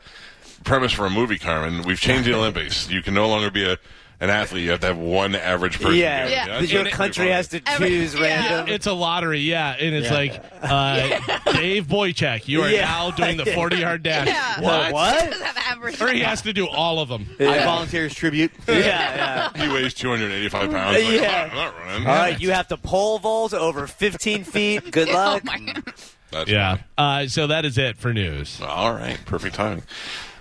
premise 0.66 0.92
for 0.92 1.06
a 1.06 1.10
movie, 1.10 1.38
Carmen. 1.38 1.82
We've 1.82 2.00
changed 2.00 2.28
the 2.28 2.34
Olympics. 2.36 2.90
You 2.90 3.00
can 3.02 3.14
no 3.14 3.28
longer 3.28 3.50
be 3.50 3.64
a 3.64 3.78
an 4.18 4.30
athlete. 4.30 4.64
You 4.64 4.70
have 4.70 4.80
to 4.80 4.86
have 4.86 4.96
one 4.96 5.34
average 5.34 5.76
person. 5.78 5.94
yeah, 5.96 6.24
do 6.26 6.64
it. 6.64 6.70
Yeah. 6.70 6.82
your 6.82 6.90
country 6.90 7.28
has 7.28 7.48
to 7.48 7.60
Every- 7.66 7.88
choose 7.90 8.14
yeah. 8.14 8.20
random. 8.22 8.74
It's 8.74 8.86
a 8.86 8.94
lottery, 8.94 9.40
yeah, 9.40 9.76
and 9.78 9.94
it's 9.94 10.10
like 10.10 10.42
uh, 10.62 10.96
Dave 11.52 11.84
Boychek, 11.86 12.48
you 12.48 12.62
are 12.62 12.70
Yeah. 12.70 12.86
now 12.86 13.10
doing 13.10 13.36
the 13.36 13.44
forty-yard 13.54 14.02
dash. 14.02 14.26
Yeah. 14.28 14.60
What? 14.62 14.92
What? 14.94 15.30
Does 15.30 15.40
have 15.42 15.56
average. 15.58 16.00
Or 16.00 16.08
he 16.08 16.20
has 16.20 16.40
to 16.42 16.54
do 16.54 16.66
all 16.66 16.98
of 17.00 17.10
them. 17.10 17.26
I 17.38 17.58
volunteer 17.64 18.04
his 18.04 18.14
tribute. 18.14 18.52
yeah, 18.66 19.50
yeah. 19.54 19.66
He 19.66 19.70
weighs 19.70 19.92
285 19.92 20.70
pounds. 20.70 20.96
Like, 20.96 21.20
Yeah. 21.20 21.48
I'm 21.50 21.54
not 21.56 21.78
running. 21.78 22.06
All 22.08 22.14
right, 22.16 22.40
you 22.40 22.52
have 22.52 22.68
to 22.68 22.78
pole 22.78 23.18
vault 23.18 23.52
over 23.52 23.86
15 23.86 24.44
feet. 24.44 24.90
Good 24.92 25.10
Oh 25.10 25.12
luck. 25.12 25.44
my 25.44 25.58
God. 25.58 25.82
That's 26.30 26.50
Yeah. 26.50 26.78
Uh, 26.96 27.26
so 27.28 27.48
that 27.48 27.66
is 27.66 27.76
it 27.76 27.98
for 27.98 28.14
news. 28.14 28.62
All 28.62 28.92
right, 28.94 29.18
perfect 29.26 29.56
timing. 29.56 29.82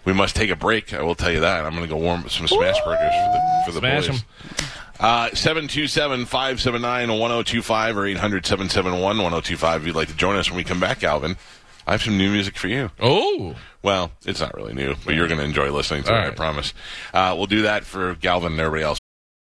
We 0.06 0.14
must 0.14 0.36
take 0.36 0.49
a 0.51 0.56
break. 0.56 0.93
I 0.93 1.01
will 1.01 1.16
tell 1.16 1.32
you 1.32 1.39
that. 1.41 1.66
I'm 1.66 1.72
going 1.74 1.84
to 1.84 1.89
go 1.89 1.97
warm 1.97 2.22
up 2.22 2.30
some 2.30 2.47
smash 2.47 2.78
burgers 2.86 3.12
for 3.14 3.32
the 3.34 3.62
for 3.66 3.72
the 3.72 3.80
Smash 3.80 4.08
boys. 4.08 4.20
'em. 4.20 4.26
Uh, 4.97 5.28
727-579-1025 5.32 7.95
or 7.95 8.06
800-771-1025 8.06 9.78
if 9.78 9.86
you'd 9.88 9.95
like 9.95 10.08
to 10.08 10.16
join 10.16 10.36
us 10.38 10.49
when 10.49 10.58
we 10.58 10.64
come 10.64 10.80
back, 10.80 11.03
Alvin. 11.03 11.36
I 11.88 11.91
have 11.91 12.01
some 12.01 12.18
new 12.18 12.32
music 12.32 12.58
for 12.58 12.68
you. 12.68 12.89
Oh, 12.99 13.56
Well, 13.84 14.12
it's 14.26 14.39
not 14.39 14.56
really 14.56 14.74
new, 14.74 14.95
but 15.06 15.14
you're 15.14 15.28
going 15.28 15.39
to 15.39 15.45
enjoy 15.45 15.70
listening 15.72 16.03
to 16.03 16.14
All 16.14 16.20
it, 16.24 16.28
I 16.28 16.30
promise. 16.32 16.74
Uh, 17.14 17.34
we'll 17.38 17.45
do 17.45 17.62
that 17.64 17.84
for 17.84 18.16
Galvin 18.16 18.53
and 18.53 18.62
everybody 18.62 18.84
else. 18.84 18.97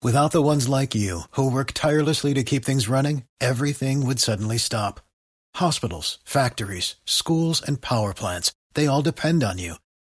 Without 0.02 0.32
the 0.32 0.42
ones 0.42 0.68
like 0.68 0.94
you, 0.94 1.22
who 1.32 1.50
work 1.50 1.72
tirelessly 1.72 2.34
to 2.34 2.44
keep 2.44 2.64
things 2.64 2.88
running, 2.88 3.24
everything 3.40 4.06
would 4.06 4.20
suddenly 4.20 4.58
stop. 4.58 5.00
Hospitals, 5.54 6.18
factories, 6.24 6.96
schools, 7.06 7.62
and 7.66 7.80
power 7.80 8.12
plants, 8.12 8.52
they 8.74 8.86
all 8.86 9.02
depend 9.02 9.42
on 9.42 9.58
you. 9.58 9.76